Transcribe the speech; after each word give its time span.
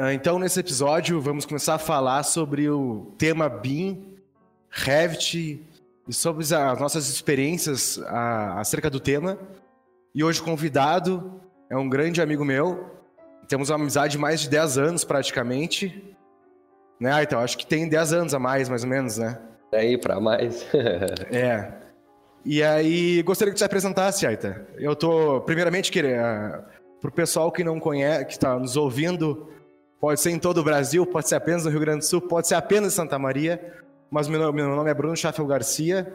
Ah, 0.00 0.14
então, 0.14 0.38
nesse 0.38 0.60
episódio, 0.60 1.20
vamos 1.20 1.44
começar 1.44 1.74
a 1.74 1.78
falar 1.78 2.22
sobre 2.22 2.70
o 2.70 3.12
tema 3.18 3.48
BIM, 3.48 4.14
Revit 4.70 5.60
e 6.06 6.12
sobre 6.12 6.44
as 6.44 6.78
nossas 6.78 7.08
experiências 7.08 8.00
acerca 8.54 8.88
do 8.88 9.00
tema. 9.00 9.36
E 10.14 10.22
hoje 10.22 10.40
o 10.40 10.44
convidado 10.44 11.40
é 11.68 11.76
um 11.76 11.88
grande 11.88 12.22
amigo 12.22 12.44
meu. 12.44 12.88
Temos 13.48 13.70
uma 13.70 13.74
amizade 13.74 14.12
de 14.12 14.18
mais 14.18 14.38
de 14.40 14.48
10 14.48 14.78
anos, 14.78 15.02
praticamente. 15.02 16.14
Né, 17.00 17.12
ah, 17.12 17.22
então, 17.24 17.40
acho 17.40 17.58
que 17.58 17.66
tem 17.66 17.88
10 17.88 18.12
anos 18.12 18.34
a 18.34 18.38
mais, 18.38 18.68
mais 18.68 18.84
ou 18.84 18.88
menos, 18.88 19.18
né? 19.18 19.36
É 19.72 19.80
aí, 19.80 19.98
para 19.98 20.20
mais. 20.20 20.64
é. 21.28 21.72
E 22.44 22.62
aí, 22.62 23.20
gostaria 23.22 23.52
que 23.52 23.58
você 23.58 23.64
apresentasse, 23.64 24.24
Aita. 24.24 24.64
Eu 24.76 24.94
tô, 24.94 25.40
primeiramente, 25.40 25.90
querer, 25.90 26.20
uh, 26.20 26.62
pro 27.00 27.10
pessoal 27.10 27.50
que 27.50 27.64
não 27.64 27.80
conhece, 27.80 28.26
que 28.26 28.32
está 28.34 28.56
nos 28.56 28.76
ouvindo, 28.76 29.57
pode 30.00 30.20
ser 30.20 30.30
em 30.30 30.38
todo 30.38 30.58
o 30.58 30.64
Brasil, 30.64 31.04
pode 31.06 31.28
ser 31.28 31.34
apenas 31.34 31.64
no 31.64 31.70
Rio 31.70 31.80
Grande 31.80 32.00
do 32.00 32.04
Sul, 32.04 32.20
pode 32.20 32.48
ser 32.48 32.54
apenas 32.54 32.92
em 32.92 32.96
Santa 32.96 33.18
Maria, 33.18 33.74
mas 34.10 34.28
meu, 34.28 34.52
meu 34.52 34.68
nome 34.68 34.90
é 34.90 34.94
Bruno 34.94 35.16
Schaffel 35.16 35.46
Garcia, 35.46 36.12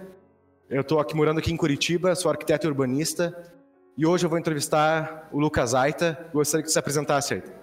eu 0.70 0.82
estou 0.82 1.00
aqui 1.00 1.16
morando 1.16 1.40
aqui 1.40 1.52
em 1.52 1.58
Curitiba, 1.58 2.16
sou 2.16 2.32
arquiteto 2.32 2.66
e 2.66 2.70
urbanista, 2.70 3.52
e 3.96 4.06
hoje 4.06 4.26
eu 4.26 4.30
vou 4.30 4.40
entrevistar 4.40 5.30
o 5.32 5.40
Lucas 5.40 5.76
Aita. 5.76 6.18
Gostaria 6.34 6.64
que 6.64 6.70
você 6.70 6.74
se 6.74 6.80
apresentasse, 6.80 7.36
Aita. 7.36 7.54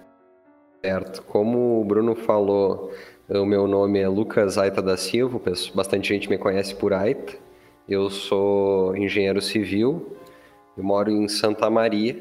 Certo. 0.81 1.21
Como 1.23 1.81
o 1.81 1.83
Bruno 1.83 2.15
falou, 2.15 2.91
o 3.27 3.45
meu 3.45 3.67
nome 3.67 3.99
é 3.99 4.07
Lucas 4.07 4.57
Aita 4.57 4.81
da 4.81 4.95
Silva, 4.95 5.41
bastante 5.75 6.07
gente 6.07 6.29
me 6.29 6.37
conhece 6.37 6.73
por 6.73 6.93
Aita. 6.93 7.33
Eu 7.87 8.09
sou 8.09 8.95
engenheiro 8.95 9.41
civil, 9.41 10.15
eu 10.77 10.83
moro 10.83 11.11
em 11.11 11.27
Santa 11.27 11.69
Maria. 11.69 12.15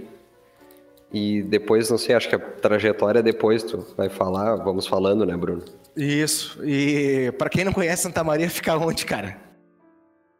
E 1.12 1.42
depois, 1.42 1.90
não 1.90 1.98
sei, 1.98 2.14
acho 2.14 2.28
que 2.28 2.36
a 2.36 2.38
trajetória 2.38 3.22
depois 3.22 3.64
tu 3.64 3.84
vai 3.96 4.08
falar, 4.08 4.56
vamos 4.56 4.86
falando, 4.86 5.26
né, 5.26 5.36
Bruno? 5.36 5.64
Isso. 5.96 6.64
E 6.64 7.32
para 7.32 7.50
quem 7.50 7.64
não 7.64 7.72
conhece 7.72 8.02
Santa 8.02 8.22
Maria, 8.22 8.48
fica 8.48 8.76
onde, 8.76 9.04
cara? 9.04 9.36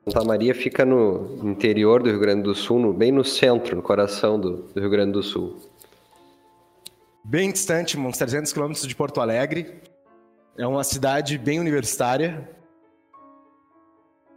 Santa 0.07 0.25
Maria 0.25 0.55
fica 0.55 0.85
no 0.85 1.41
interior 1.43 2.03
do 2.03 2.09
Rio 2.09 2.21
Grande 2.21 2.43
do 2.43 2.55
Sul, 2.55 2.79
no, 2.79 2.93
bem 2.93 3.11
no 3.11 3.25
centro, 3.25 3.77
no 3.77 3.83
coração 3.83 4.39
do, 4.41 4.63
do, 4.63 4.81
Rio 4.81 4.91
Grande 4.91 5.13
do 5.13 5.23
Sul. 5.23 5.57
Bem 7.25 7.51
distante, 7.51 7.99
uns 7.99 8.17
300 8.17 8.53
quilômetros 8.53 8.87
de 8.87 8.95
Porto 8.95 9.21
Alegre. 9.21 9.75
É 10.57 10.67
uma 10.67 10.85
cidade 10.85 11.37
bem 11.37 11.61
universitária. 11.61 12.49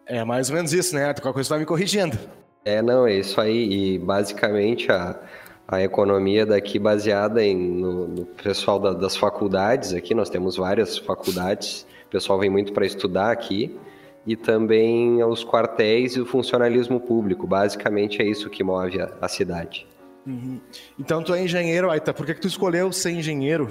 É 0.06 0.23
mais 0.23 0.50
ou 0.50 0.56
menos 0.56 0.73
isso, 0.73 0.94
né? 0.95 1.14
Qualquer 1.14 1.34
coisa 1.34 1.50
vai 1.50 1.59
me 1.59 1.66
corrigindo. 1.66 2.17
É, 2.66 2.81
não, 2.81 3.08
é 3.08 3.16
isso 3.16 3.39
aí. 3.39 3.95
E 3.95 4.00
basicamente 4.00 4.92
a, 4.92 5.20
a 5.67 5.81
economia 5.81 6.45
daqui 6.45 6.78
baseada 6.78 7.44
em, 7.44 7.56
no, 7.56 8.08
no 8.08 8.25
pessoal 8.25 8.80
da, 8.80 8.94
das 8.94 9.16
faculdades 9.16 9.94
aqui. 9.94 10.14
Nós 10.14 10.30
temos 10.30 10.58
várias 10.58 10.97
faculdades. 10.97 11.86
O 12.08 12.09
pessoal 12.09 12.39
vem 12.39 12.50
muito 12.50 12.73
para 12.73 12.86
estudar 12.86 13.31
aqui 13.31 13.78
e 14.25 14.36
também 14.36 15.23
os 15.23 15.44
quartéis 15.44 16.16
e 16.16 16.22
o 16.22 16.25
funcionalismo 16.25 17.00
público. 17.00 17.47
Basicamente 17.47 18.22
é 18.22 18.25
isso 18.25 18.50
que 18.50 18.64
move 18.64 19.02
a, 19.02 19.11
a 19.22 19.28
cidade. 19.28 19.88
Uhum. 20.25 20.59
Então 21.00 21.22
tu 21.22 21.33
é 21.33 21.44
engenheiro, 21.44 21.89
Aita. 21.89 22.14
Por 22.14 22.25
que, 22.25 22.33
que 22.33 22.42
tu 22.42 22.48
escolheu 22.48 22.92
ser 22.92 23.11
engenheiro? 23.11 23.70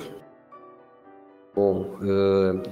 Bom, 1.54 1.98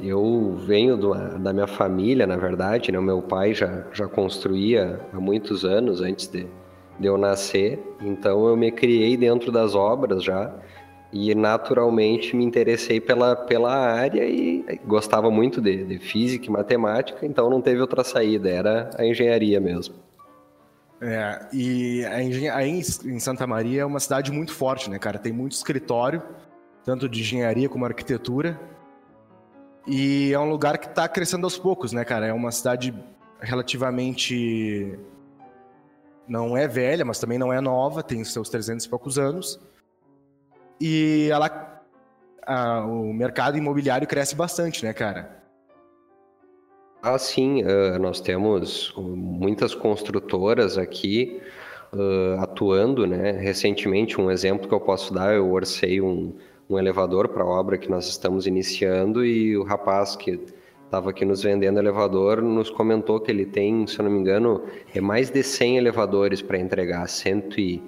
eu 0.03 0.57
venho 0.67 0.97
da 1.39 1.53
minha 1.53 1.67
família, 1.67 2.27
na 2.27 2.37
verdade. 2.37 2.91
Né? 2.91 2.99
O 2.99 3.03
meu 3.03 3.21
pai 3.21 3.53
já, 3.53 3.85
já 3.93 4.09
construía 4.09 5.01
há 5.13 5.21
muitos 5.21 5.67
anos 5.67 6.01
antes 6.01 6.27
de, 6.27 6.47
de 7.01 7.07
eu 7.07 7.17
nascer. 7.17 7.81
Então 8.01 8.47
eu 8.47 8.57
me 8.57 8.71
criei 8.71 9.17
dentro 9.17 9.51
das 9.51 9.75
obras 9.75 10.23
já 10.23 10.55
e 11.13 11.35
naturalmente 11.35 12.37
me 12.37 12.45
interessei 12.45 13.01
pela, 13.01 13.35
pela 13.35 13.75
área 13.75 14.25
e 14.25 14.81
gostava 14.87 15.31
muito 15.31 15.61
de, 15.61 15.85
de 15.85 15.99
física 15.99 16.47
e 16.47 16.51
matemática, 16.51 17.27
então 17.27 17.51
não 17.51 17.61
teve 17.61 17.81
outra 17.81 18.05
saída, 18.05 18.49
era 18.49 18.91
a 18.97 19.05
engenharia 19.05 19.61
mesmo. 19.61 19.97
É, 21.03 21.47
e 21.53 22.05
aí 22.53 22.83
em 23.07 23.19
Santa 23.19 23.47
Maria 23.47 23.83
é 23.83 23.85
uma 23.85 23.99
cidade 23.99 24.31
muito 24.31 24.53
forte, 24.53 24.91
né, 24.91 24.99
cara? 24.99 25.19
Tem 25.19 25.33
muito 25.33 25.53
escritório, 25.53 26.23
tanto 26.85 27.09
de 27.09 27.21
engenharia 27.21 27.69
como 27.69 27.85
arquitetura. 27.85 28.61
E 29.87 30.31
é 30.33 30.39
um 30.39 30.51
lugar 30.51 30.77
que 30.77 30.87
está 30.87 31.09
crescendo 31.09 31.45
aos 31.45 31.59
poucos, 31.59 31.93
né, 31.93 32.05
cara? 32.05 32.27
É 32.27 32.33
uma 32.33 32.53
cidade 32.53 32.95
relativamente. 33.41 34.99
Não 36.31 36.57
é 36.57 36.69
velha, 36.69 37.05
mas 37.05 37.19
também 37.19 37.37
não 37.37 37.53
é 37.53 37.61
nova, 37.61 38.05
tem 38.05 38.23
seus 38.23 38.49
300 38.49 38.87
e 38.87 38.89
poucos 38.89 39.19
anos. 39.19 39.59
E 40.81 41.29
ela, 41.29 41.83
a, 42.47 42.87
o 42.87 43.13
mercado 43.13 43.59
imobiliário 43.59 44.07
cresce 44.07 44.37
bastante, 44.37 44.85
né, 44.85 44.93
cara? 44.93 45.43
Ah, 47.03 47.19
sim. 47.19 47.65
Uh, 47.65 47.99
nós 47.99 48.21
temos 48.21 48.95
muitas 48.97 49.75
construtoras 49.75 50.79
aqui 50.79 51.43
uh, 51.93 52.41
atuando, 52.41 53.09
né? 53.09 53.33
Recentemente, 53.33 54.21
um 54.21 54.31
exemplo 54.31 54.69
que 54.69 54.75
eu 54.75 54.81
posso 54.81 55.13
dar, 55.13 55.35
eu 55.35 55.51
orcei 55.51 56.01
um, 56.01 56.33
um 56.69 56.79
elevador 56.79 57.27
para 57.31 57.43
a 57.43 57.47
obra 57.47 57.77
que 57.77 57.91
nós 57.91 58.07
estamos 58.07 58.47
iniciando 58.47 59.25
e 59.25 59.59
o 59.59 59.65
rapaz 59.65 60.15
que 60.15 60.39
estava 60.91 61.11
aqui 61.11 61.25
nos 61.25 61.45
vendendo 61.45 61.79
elevador 61.79 62.43
nos 62.43 62.69
comentou 62.69 63.21
que 63.21 63.31
ele 63.31 63.47
tem, 63.47 63.87
se 63.87 64.01
eu 64.01 64.05
não 64.05 64.11
me 64.11 64.19
engano, 64.19 64.65
é 64.93 65.01
mais 65.01 65.31
de 65.31 65.41
100 65.41 65.79
elevadores 65.79 66.43
para 66.43 66.59
entregar, 66.59 67.09
100 67.09 67.45
e 67.57 67.83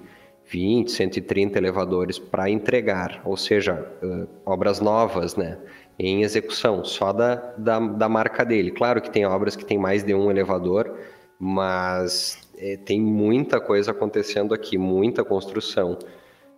120, 0.45 0.91
130 0.91 1.57
elevadores 1.57 2.17
para 2.17 2.49
entregar, 2.49 3.21
ou 3.25 3.35
seja, 3.35 3.85
uh, 4.01 4.27
obras 4.45 4.79
novas, 4.79 5.35
né? 5.35 5.57
Em 5.99 6.23
execução, 6.23 6.83
só 6.85 7.11
da, 7.11 7.35
da, 7.57 7.79
da, 7.79 8.09
marca 8.09 8.45
dele. 8.45 8.71
Claro 8.71 9.01
que 9.01 9.11
tem 9.11 9.25
obras 9.25 9.55
que 9.55 9.65
tem 9.65 9.77
mais 9.77 10.03
de 10.03 10.13
um 10.13 10.31
elevador, 10.31 10.97
mas 11.37 12.39
é, 12.57 12.77
tem 12.77 13.01
muita 13.01 13.59
coisa 13.59 13.91
acontecendo 13.91 14.53
aqui, 14.53 14.77
muita 14.77 15.23
construção. 15.23 15.97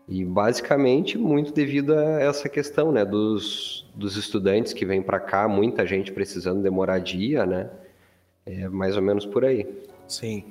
E 0.08 0.24
basicamente 0.24 1.18
muito 1.18 1.52
devido 1.52 1.94
a 1.94 2.22
essa 2.22 2.48
questão, 2.48 2.92
né, 2.92 3.04
dos, 3.04 3.90
dos 3.96 4.16
estudantes 4.18 4.72
que 4.72 4.86
vêm 4.86 5.02
para 5.02 5.20
cá, 5.20 5.48
muita 5.48 5.86
gente 5.86 6.12
precisando 6.12 6.62
de 6.62 6.70
moradia, 6.70 7.46
né? 7.46 7.70
É 8.46 8.70
mais 8.70 8.96
ou 8.96 9.02
menos 9.02 9.26
por 9.26 9.44
aí. 9.44 9.68
Sim. 10.08 10.46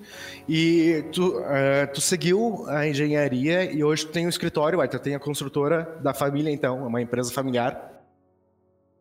E 0.49 1.05
tu, 1.13 1.39
uh, 1.39 1.93
tu 1.93 2.01
seguiu 2.01 2.65
a 2.67 2.89
engenharia 2.89 3.71
e 3.71 3.85
hoje 3.85 4.05
tu 4.05 4.13
tem 4.13 4.27
um 4.27 4.29
escritório, 4.29 4.87
tu 4.89 4.99
tem 4.99 5.15
a 5.15 5.21
construtora 5.21 5.97
da 6.03 6.13
família, 6.13 6.51
então, 6.51 6.85
uma 6.85 7.01
empresa 7.01 7.33
familiar. 7.33 8.03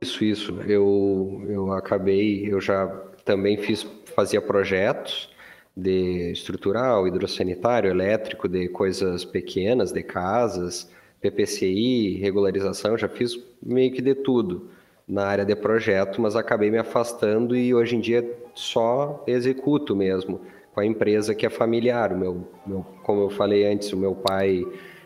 Isso, 0.02 0.24
isso. 0.24 0.62
Eu, 0.68 1.44
eu 1.47 1.74
acabei, 1.74 2.46
eu 2.46 2.62
já 2.62 2.88
também 3.25 3.58
fiz, 3.58 3.88
fazia 4.16 4.40
projetos 4.40 5.33
de 5.76 6.32
estrutural, 6.32 7.08
hidrossanitário, 7.08 7.90
elétrico, 7.90 8.48
de 8.48 8.68
coisas 8.68 9.26
pequenas, 9.26 9.92
de 9.92 10.04
casas, 10.04 10.90
PPCI, 11.20 12.18
regularização, 12.22 12.98
já 12.98 13.08
fiz 13.08 13.40
meio 13.62 13.92
que 13.92 14.02
de 14.02 14.14
tudo 14.14 14.70
na 15.08 15.26
área 15.26 15.46
de 15.46 15.56
projeto, 15.56 16.22
mas 16.22 16.36
acabei 16.36 16.70
me 16.70 16.78
afastando 16.78 17.56
e 17.56 17.74
hoje 17.74 17.96
em 17.96 18.00
dia 18.00 18.30
só 18.54 19.24
executo 19.28 19.96
mesmo 19.96 20.42
com 20.74 20.80
a 20.80 20.86
empresa 20.86 21.36
que 21.36 21.46
é 21.46 21.50
familiar. 21.50 22.16
Meu, 22.16 22.48
meu, 22.66 22.86
como 23.04 23.22
eu 23.22 23.30
falei 23.30 23.66
antes, 23.66 23.92
o 23.94 23.98
meu 23.98 24.16
pai 24.16 24.64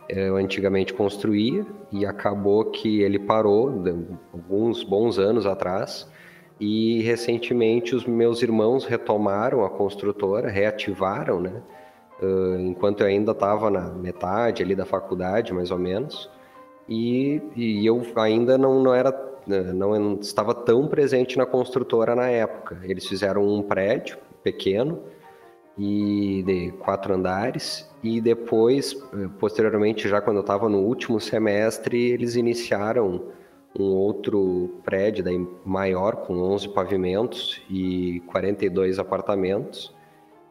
eu 0.09 0.37
antigamente 0.37 0.93
construía 0.93 1.65
e 1.91 2.05
acabou 2.05 2.65
que 2.65 3.01
ele 3.01 3.19
parou 3.19 3.83
alguns 4.33 4.83
bons 4.83 5.19
anos 5.19 5.45
atrás 5.45 6.07
e 6.59 7.01
recentemente 7.01 7.95
os 7.95 8.05
meus 8.05 8.41
irmãos 8.41 8.85
retomaram 8.85 9.63
a 9.63 9.69
construtora, 9.69 10.49
reativaram, 10.49 11.39
né? 11.39 11.61
Uh, 12.21 12.59
enquanto 12.59 13.01
eu 13.01 13.07
ainda 13.07 13.31
estava 13.31 13.69
na 13.69 13.89
metade 13.89 14.63
ali 14.63 14.75
da 14.75 14.85
faculdade, 14.85 15.53
mais 15.53 15.69
ou 15.69 15.77
menos, 15.77 16.29
e, 16.89 17.41
e 17.55 17.85
eu 17.85 18.01
ainda 18.15 18.57
não, 18.57 18.81
não 18.81 18.93
era 18.93 19.11
né, 19.47 19.61
não 19.71 20.15
estava 20.15 20.53
tão 20.53 20.87
presente 20.87 21.37
na 21.37 21.45
construtora 21.45 22.15
na 22.15 22.29
época. 22.29 22.79
Eles 22.83 23.07
fizeram 23.07 23.47
um 23.47 23.61
prédio 23.61 24.17
pequeno 24.43 24.99
e 25.77 26.43
de 26.45 26.71
quatro 26.79 27.13
andares 27.13 27.89
e 28.03 28.19
depois, 28.19 28.93
eh, 29.13 29.29
posteriormente, 29.39 30.07
já 30.09 30.19
quando 30.19 30.37
eu 30.37 30.41
estava 30.41 30.67
no 30.67 30.79
último 30.79 31.19
semestre, 31.19 32.11
eles 32.11 32.35
iniciaram 32.35 33.23
um 33.83 33.95
outro 33.95 34.79
prédio 34.83 35.23
daí 35.23 35.45
maior 35.65 36.17
com 36.17 36.33
11 36.37 36.69
pavimentos 36.69 37.61
e 37.69 38.21
42 38.27 38.99
apartamentos. 38.99 39.95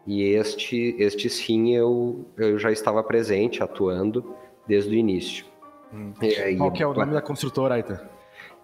E 0.07 0.23
este, 0.23 0.95
este 0.99 1.29
sim 1.29 1.75
eu, 1.75 2.25
eu 2.37 2.59
já 2.59 2.71
estava 2.71 3.03
presente, 3.03 3.63
atuando 3.63 4.35
desde 4.67 4.95
o 4.95 4.95
início. 4.95 5.45
Hum. 5.93 6.13
Aí, 6.21 6.57
Qual 6.57 6.71
que 6.73 6.83
é 6.83 6.87
o 6.87 6.95
nome 6.95 7.13
da 7.13 7.23
construtora, 7.23 7.75
Aita? 7.75 8.17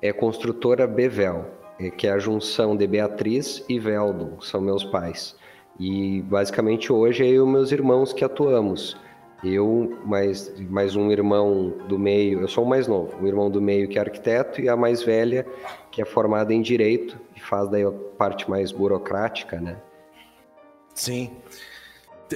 é 0.03 0.13
construtora 0.13 0.85
Bevel, 0.87 1.47
é, 1.79 1.89
que 1.89 2.09
é 2.09 2.13
a 2.13 2.19
junção 2.19 2.77
de 2.77 2.87
Beatriz 2.89 3.65
e 3.69 3.79
Veldo, 3.79 4.37
são 4.45 4.61
meus 4.61 4.85
pais. 4.85 5.37
E 5.79 6.21
basicamente 6.23 6.93
hoje 6.93 7.25
é 7.25 7.29
eu 7.29 7.47
e 7.47 7.51
meus 7.51 7.71
irmãos 7.71 8.13
que 8.13 8.25
atuamos. 8.25 8.97
Eu, 9.45 9.99
mais, 10.05 10.53
mais 10.71 10.95
um 10.95 11.11
irmão 11.11 11.71
do 11.89 11.99
meio, 11.99 12.41
eu 12.41 12.49
sou 12.49 12.65
o 12.65 12.69
mais 12.69 12.87
novo, 12.87 13.21
o 13.21 13.27
irmão 13.27 13.51
do 13.51 13.61
meio 13.61 13.89
que 13.89 13.99
é 13.99 14.01
arquiteto 14.01 14.61
e 14.61 14.69
a 14.69 14.77
mais 14.77 15.03
velha 15.03 15.45
que 15.91 16.01
é 16.01 16.05
formada 16.05 16.55
em 16.55 16.63
direito 16.63 17.19
e 17.35 17.41
faz 17.41 17.69
daí 17.69 17.83
a 17.83 17.91
parte 17.91 18.49
mais 18.49 18.71
burocrática, 18.71 19.61
né? 19.61 19.77
Sim. 20.95 21.31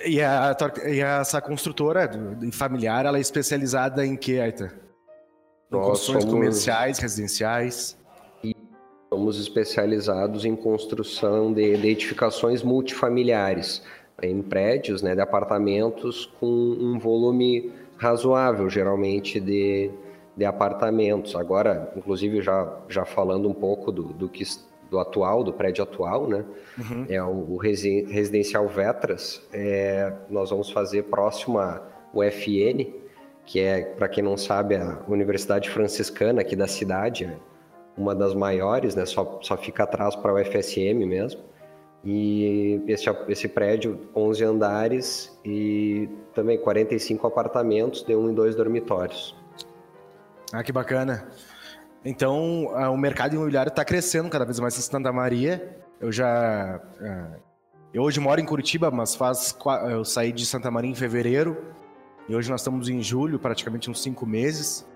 E, 0.05 0.20
a, 0.20 0.55
e 0.85 1.00
essa 1.00 1.41
construtora 1.41 2.11
familiar, 2.53 3.06
ela 3.06 3.19
é 3.19 3.20
especializada 3.20 4.05
em 4.05 4.17
que, 4.17 4.41
Aita? 4.41 4.75
Em 5.70 5.76
construções 5.76 6.25
somos... 6.25 6.35
comerciais, 6.35 6.99
residenciais? 6.99 7.97
Somos 9.12 9.41
especializados 9.41 10.44
em 10.44 10.56
construção 10.56 11.52
de, 11.52 11.76
de 11.76 11.88
edificações 11.88 12.62
multifamiliares, 12.62 13.82
em 14.23 14.41
prédios, 14.43 15.03
né, 15.03 15.15
de 15.15 15.21
apartamentos 15.21 16.27
com 16.41 16.47
um 16.47 16.99
volume 16.99 17.73
razoável, 17.97 18.69
geralmente 18.69 19.41
de, 19.41 19.91
de 20.37 20.45
apartamentos. 20.45 21.37
Agora, 21.37 21.93
inclusive, 21.97 22.41
já, 22.41 22.73
já 22.89 23.05
falando 23.05 23.49
um 23.49 23.55
pouco 23.55 23.93
do, 23.93 24.05
do 24.05 24.29
que 24.29 24.45
do 24.91 24.99
atual, 24.99 25.43
do 25.43 25.53
prédio 25.53 25.83
atual, 25.83 26.29
né? 26.29 26.45
Uhum. 26.79 27.07
É 27.09 27.23
o, 27.23 27.55
o, 27.55 27.57
residencial 27.57 28.69
Vetras. 28.69 29.43
É, 29.53 30.13
nós 30.31 30.51
vamos 30.51 30.71
fazer 30.71 31.05
próximo 31.05 31.59
à 31.59 31.83
UFN, 32.15 32.87
que 33.45 33.61
é, 33.61 33.83
para 33.83 34.09
quem 34.09 34.23
não 34.23 34.37
sabe, 34.37 34.77
a 34.77 35.03
Universidade 35.09 35.71
Franciscana 35.71 36.41
aqui 36.41 36.55
da 36.55 36.69
cidade, 36.69 37.27
né? 37.27 37.37
uma 37.97 38.15
das 38.15 38.35
maiores, 38.35 38.95
né? 38.95 39.07
Só, 39.07 39.39
só 39.43 39.57
fica 39.57 39.85
atrás 39.85 40.15
para 40.15 40.33
o 40.33 40.45
FSM 40.45 41.05
mesmo. 41.07 41.41
E 42.05 42.83
esse, 42.87 43.05
esse 43.29 43.49
prédio, 43.49 44.09
11 44.15 44.45
andares 44.45 45.39
e 45.45 46.09
também 46.35 46.59
45 46.59 47.27
apartamentos 47.27 48.03
de 48.03 48.15
um 48.15 48.31
e 48.31 48.35
dois 48.35 48.55
dormitórios. 48.55 49.35
Ah, 50.53 50.63
que 50.63 50.71
bacana. 50.71 51.29
Então, 52.05 52.67
o 52.93 52.97
mercado 52.97 53.35
imobiliário 53.35 53.71
está 53.71 53.85
crescendo 53.85 54.29
cada 54.29 54.45
vez 54.45 54.61
mais 54.61 54.79
em 54.79 54.81
Santa 54.81 55.13
Maria. 55.13 55.77
Eu 56.01 56.13
já. 56.13 56.81
Eu 57.93 58.03
hoje 58.03 58.21
moro 58.21 58.41
em 58.41 58.45
Curitiba, 58.45 58.91
mas 58.91 59.17
faz. 59.17 59.57
Eu 59.91 60.05
saí 60.05 60.31
de 60.31 60.47
Santa 60.47 60.71
Maria 60.71 60.91
em 60.91 60.95
fevereiro. 60.95 61.57
E 62.29 62.35
hoje 62.35 62.51
nós 62.51 62.61
estamos 62.61 62.89
em 62.89 63.03
julho, 63.03 63.39
praticamente 63.39 63.91
uns 63.91 64.01
cinco 64.01 64.25
meses. 64.25 64.87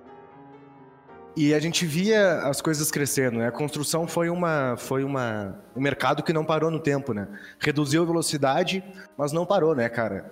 E 1.36 1.54
a 1.54 1.60
gente 1.60 1.86
via 1.86 2.40
as 2.40 2.60
coisas 2.60 2.90
crescendo, 2.90 3.38
né? 3.38 3.46
A 3.46 3.52
construção 3.52 4.06
foi 4.06 4.28
uma 4.28 4.76
foi 4.76 5.04
uma 5.04 5.62
um 5.76 5.80
mercado 5.80 6.22
que 6.22 6.32
não 6.32 6.44
parou 6.44 6.70
no 6.70 6.80
tempo, 6.80 7.12
né? 7.12 7.28
Reduziu 7.58 8.02
a 8.02 8.06
velocidade, 8.06 8.82
mas 9.16 9.32
não 9.32 9.46
parou, 9.46 9.74
né, 9.74 9.88
cara? 9.88 10.30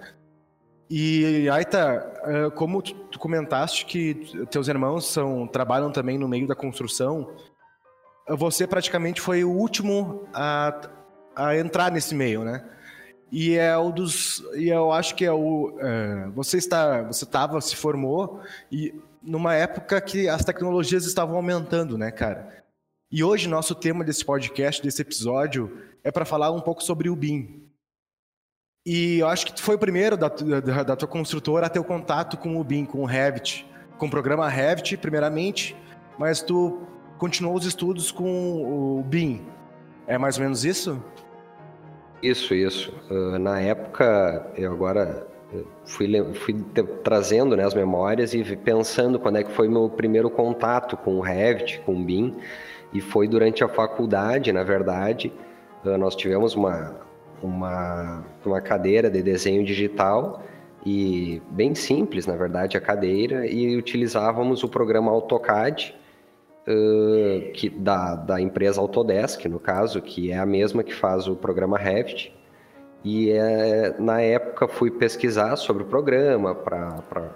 E 0.90 1.48
Aita, 1.50 2.12
eh, 2.24 2.50
como 2.50 2.82
tu 2.82 3.18
comentaste 3.18 3.84
que 3.84 4.46
teus 4.50 4.68
irmãos 4.68 5.06
são 5.06 5.46
trabalham 5.46 5.92
também 5.92 6.18
no 6.18 6.26
meio 6.26 6.46
da 6.46 6.54
construção, 6.54 7.30
você 8.28 8.66
praticamente 8.66 9.20
foi 9.20 9.44
o 9.44 9.50
último 9.50 10.26
a, 10.34 10.88
a 11.36 11.56
entrar 11.56 11.92
nesse 11.92 12.14
meio, 12.14 12.42
né? 12.42 12.64
E 13.30 13.54
é 13.56 13.76
o 13.76 13.92
dos 13.92 14.42
e 14.56 14.70
eu 14.70 14.90
acho 14.90 15.14
que 15.14 15.24
é 15.24 15.32
o 15.32 15.76
é, 15.80 16.28
você 16.34 16.56
está 16.56 17.02
você 17.02 17.24
estava 17.24 17.60
se 17.60 17.76
formou 17.76 18.40
e 18.72 18.94
numa 19.28 19.54
época 19.54 20.00
que 20.00 20.28
as 20.28 20.44
tecnologias 20.44 21.04
estavam 21.04 21.36
aumentando, 21.36 21.98
né, 21.98 22.10
cara? 22.10 22.64
E 23.10 23.22
hoje 23.22 23.48
nosso 23.48 23.74
tema 23.74 24.04
desse 24.04 24.24
podcast, 24.24 24.82
desse 24.82 25.02
episódio, 25.02 25.78
é 26.02 26.10
para 26.10 26.24
falar 26.24 26.50
um 26.50 26.60
pouco 26.60 26.82
sobre 26.82 27.08
o 27.08 27.16
BIM. 27.16 27.68
E 28.84 29.18
eu 29.18 29.28
acho 29.28 29.46
que 29.46 29.54
tu 29.54 29.62
foi 29.62 29.76
o 29.76 29.78
primeiro 29.78 30.16
da, 30.16 30.28
da, 30.28 30.82
da, 30.82 30.96
tua 30.96 31.08
construtora 31.08 31.66
a 31.66 31.68
ter 31.68 31.78
o 31.78 31.84
contato 31.84 32.36
com 32.36 32.58
o 32.58 32.64
BIM, 32.64 32.84
com 32.84 33.02
o 33.02 33.04
Revit, 33.04 33.66
com 33.98 34.06
o 34.06 34.10
programa 34.10 34.48
Revit, 34.48 34.96
primeiramente, 34.96 35.76
mas 36.18 36.40
tu 36.40 36.86
continuou 37.18 37.56
os 37.56 37.66
estudos 37.66 38.10
com 38.10 38.98
o 38.98 39.02
BIM. 39.02 39.46
É 40.06 40.16
mais 40.16 40.36
ou 40.38 40.44
menos 40.44 40.64
isso? 40.64 41.02
Isso, 42.22 42.54
isso. 42.54 42.92
Uh, 43.10 43.38
na 43.38 43.60
época, 43.60 44.50
eu 44.56 44.72
agora 44.72 45.26
fui, 45.84 46.34
fui 46.34 46.54
trazendo 47.02 47.56
né, 47.56 47.64
as 47.64 47.74
memórias 47.74 48.34
e 48.34 48.42
pensando 48.56 49.18
quando 49.18 49.38
é 49.38 49.44
que 49.44 49.52
foi 49.52 49.68
meu 49.68 49.88
primeiro 49.88 50.28
contato 50.28 50.96
com 50.96 51.16
o 51.16 51.20
Revit, 51.20 51.80
com 51.80 51.94
o 51.94 52.04
BIM, 52.04 52.36
e 52.92 53.00
foi 53.00 53.28
durante 53.28 53.64
a 53.64 53.68
faculdade, 53.68 54.52
na 54.52 54.62
verdade. 54.62 55.32
Nós 55.84 56.14
tivemos 56.16 56.54
uma, 56.54 56.96
uma, 57.42 58.24
uma 58.44 58.60
cadeira 58.60 59.10
de 59.10 59.22
desenho 59.22 59.64
digital 59.64 60.42
e 60.84 61.42
bem 61.50 61.74
simples, 61.74 62.26
na 62.26 62.36
verdade, 62.36 62.76
a 62.76 62.80
cadeira, 62.80 63.46
e 63.46 63.76
utilizávamos 63.76 64.62
o 64.62 64.68
programa 64.68 65.10
AutoCAD, 65.10 65.94
uh, 66.66 67.52
que, 67.52 67.68
da, 67.68 68.14
da 68.14 68.40
empresa 68.40 68.80
Autodesk, 68.80 69.44
no 69.46 69.58
caso, 69.58 70.00
que 70.00 70.30
é 70.30 70.38
a 70.38 70.46
mesma 70.46 70.82
que 70.82 70.94
faz 70.94 71.26
o 71.26 71.34
programa 71.34 71.76
Revit, 71.76 72.34
e 73.04 73.30
é, 73.30 73.94
na 73.98 74.20
época 74.20 74.66
fui 74.66 74.90
pesquisar 74.90 75.56
sobre 75.56 75.82
o 75.82 75.86
programa, 75.86 76.54
para 76.54 77.30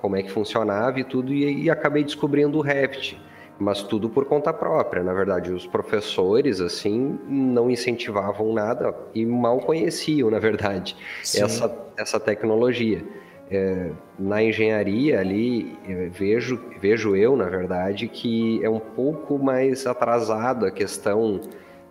como 0.00 0.16
é 0.16 0.22
que 0.22 0.30
funcionava 0.30 1.00
e 1.00 1.04
tudo, 1.04 1.32
e, 1.32 1.64
e, 1.64 1.70
acabei 1.70 2.04
descobrindo 2.04 2.58
o 2.58 2.60
Revit. 2.60 3.20
Mas 3.58 3.82
tudo 3.82 4.10
por 4.10 4.24
conta 4.24 4.52
própria, 4.52 5.02
na 5.02 5.14
verdade. 5.14 5.52
Os 5.52 5.64
professores, 5.64 6.60
assim, 6.60 7.18
não 7.28 7.70
incentivavam 7.70 8.52
nada 8.52 8.92
e 9.14 9.24
mal 9.24 9.60
conheciam, 9.60 10.28
na 10.28 10.40
verdade, 10.40 10.96
essa, 11.22 11.72
essa 11.96 12.18
tecnologia. 12.18 13.04
É, 13.48 13.90
na 14.18 14.42
engenharia 14.42 15.20
ali, 15.20 15.78
vejo, 16.10 16.60
vejo 16.80 17.14
eu, 17.14 17.36
na 17.36 17.44
verdade, 17.44 18.08
que 18.08 18.62
é 18.64 18.68
um 18.68 18.80
pouco 18.80 19.38
mais 19.38 19.86
atrasado 19.86 20.66
a 20.66 20.70
questão 20.70 21.40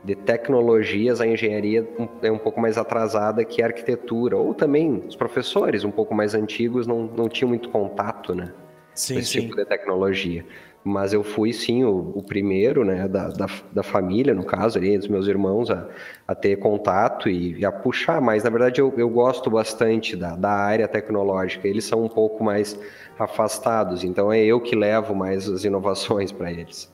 de 0.04 0.16
tecnologias, 0.16 1.22
a 1.22 1.28
engenharia 1.28 1.88
é 2.22 2.32
um 2.32 2.38
pouco 2.38 2.60
mais 2.60 2.78
atrasada 2.78 3.44
que 3.46 3.62
a 3.62 3.68
arquitetura, 3.68 4.36
ou 4.36 4.54
também 4.54 5.04
os 5.08 5.16
professores 5.16 5.84
um 5.84 5.92
pouco 5.92 6.14
mais 6.14 6.36
antigos 6.36 6.86
não, 6.86 7.04
não 7.04 7.30
tinham 7.30 7.48
muito 7.48 7.70
contato, 7.70 8.36
né? 8.36 8.52
Sim, 8.94 9.16
com 9.16 9.20
esse 9.22 9.30
sim. 9.30 9.42
tipo 9.42 9.56
de 9.56 9.66
tecnologia. 9.66 10.46
Mas 10.84 11.14
eu 11.14 11.24
fui, 11.24 11.54
sim, 11.54 11.86
o, 11.86 12.12
o 12.14 12.22
primeiro, 12.22 12.84
né, 12.84 13.08
da, 13.08 13.30
da, 13.30 13.48
da, 13.72 13.82
família, 13.84 14.34
no 14.34 14.44
caso, 14.44 14.78
ali, 14.78 14.98
dos 14.98 15.08
meus 15.08 15.28
irmãos, 15.28 15.72
a, 15.72 15.88
a 16.28 16.36
ter 16.36 16.58
contato 16.58 17.30
e, 17.30 17.58
e, 17.58 17.66
a 17.66 17.72
puxar. 17.72 18.20
Mas, 18.20 18.44
na 18.44 18.50
verdade, 18.50 18.82
eu, 18.82 18.94
eu 18.98 19.10
gosto 19.10 19.50
bastante 19.50 20.18
da, 20.18 20.36
da 20.36 20.52
área 20.52 20.86
tecnológica. 20.86 21.66
Eles 21.70 21.86
são 21.86 22.04
um 22.04 22.10
pouco 22.10 22.44
mais 22.44 22.78
afastados, 23.18 24.04
então 24.04 24.34
é 24.34 24.44
eu 24.44 24.60
que 24.60 24.76
levo 24.76 25.16
mais 25.16 25.48
as 25.48 25.64
inovações 25.64 26.34
para 26.34 26.52
eles. 26.52 26.93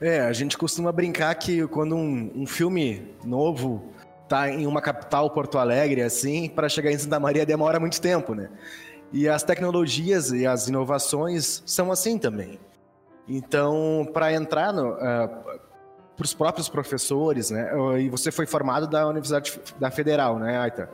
É, 0.00 0.20
a 0.20 0.32
gente 0.32 0.56
costuma 0.56 0.92
brincar 0.92 1.34
que 1.34 1.66
quando 1.66 1.96
um, 1.96 2.30
um 2.34 2.46
filme 2.46 3.14
novo 3.24 3.82
tá 4.28 4.48
em 4.48 4.66
uma 4.66 4.80
capital, 4.80 5.30
Porto 5.30 5.58
Alegre, 5.58 6.02
assim, 6.02 6.48
para 6.48 6.68
chegar 6.68 6.92
em 6.92 6.98
Santa 6.98 7.18
Maria 7.18 7.44
demora 7.44 7.80
muito 7.80 8.00
tempo, 8.00 8.34
né? 8.34 8.50
E 9.12 9.28
as 9.28 9.42
tecnologias 9.42 10.30
e 10.30 10.46
as 10.46 10.68
inovações 10.68 11.62
são 11.66 11.90
assim 11.90 12.18
também. 12.18 12.60
Então, 13.26 14.08
para 14.12 14.32
entrar 14.32 14.72
no, 14.72 14.92
uh, 14.92 14.98
para 16.16 16.24
os 16.24 16.34
próprios 16.34 16.68
professores, 16.68 17.50
né? 17.50 17.70
E 18.00 18.08
você 18.08 18.30
foi 18.30 18.46
formado 18.46 18.86
da 18.86 19.06
Universidade 19.06 19.58
da 19.78 19.90
Federal, 19.90 20.38
né, 20.38 20.58
Aita? 20.58 20.90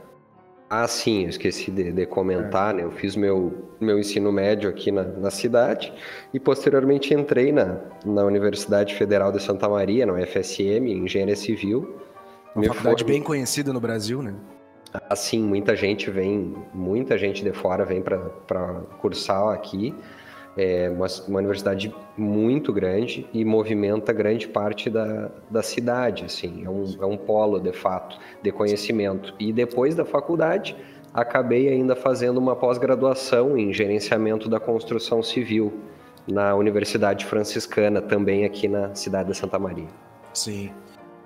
Ah, 0.77 0.89
sim, 0.89 1.23
eu 1.23 1.29
esqueci 1.29 1.71
de, 1.71 1.93
de 1.93 2.05
comentar, 2.05 2.75
é. 2.75 2.79
né? 2.79 2.83
Eu 2.83 2.91
fiz 2.91 3.15
meu, 3.15 3.71
meu 3.81 3.97
ensino 3.97 4.33
médio 4.33 4.69
aqui 4.69 4.91
na, 4.91 5.05
na 5.05 5.31
cidade 5.31 5.93
e 6.33 6.41
posteriormente 6.41 7.15
entrei 7.15 7.53
na, 7.53 7.79
na 8.05 8.25
Universidade 8.25 8.93
Federal 8.93 9.31
de 9.31 9.41
Santa 9.41 9.69
Maria, 9.69 10.05
na 10.05 10.15
UFSM, 10.15 10.89
Engenharia 10.89 11.37
Civil. 11.37 12.01
Uma 12.57 12.65
faculdade 12.67 13.05
bem 13.05 13.23
conhecida 13.23 13.73
no 13.73 13.81
Brasil, 13.81 14.21
né? 14.21 14.35
Ah, 14.93 15.15
sim, 15.15 15.45
muita 15.45 15.77
gente 15.77 16.11
vem, 16.11 16.57
muita 16.73 17.17
gente 17.17 17.45
de 17.45 17.53
fora 17.53 17.85
vem 17.85 18.03
para 18.03 18.81
cursar 18.99 19.55
aqui. 19.55 19.95
É 20.57 20.89
uma, 20.89 21.07
uma, 21.27 21.39
universidade 21.41 21.93
muito 22.17 22.73
grande 22.73 23.27
e 23.33 23.45
movimenta 23.45 24.13
grande 24.13 24.47
parte 24.47 24.89
da, 24.89 25.31
da 25.51 25.63
cidade, 25.63 26.25
assim, 26.27 26.65
é 26.65 26.71
um, 26.71 26.85
é 27.01 27.07
um 27.07 27.17
polo, 27.17 27.59
de 27.59 27.73
fato, 27.73 28.19
de 28.41 28.53
conhecimento. 28.53 29.35
E 29.41 29.53
depois 29.53 29.97
da 29.97 30.05
faculdade, 30.05 30.77
acabei 31.13 31.69
ainda 31.69 31.97
fazendo 31.97 32.39
uma 32.39 32.55
pós-graduação 32.55 33.59
em 33.59 33.73
gerenciamento 33.73 34.49
da 34.49 34.61
construção 34.61 35.23
civil 35.23 35.73
na 36.27 36.55
Universidade 36.55 37.25
Franciscana, 37.25 38.01
também 38.01 38.45
aqui 38.45 38.69
na 38.69 38.95
cidade 38.95 39.31
de 39.31 39.37
Santa 39.37 39.59
Maria. 39.59 39.89
Sim. 40.33 40.71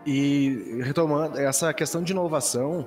E 0.06 0.80
retomando 0.82 1.38
essa 1.38 1.73
questão 1.73 2.02
de 2.02 2.12
inovação, 2.12 2.87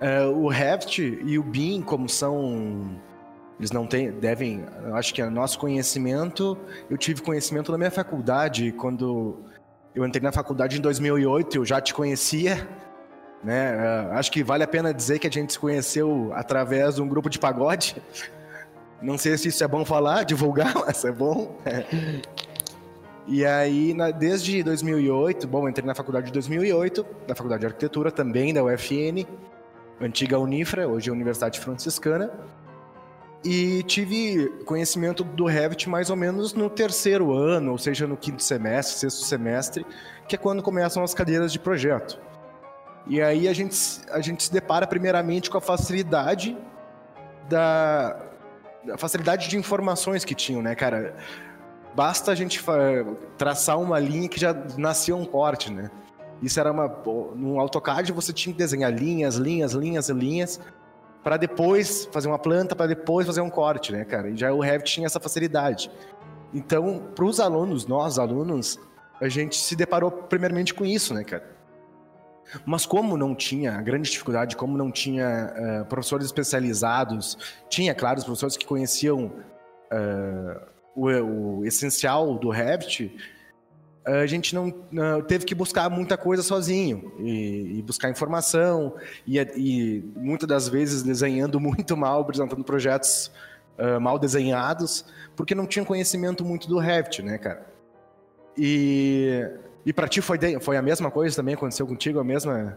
é, 0.00 0.24
o 0.24 0.48
Revit 0.48 1.20
e 1.24 1.38
o 1.38 1.42
BIM, 1.42 1.82
como 1.82 2.08
são 2.08 2.90
eles 3.60 3.70
não 3.70 3.86
têm, 3.86 4.10
devem, 4.10 4.64
acho 4.94 5.12
que 5.12 5.20
é 5.20 5.28
nosso 5.28 5.58
conhecimento, 5.58 6.56
eu 6.88 6.96
tive 6.96 7.20
conhecimento 7.20 7.70
na 7.70 7.76
minha 7.76 7.90
faculdade, 7.90 8.72
quando 8.72 9.38
eu 9.94 10.06
entrei 10.06 10.22
na 10.22 10.32
faculdade 10.32 10.78
em 10.78 10.80
2008, 10.80 11.58
eu 11.58 11.64
já 11.66 11.78
te 11.78 11.92
conhecia, 11.92 12.66
né? 13.44 13.76
É, 13.76 14.14
acho 14.14 14.32
que 14.32 14.42
vale 14.42 14.64
a 14.64 14.66
pena 14.66 14.94
dizer 14.94 15.18
que 15.18 15.26
a 15.26 15.30
gente 15.30 15.52
se 15.52 15.58
conheceu 15.58 16.30
através 16.32 16.94
de 16.94 17.02
um 17.02 17.06
grupo 17.06 17.28
de 17.28 17.38
pagode, 17.38 18.02
Não 19.02 19.18
sei 19.18 19.36
se 19.36 19.48
isso 19.48 19.62
é 19.62 19.68
bom 19.68 19.84
falar, 19.84 20.24
divulgar, 20.26 20.74
mas 20.74 21.04
é 21.04 21.12
bom. 21.12 21.54
E 23.26 23.44
aí, 23.44 23.92
na, 23.92 24.10
desde 24.10 24.62
2008, 24.62 25.46
bom, 25.46 25.68
entrei 25.68 25.86
na 25.86 25.94
faculdade 25.94 26.26
de 26.28 26.32
2008, 26.32 27.04
na 27.28 27.34
faculdade 27.34 27.60
de 27.60 27.66
arquitetura 27.66 28.10
também 28.10 28.54
da 28.54 28.64
UFN, 28.64 29.26
antiga 30.00 30.38
Unifra, 30.38 30.88
hoje 30.88 31.10
é 31.10 31.12
Universidade 31.12 31.60
Franciscana. 31.60 32.30
E 33.42 33.82
tive 33.84 34.48
conhecimento 34.66 35.24
do 35.24 35.46
Revit 35.46 35.88
mais 35.88 36.10
ou 36.10 36.16
menos 36.16 36.52
no 36.52 36.68
terceiro 36.68 37.32
ano, 37.32 37.72
ou 37.72 37.78
seja, 37.78 38.06
no 38.06 38.16
quinto 38.16 38.42
semestre, 38.42 38.98
sexto 38.98 39.24
semestre, 39.24 39.86
que 40.28 40.34
é 40.34 40.38
quando 40.38 40.62
começam 40.62 41.02
as 41.02 41.14
cadeiras 41.14 41.50
de 41.52 41.58
projeto. 41.58 42.20
E 43.06 43.20
aí 43.20 43.48
a 43.48 43.52
gente, 43.52 43.76
a 44.10 44.20
gente 44.20 44.42
se 44.42 44.52
depara 44.52 44.86
primeiramente 44.86 45.48
com 45.50 45.56
a 45.56 45.60
facilidade 45.60 46.56
da, 47.48 48.16
da 48.84 48.98
facilidade 48.98 49.48
de 49.48 49.56
informações 49.56 50.24
que 50.24 50.34
tinham, 50.34 50.60
né, 50.60 50.74
cara? 50.74 51.16
Basta 51.94 52.30
a 52.30 52.34
gente 52.34 52.62
traçar 53.36 53.80
uma 53.80 53.98
linha 53.98 54.28
que 54.28 54.38
já 54.38 54.54
nasceu 54.76 55.16
um 55.16 55.24
corte, 55.24 55.72
né? 55.72 55.90
Isso 56.42 56.58
era 56.60 56.70
uma. 56.70 56.86
No 57.34 57.58
AutoCAD 57.58 58.12
você 58.12 58.32
tinha 58.32 58.52
que 58.52 58.58
desenhar 58.58 58.92
linhas, 58.92 59.36
linhas, 59.36 59.72
linhas, 59.72 60.08
linhas, 60.08 60.60
para 61.22 61.36
depois 61.36 62.08
fazer 62.12 62.28
uma 62.28 62.38
planta, 62.38 62.74
para 62.74 62.86
depois 62.86 63.26
fazer 63.26 63.40
um 63.40 63.50
corte, 63.50 63.92
né, 63.92 64.04
cara? 64.04 64.30
E 64.30 64.36
já 64.36 64.52
o 64.52 64.60
Revit 64.60 64.94
tinha 64.94 65.06
essa 65.06 65.20
facilidade. 65.20 65.90
Então, 66.52 67.10
para 67.14 67.24
os 67.24 67.38
alunos, 67.38 67.86
nós 67.86 68.18
alunos, 68.18 68.78
a 69.20 69.28
gente 69.28 69.56
se 69.56 69.76
deparou 69.76 70.10
primeiramente 70.10 70.74
com 70.74 70.84
isso, 70.84 71.14
né, 71.14 71.22
cara? 71.22 71.60
Mas 72.66 72.84
como 72.84 73.16
não 73.16 73.34
tinha, 73.34 73.76
a 73.76 73.82
grande 73.82 74.10
dificuldade, 74.10 74.56
como 74.56 74.76
não 74.76 74.90
tinha 74.90 75.54
uh, 75.82 75.84
professores 75.86 76.26
especializados, 76.26 77.38
tinha, 77.68 77.94
claro, 77.94 78.18
os 78.18 78.24
professores 78.24 78.56
que 78.56 78.66
conheciam 78.66 79.26
uh, 79.92 80.60
o, 80.94 81.06
o, 81.58 81.64
essencial 81.64 82.34
do 82.38 82.50
Revit, 82.50 83.16
a 84.04 84.26
gente 84.26 84.54
não, 84.54 84.70
teve 85.26 85.44
que 85.44 85.54
buscar 85.54 85.90
muita 85.90 86.16
coisa 86.16 86.42
sozinho 86.42 87.12
e, 87.18 87.78
e 87.78 87.82
buscar 87.82 88.10
informação 88.10 88.94
e, 89.26 89.38
e, 89.38 90.04
muitas 90.16 90.48
das 90.48 90.68
vezes 90.68 91.02
desenhando 91.02 91.58
muito 91.60 91.96
mal, 91.96 92.22
apresentando 92.22 92.64
projetos 92.64 93.30
uh, 93.78 94.00
mal 94.00 94.18
desenhados, 94.18 95.04
porque 95.36 95.54
não 95.54 95.66
tinha 95.66 95.84
conhecimento 95.84 96.44
muito 96.44 96.68
do 96.68 96.78
Revit, 96.78 97.22
né, 97.22 97.38
cara? 97.38 97.66
E 98.56 99.48
e 99.84 99.92
para 99.92 100.08
ti 100.08 100.20
foi, 100.20 100.38
foi 100.60 100.76
a 100.76 100.82
mesma 100.82 101.10
coisa 101.10 101.34
também? 101.36 101.54
Aconteceu 101.54 101.86
contigo 101.86 102.18
a 102.18 102.24
mesma 102.24 102.76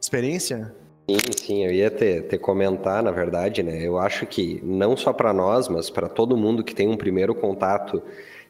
experiência? 0.00 0.74
Sim, 1.10 1.18
sim, 1.36 1.64
eu 1.64 1.72
ia 1.72 1.90
ter, 1.90 2.22
ter 2.22 2.38
comentar, 2.38 3.02
na 3.02 3.10
verdade, 3.10 3.62
né? 3.62 3.82
Eu 3.82 3.98
acho 3.98 4.24
que 4.26 4.60
não 4.64 4.96
só 4.96 5.12
para 5.12 5.32
nós, 5.32 5.68
mas 5.68 5.90
para 5.90 6.08
todo 6.08 6.36
mundo 6.36 6.64
que 6.64 6.74
tem 6.74 6.88
um 6.88 6.96
primeiro 6.96 7.34
contato. 7.34 8.02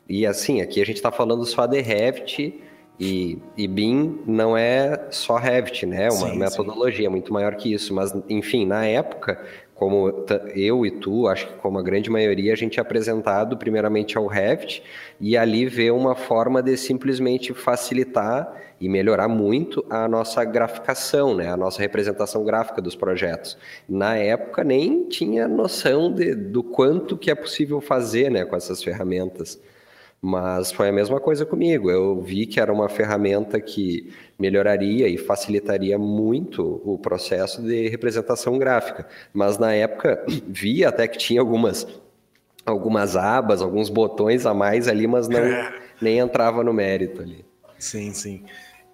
E 0.08 0.26
assim, 0.26 0.60
aqui 0.60 0.80
a 0.80 0.86
gente 0.86 0.96
está 0.96 1.10
falando 1.10 1.44
só 1.44 1.66
de 1.66 1.80
Revit 1.80 2.60
e, 2.98 3.38
e 3.56 3.66
BIM 3.66 4.20
não 4.26 4.56
é 4.56 5.08
só 5.10 5.36
Revit, 5.36 5.86
né? 5.86 6.04
É 6.04 6.10
uma 6.10 6.30
sim, 6.30 6.38
metodologia 6.38 7.06
sim. 7.06 7.10
muito 7.10 7.32
maior 7.32 7.54
que 7.56 7.72
isso. 7.72 7.92
Mas, 7.94 8.14
enfim, 8.28 8.66
na 8.66 8.86
época, 8.86 9.42
como 9.74 10.24
eu 10.54 10.86
e 10.86 10.90
tu, 10.90 11.26
acho 11.26 11.48
que 11.48 11.54
como 11.54 11.78
a 11.78 11.82
grande 11.82 12.08
maioria, 12.08 12.52
a 12.52 12.56
gente 12.56 12.78
é 12.78 12.82
apresentado 12.82 13.56
primeiramente 13.56 14.16
ao 14.16 14.26
Revit 14.26 14.82
e 15.20 15.36
ali 15.36 15.66
vê 15.66 15.90
uma 15.90 16.14
forma 16.14 16.62
de 16.62 16.76
simplesmente 16.76 17.52
facilitar 17.52 18.62
e 18.80 18.88
melhorar 18.88 19.28
muito 19.28 19.84
a 19.90 20.06
nossa 20.06 20.44
graficação, 20.44 21.34
né? 21.34 21.48
a 21.48 21.56
nossa 21.56 21.80
representação 21.80 22.44
gráfica 22.44 22.80
dos 22.80 22.94
projetos. 22.94 23.58
Na 23.88 24.16
época 24.16 24.62
nem 24.62 25.08
tinha 25.08 25.48
noção 25.48 26.12
de, 26.12 26.34
do 26.34 26.62
quanto 26.62 27.16
que 27.16 27.30
é 27.30 27.34
possível 27.34 27.80
fazer 27.80 28.30
né, 28.30 28.44
com 28.44 28.54
essas 28.54 28.82
ferramentas. 28.82 29.60
Mas 30.26 30.72
foi 30.72 30.88
a 30.88 30.92
mesma 30.92 31.20
coisa 31.20 31.44
comigo. 31.44 31.90
Eu 31.90 32.18
vi 32.18 32.46
que 32.46 32.58
era 32.58 32.72
uma 32.72 32.88
ferramenta 32.88 33.60
que 33.60 34.10
melhoraria 34.38 35.06
e 35.06 35.18
facilitaria 35.18 35.98
muito 35.98 36.80
o 36.82 36.96
processo 36.96 37.60
de 37.60 37.90
representação 37.90 38.58
gráfica. 38.58 39.06
Mas 39.34 39.58
na 39.58 39.74
época 39.74 40.24
vi 40.48 40.82
até 40.82 41.06
que 41.06 41.18
tinha 41.18 41.42
algumas 41.42 41.86
algumas 42.64 43.16
abas, 43.16 43.60
alguns 43.60 43.90
botões 43.90 44.46
a 44.46 44.54
mais 44.54 44.88
ali, 44.88 45.06
mas 45.06 45.28
não 45.28 45.42
nem 46.00 46.20
entrava 46.20 46.64
no 46.64 46.72
mérito 46.72 47.20
ali. 47.20 47.44
Sim, 47.78 48.14
sim. 48.14 48.44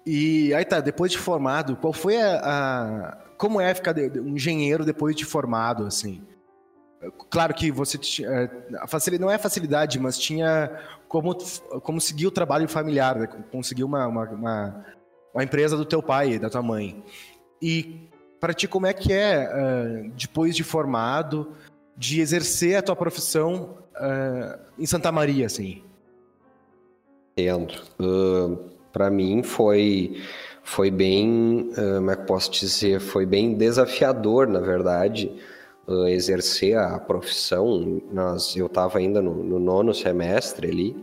E 0.05 0.53
aí 0.53 0.65
tá, 0.65 0.81
depois 0.81 1.13
de 1.13 1.17
formado, 1.17 1.77
qual 1.77 1.93
foi 1.93 2.17
a, 2.21 2.41
a 2.43 3.17
como 3.37 3.61
é 3.61 3.73
ficar 3.73 3.93
de, 3.93 4.19
um 4.19 4.35
engenheiro 4.35 4.83
depois 4.83 5.15
de 5.15 5.23
formado 5.23 5.85
assim? 5.85 6.21
Claro 7.29 7.53
que 7.53 7.71
você 7.71 7.97
tinha, 7.97 8.51
facilidade, 8.85 9.21
não 9.21 9.31
é 9.31 9.37
facilidade, 9.37 9.97
mas 9.97 10.19
tinha 10.19 10.69
como, 11.11 11.35
como 11.81 11.99
seguir 11.99 12.25
o 12.27 12.31
trabalho 12.31 12.69
familiar, 12.69 13.19
né? 13.19 13.27
conseguir 13.51 13.83
uma, 13.83 14.07
uma, 14.07 14.29
uma, 14.29 14.85
uma, 15.33 15.43
empresa 15.43 15.75
do 15.75 15.83
teu 15.83 16.01
pai, 16.01 16.39
da 16.39 16.49
tua 16.49 16.61
mãe. 16.61 17.03
E 17.61 18.07
para 18.39 18.53
ti, 18.53 18.65
como 18.65 18.87
é 18.87 18.93
que 18.93 19.11
é, 19.11 19.49
uh, 19.49 20.11
depois 20.15 20.55
de 20.55 20.63
formado, 20.63 21.51
de 21.97 22.21
exercer 22.21 22.77
a 22.77 22.81
tua 22.81 22.95
profissão 22.95 23.77
uh, 23.97 24.57
em 24.79 24.85
Santa 24.85 25.11
Maria, 25.11 25.47
assim? 25.47 25.83
Entendo. 27.37 27.73
Uh, 27.99 28.71
para 28.93 29.09
mim 29.09 29.43
foi 29.43 30.21
foi 30.63 30.91
bem, 30.91 31.71
como 31.75 32.11
é 32.11 32.15
que 32.15 32.25
posso 32.25 32.51
dizer, 32.51 33.01
foi 33.01 33.25
bem 33.25 33.55
desafiador, 33.55 34.47
na 34.47 34.59
verdade, 34.59 35.35
uh, 35.91 36.07
exercer 36.07 36.77
a 36.77 36.99
profissão, 36.99 38.01
nós, 38.11 38.55
eu 38.55 38.67
estava 38.67 38.99
ainda 38.99 39.21
no, 39.21 39.43
no, 39.43 39.59
nono 39.59 39.93
semestre 39.93 40.67
ali 40.67 40.95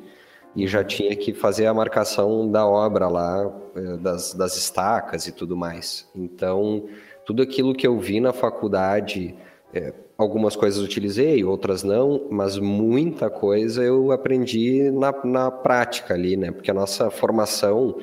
e 0.57 0.67
já 0.67 0.83
tinha 0.83 1.15
que 1.15 1.33
fazer 1.35 1.67
a 1.67 1.75
marcação 1.75 2.51
da 2.51 2.67
obra 2.67 3.09
lá, 3.09 3.47
uh, 3.47 3.97
das, 3.99 4.35
das 4.35 4.57
estacas 4.57 5.27
e 5.27 5.33
tudo 5.33 5.57
mais. 5.57 6.09
Então, 6.15 6.85
tudo 7.25 7.43
aquilo 7.43 7.75
que 7.75 7.87
eu 7.87 7.99
vi 7.99 8.21
na 8.21 8.33
faculdade, 8.33 9.35
é, 9.73 9.93
algumas 10.17 10.57
coisas 10.57 10.83
utilizei, 10.83 11.45
outras 11.45 11.83
não, 11.83 12.27
mas 12.31 12.59
muita 12.59 13.29
coisa 13.31 13.85
eu 13.85 14.11
aprendi 14.11 14.91
na, 14.91 15.13
na 15.25 15.51
prática 15.51 16.15
ali, 16.15 16.37
né? 16.37 16.51
Porque 16.51 16.71
a 16.71 16.75
nossa 16.75 17.11
formação 17.11 17.97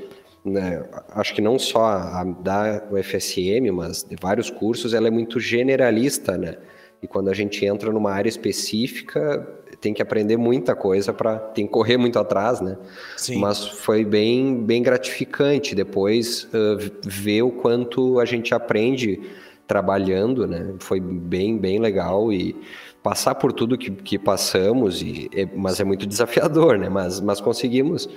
né, 0.45 0.85
acho 1.09 1.33
que 1.33 1.41
não 1.41 1.57
só 1.57 1.83
a 1.85 2.23
da 2.23 2.83
UFSM, 2.91 3.71
mas 3.73 4.03
de 4.03 4.15
vários 4.15 4.51
cursos, 4.51 4.93
ela 4.93 5.07
é 5.07 5.11
muito 5.11 5.39
generalista, 5.39 6.37
né? 6.37 6.57
E 7.05 7.07
quando 7.07 7.29
a 7.29 7.35
gente 7.35 7.63
entra 7.63 7.91
numa 7.91 8.11
área 8.11 8.27
específica, 8.27 9.47
tem 9.79 9.93
que 9.93 10.01
aprender 10.01 10.37
muita 10.37 10.75
coisa 10.75 11.13
para 11.13 11.37
tem 11.37 11.67
que 11.67 11.71
correr 11.71 11.97
muito 11.97 12.17
atrás, 12.17 12.59
né? 12.61 12.79
Sim. 13.15 13.37
Mas 13.39 13.63
foi 13.63 14.03
bem 14.03 14.55
bem 14.63 14.81
gratificante 14.81 15.75
depois 15.75 16.45
uh, 16.45 16.91
ver 17.03 17.43
o 17.43 17.51
quanto 17.51 18.19
a 18.19 18.25
gente 18.25 18.55
aprende 18.55 19.21
trabalhando, 19.67 20.47
né? 20.47 20.73
Foi 20.79 20.99
bem 20.99 21.59
bem 21.59 21.77
legal 21.77 22.33
e 22.33 22.55
passar 23.03 23.35
por 23.35 23.53
tudo 23.53 23.77
que, 23.77 23.91
que 23.91 24.17
passamos 24.17 25.03
e 25.03 25.29
é, 25.31 25.47
mas 25.55 25.79
é 25.79 25.83
muito 25.83 26.07
desafiador, 26.07 26.79
né? 26.79 26.89
Mas 26.89 27.21
mas 27.21 27.39
conseguimos 27.39 28.09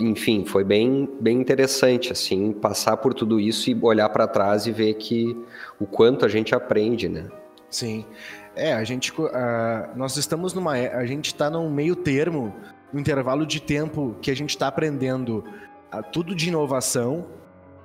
enfim, 0.00 0.44
foi 0.44 0.64
bem, 0.64 1.08
bem 1.18 1.40
interessante, 1.40 2.12
assim, 2.12 2.52
passar 2.52 2.98
por 2.98 3.14
tudo 3.14 3.40
isso 3.40 3.70
e 3.70 3.78
olhar 3.80 4.10
para 4.10 4.26
trás 4.26 4.66
e 4.66 4.72
ver 4.72 4.94
que 4.94 5.34
o 5.80 5.86
quanto 5.86 6.26
a 6.26 6.28
gente 6.28 6.54
aprende, 6.54 7.08
né? 7.08 7.26
Sim. 7.70 8.04
É, 8.54 8.72
a 8.72 8.82
gente, 8.82 9.12
uh, 9.12 9.26
nós 9.94 10.16
estamos 10.16 10.54
numa, 10.54 10.72
a 10.72 11.06
gente 11.06 11.26
está 11.26 11.50
num 11.50 11.70
meio 11.70 11.94
termo, 11.94 12.54
um 12.92 12.98
intervalo 12.98 13.46
de 13.46 13.60
tempo 13.60 14.16
que 14.20 14.30
a 14.30 14.36
gente 14.36 14.50
está 14.50 14.68
aprendendo 14.68 15.44
uh, 15.94 16.02
tudo 16.12 16.34
de 16.34 16.48
inovação 16.48 17.26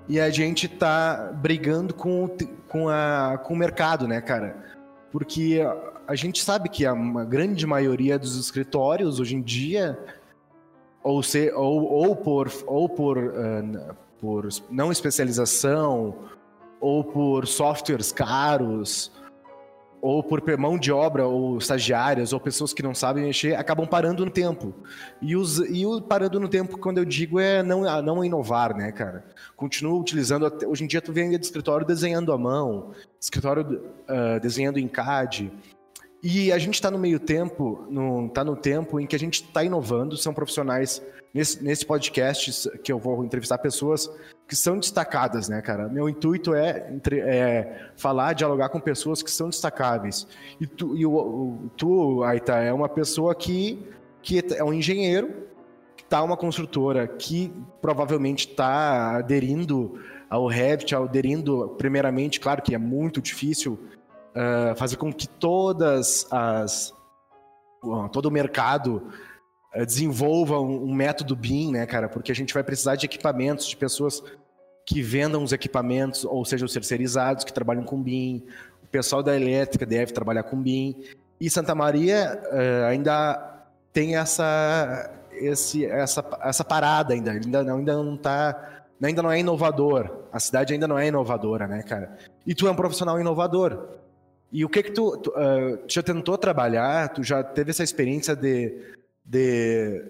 e 0.07 0.19
a 0.19 0.29
gente 0.29 0.65
está 0.65 1.31
brigando 1.33 1.93
com, 1.93 2.27
com, 2.67 2.89
a, 2.89 3.39
com 3.43 3.53
o 3.53 3.57
mercado, 3.57 4.07
né, 4.07 4.19
cara? 4.21 4.55
Porque 5.11 5.61
a, 5.63 6.11
a 6.11 6.15
gente 6.15 6.43
sabe 6.43 6.69
que 6.69 6.85
a 6.85 6.93
grande 7.25 7.67
maioria 7.67 8.17
dos 8.17 8.37
escritórios 8.37 9.19
hoje 9.19 9.35
em 9.35 9.41
dia 9.41 9.97
ou, 11.03 11.21
ser, 11.21 11.53
ou, 11.53 11.83
ou 11.83 12.15
por, 12.15 12.51
ou 12.65 12.87
por, 12.87 13.17
uh, 13.17 13.95
por 14.19 14.47
não 14.71 14.91
especialização, 14.91 16.15
ou 16.79 17.03
por 17.03 17.45
softwares 17.45 18.11
caros, 18.11 19.11
ou 20.03 20.21
por 20.21 20.41
mão 20.57 20.77
de 20.77 20.91
obra, 20.91 21.25
ou 21.25 21.57
estagiárias, 21.57 22.33
ou 22.33 22.39
pessoas 22.39 22.73
que 22.73 22.83
não 22.83 22.93
sabem 22.93 23.23
mexer, 23.23 23.55
acabam 23.55 23.87
parando 23.87 24.25
no 24.25 24.29
tempo. 24.29 24.73
E, 25.21 25.33
os, 25.33 25.59
e 25.59 25.85
o 25.85 26.01
parando 26.01 26.41
no 26.41 26.49
tempo, 26.49 26.77
quando 26.77 26.97
eu 26.97 27.05
digo, 27.05 27.39
é 27.39 27.63
não, 27.63 27.83
não 28.01 28.25
inovar, 28.25 28.75
né, 28.75 28.91
cara? 28.91 29.23
Continua 29.55 29.97
utilizando. 29.97 30.51
Hoje 30.67 30.83
em 30.83 30.87
dia, 30.87 30.99
tu 31.01 31.13
vem 31.13 31.29
de 31.29 31.45
escritório 31.45 31.87
desenhando 31.87 32.33
à 32.33 32.37
mão, 32.37 32.91
escritório 33.17 33.63
uh, 33.63 34.41
desenhando 34.41 34.77
em 34.77 34.89
CAD. 34.89 35.49
E 36.21 36.51
a 36.51 36.57
gente 36.57 36.73
está 36.73 36.91
no 36.91 36.99
meio 36.99 37.17
tempo, 37.17 37.87
está 38.27 38.43
no 38.43 38.57
tempo 38.57 38.99
em 38.99 39.07
que 39.07 39.15
a 39.15 39.19
gente 39.19 39.35
está 39.35 39.63
inovando, 39.63 40.17
são 40.17 40.33
profissionais 40.33 41.01
nesse, 41.33 41.63
nesse 41.63 41.85
podcast 41.85 42.77
que 42.79 42.91
eu 42.91 42.99
vou 42.99 43.23
entrevistar 43.23 43.57
pessoas 43.57 44.09
que 44.47 44.55
são 44.55 44.77
destacadas, 44.77 45.47
né, 45.47 45.61
cara? 45.61 45.87
Meu 45.87 46.09
intuito 46.09 46.53
é, 46.53 46.91
entre, 46.91 47.19
é 47.19 47.89
falar, 47.95 48.33
dialogar 48.33 48.69
com 48.69 48.79
pessoas 48.79 49.23
que 49.23 49.31
são 49.31 49.49
destacáveis. 49.49 50.27
E 50.59 50.67
tu, 50.67 50.95
e 50.95 51.05
o, 51.05 51.15
o, 51.15 51.71
tu 51.77 52.23
Aita, 52.23 52.55
é 52.57 52.71
uma 52.73 52.89
pessoa 52.89 53.33
que, 53.33 53.87
que 54.21 54.43
é 54.55 54.63
um 54.63 54.73
engenheiro, 54.73 55.47
que 55.95 56.03
está 56.03 56.21
uma 56.21 56.37
construtora 56.37 57.07
que 57.07 57.53
provavelmente 57.81 58.47
está 58.49 59.17
aderindo 59.17 59.99
ao 60.29 60.47
Revit, 60.47 60.95
aderindo, 60.95 61.75
primeiramente, 61.77 62.39
claro 62.39 62.61
que 62.61 62.73
é 62.73 62.77
muito 62.77 63.21
difícil 63.21 63.79
uh, 64.33 64.75
fazer 64.75 64.97
com 64.97 65.13
que 65.13 65.27
todas 65.27 66.25
as 66.31 66.93
uh, 67.83 68.09
todo 68.09 68.25
o 68.25 68.31
mercado 68.31 69.09
desenvolva 69.85 70.59
um, 70.59 70.83
um, 70.85 70.93
método 70.93 71.35
BIM, 71.35 71.71
né, 71.71 71.85
cara? 71.85 72.07
Porque 72.07 72.31
a 72.31 72.35
gente 72.35 72.53
vai 72.53 72.63
precisar 72.63 72.95
de 72.95 73.05
equipamentos, 73.05 73.65
de 73.67 73.75
pessoas 73.75 74.23
que 74.85 75.01
vendam 75.01 75.43
os 75.43 75.51
equipamentos, 75.51 76.25
ou 76.25 76.45
sejam 76.45 76.67
terceirizados, 76.67 77.43
que 77.43 77.53
trabalham 77.53 77.83
com 77.83 78.01
BIM. 78.01 78.45
O 78.83 78.87
pessoal 78.87 79.23
da 79.23 79.35
elétrica 79.35 79.85
deve 79.85 80.11
trabalhar 80.11 80.43
com 80.43 80.61
BIM. 80.61 81.03
E 81.39 81.49
Santa 81.49 81.73
Maria 81.73 82.41
ainda 82.87 83.53
tem 83.91 84.15
essa, 84.15 85.09
esse, 85.31 85.85
essa, 85.85 86.25
essa 86.41 86.63
parada 86.63 87.13
ainda, 87.13 87.31
ainda 87.31 87.63
não, 87.63 87.77
ainda 87.77 87.95
não 87.95 88.17
tá, 88.17 88.83
ainda 89.01 89.21
não 89.21 89.31
é 89.31 89.39
inovador. 89.39 90.23
A 90.31 90.39
cidade 90.39 90.73
ainda 90.73 90.87
não 90.87 90.97
é 90.97 91.07
inovadora, 91.07 91.67
né, 91.67 91.83
cara? 91.83 92.17
E 92.45 92.55
tu 92.55 92.67
é 92.67 92.71
um 92.71 92.75
profissional 92.75 93.19
inovador. 93.19 93.87
E 94.51 94.63
o 94.63 94.69
que 94.69 94.83
que 94.83 94.91
tu, 94.91 95.17
tu, 95.17 95.31
uh, 95.31 95.79
já 95.87 96.03
tentou 96.03 96.37
trabalhar? 96.37 97.09
Tu 97.09 97.23
já 97.23 97.43
teve 97.43 97.71
essa 97.71 97.83
experiência 97.83 98.35
de, 98.35 98.93
de 99.23 100.03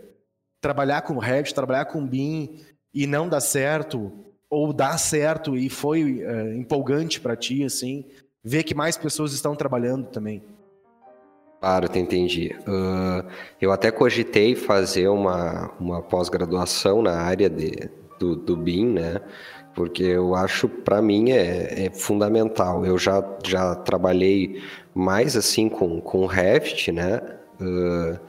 trabalhar 0.62 1.02
com 1.02 1.18
Revit, 1.18 1.54
trabalhar 1.54 1.86
com 1.86 2.06
BIM 2.06 2.60
e 2.94 3.06
não 3.06 3.28
dar 3.28 3.42
certo? 3.42 4.12
Ou 4.50 4.72
dar 4.72 4.98
certo 4.98 5.58
e 5.58 5.70
foi 5.70 6.24
uh, 6.24 6.54
empolgante 6.54 7.20
para 7.20 7.36
ti, 7.36 7.64
assim? 7.64 8.06
Ver 8.44 8.64
que 8.64 8.76
mais 8.76 8.98
pessoas 8.98 9.34
estão 9.34 9.56
trabalhando 9.56 10.08
também. 10.08 10.44
Claro, 11.60 11.88
te 11.88 11.98
entendi. 11.98 12.56
Uh, 12.68 13.28
eu 13.60 13.72
até 13.72 13.90
cogitei 13.90 14.54
fazer 14.54 15.08
uma, 15.08 15.72
uma 15.80 16.02
pós-graduação 16.02 17.02
na 17.02 17.22
área 17.22 17.50
de, 17.50 17.90
do, 18.20 18.36
do 18.36 18.58
BIM, 18.58 18.94
né? 18.94 19.22
porque 19.74 20.04
eu 20.04 20.36
acho 20.36 20.70
para 20.70 21.02
mim 21.02 21.32
é, 21.32 21.86
é, 21.86 21.90
fundamental. 21.90 22.86
Eu 22.86 22.98
já, 22.98 23.24
já 23.44 23.76
trabalhei 23.76 24.62
mais 24.94 25.36
assim 25.36 25.68
com, 25.68 26.00
com 26.00 26.26
Revit, 26.26 26.92
né? 26.92 27.22
Uh, 27.60 28.20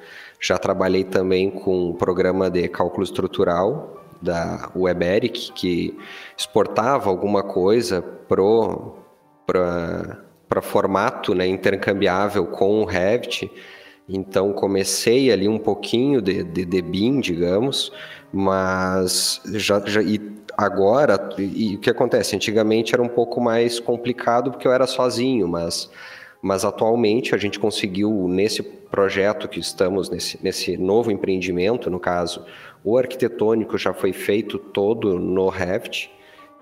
já 0.44 0.58
trabalhei 0.58 1.04
também 1.04 1.50
com 1.50 1.88
um 1.88 1.94
programa 1.94 2.50
de 2.50 2.68
cálculo 2.68 3.02
estrutural 3.02 4.04
da 4.20 4.70
WebEric, 4.76 5.50
que 5.52 5.96
exportava 6.36 7.08
alguma 7.08 7.42
coisa 7.42 8.04
para 9.46 10.60
formato 10.60 11.34
né, 11.34 11.46
intercambiável 11.46 12.44
com 12.46 12.82
o 12.82 12.84
Revit. 12.84 13.50
Então 14.06 14.52
comecei 14.52 15.32
ali 15.32 15.48
um 15.48 15.58
pouquinho 15.58 16.20
de, 16.20 16.44
de, 16.44 16.66
de 16.66 16.82
BIM, 16.82 17.20
digamos, 17.20 17.90
mas 18.30 19.40
já, 19.54 19.80
já 19.86 20.02
e 20.02 20.20
agora, 20.58 21.18
e 21.38 21.76
o 21.76 21.78
que 21.78 21.88
acontece? 21.88 22.36
Antigamente 22.36 22.94
era 22.94 23.02
um 23.02 23.08
pouco 23.08 23.40
mais 23.40 23.80
complicado 23.80 24.50
porque 24.50 24.68
eu 24.68 24.72
era 24.72 24.86
sozinho, 24.86 25.48
mas, 25.48 25.90
mas 26.44 26.62
atualmente 26.62 27.34
a 27.34 27.38
gente 27.38 27.58
conseguiu, 27.58 28.28
nesse 28.28 28.62
projeto 28.62 29.48
que 29.48 29.58
estamos, 29.58 30.10
nesse, 30.10 30.38
nesse 30.42 30.76
novo 30.76 31.10
empreendimento, 31.10 31.88
no 31.88 31.98
caso, 31.98 32.44
o 32.84 32.98
arquitetônico 32.98 33.78
já 33.78 33.94
foi 33.94 34.12
feito 34.12 34.58
todo 34.58 35.18
no 35.18 35.48
Revit 35.48 36.10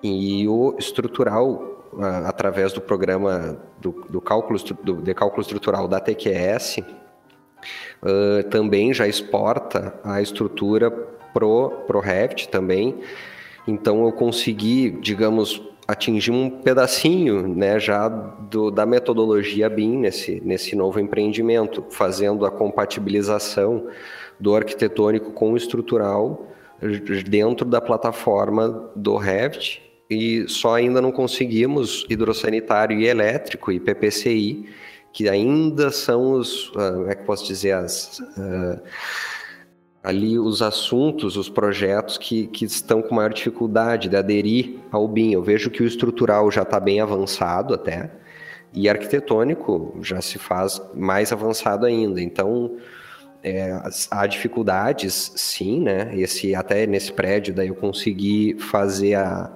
e 0.00 0.46
o 0.46 0.76
estrutural, 0.78 1.90
através 2.24 2.72
do 2.72 2.80
programa 2.80 3.60
do, 3.80 4.06
do 4.08 4.20
cálculo, 4.20 4.56
do, 4.84 5.02
de 5.02 5.14
cálculo 5.14 5.42
estrutural 5.42 5.88
da 5.88 5.98
TQS, 5.98 6.78
uh, 6.78 8.48
também 8.50 8.94
já 8.94 9.08
exporta 9.08 9.98
a 10.04 10.22
estrutura 10.22 10.92
pro, 11.34 11.70
pro 11.88 11.98
Revit 11.98 12.48
também, 12.50 13.00
então 13.66 14.04
eu 14.04 14.12
consegui, 14.12 14.92
digamos, 14.92 15.60
atingir 15.92 16.30
um 16.30 16.48
pedacinho, 16.48 17.46
né, 17.46 17.78
já 17.78 18.08
do, 18.08 18.70
da 18.70 18.86
metodologia 18.86 19.68
BIM 19.68 19.98
nesse, 19.98 20.40
nesse 20.44 20.74
novo 20.74 20.98
empreendimento, 20.98 21.84
fazendo 21.90 22.46
a 22.46 22.50
compatibilização 22.50 23.88
do 24.40 24.54
arquitetônico 24.56 25.32
com 25.32 25.52
o 25.52 25.56
estrutural 25.56 26.48
dentro 27.28 27.66
da 27.66 27.80
plataforma 27.80 28.90
do 28.96 29.16
Revit 29.16 29.82
e 30.10 30.46
só 30.48 30.74
ainda 30.74 31.00
não 31.00 31.12
conseguimos 31.12 32.04
hidrossanitário 32.08 32.98
e 32.98 33.06
elétrico 33.06 33.70
e 33.70 33.78
PPCI, 33.78 34.68
que 35.12 35.28
ainda 35.28 35.90
são 35.90 36.32
os, 36.32 36.68
uh, 36.70 36.94
como 36.94 37.10
é 37.10 37.14
que 37.14 37.24
posso 37.24 37.46
dizer, 37.46 37.72
as... 37.72 38.18
Uh, 38.18 38.80
ali 40.02 40.38
os 40.38 40.62
assuntos, 40.62 41.36
os 41.36 41.48
projetos 41.48 42.18
que, 42.18 42.48
que 42.48 42.64
estão 42.64 43.00
com 43.00 43.14
maior 43.14 43.32
dificuldade 43.32 44.08
de 44.08 44.16
aderir 44.16 44.78
ao 44.90 45.06
BIM. 45.06 45.32
Eu 45.32 45.42
vejo 45.42 45.70
que 45.70 45.82
o 45.82 45.86
estrutural 45.86 46.50
já 46.50 46.62
está 46.62 46.80
bem 46.80 47.00
avançado 47.00 47.72
até, 47.72 48.10
e 48.74 48.88
arquitetônico 48.88 49.98
já 50.02 50.20
se 50.20 50.38
faz 50.38 50.82
mais 50.94 51.30
avançado 51.32 51.86
ainda. 51.86 52.20
Então, 52.20 52.76
é, 53.44 53.80
há 54.10 54.26
dificuldades, 54.26 55.32
sim, 55.36 55.80
né? 55.80 56.10
Esse, 56.14 56.54
até 56.54 56.86
nesse 56.86 57.12
prédio, 57.12 57.54
daí 57.54 57.68
eu 57.68 57.74
consegui 57.74 58.56
fazer 58.58 59.14
a, 59.14 59.52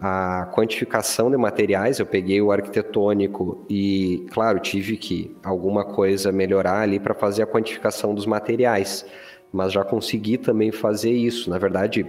a 0.00 0.50
quantificação 0.52 1.30
de 1.30 1.36
materiais, 1.36 1.98
eu 1.98 2.06
peguei 2.06 2.42
o 2.42 2.50
arquitetônico 2.50 3.64
e, 3.70 4.26
claro, 4.32 4.58
tive 4.58 4.96
que 4.96 5.34
alguma 5.44 5.84
coisa 5.84 6.32
melhorar 6.32 6.80
ali 6.80 6.98
para 6.98 7.14
fazer 7.14 7.42
a 7.42 7.46
quantificação 7.46 8.14
dos 8.14 8.26
materiais 8.26 9.06
mas 9.52 9.72
já 9.72 9.84
consegui 9.84 10.38
também 10.38 10.72
fazer 10.72 11.12
isso. 11.12 11.50
Na 11.50 11.58
verdade, 11.58 12.06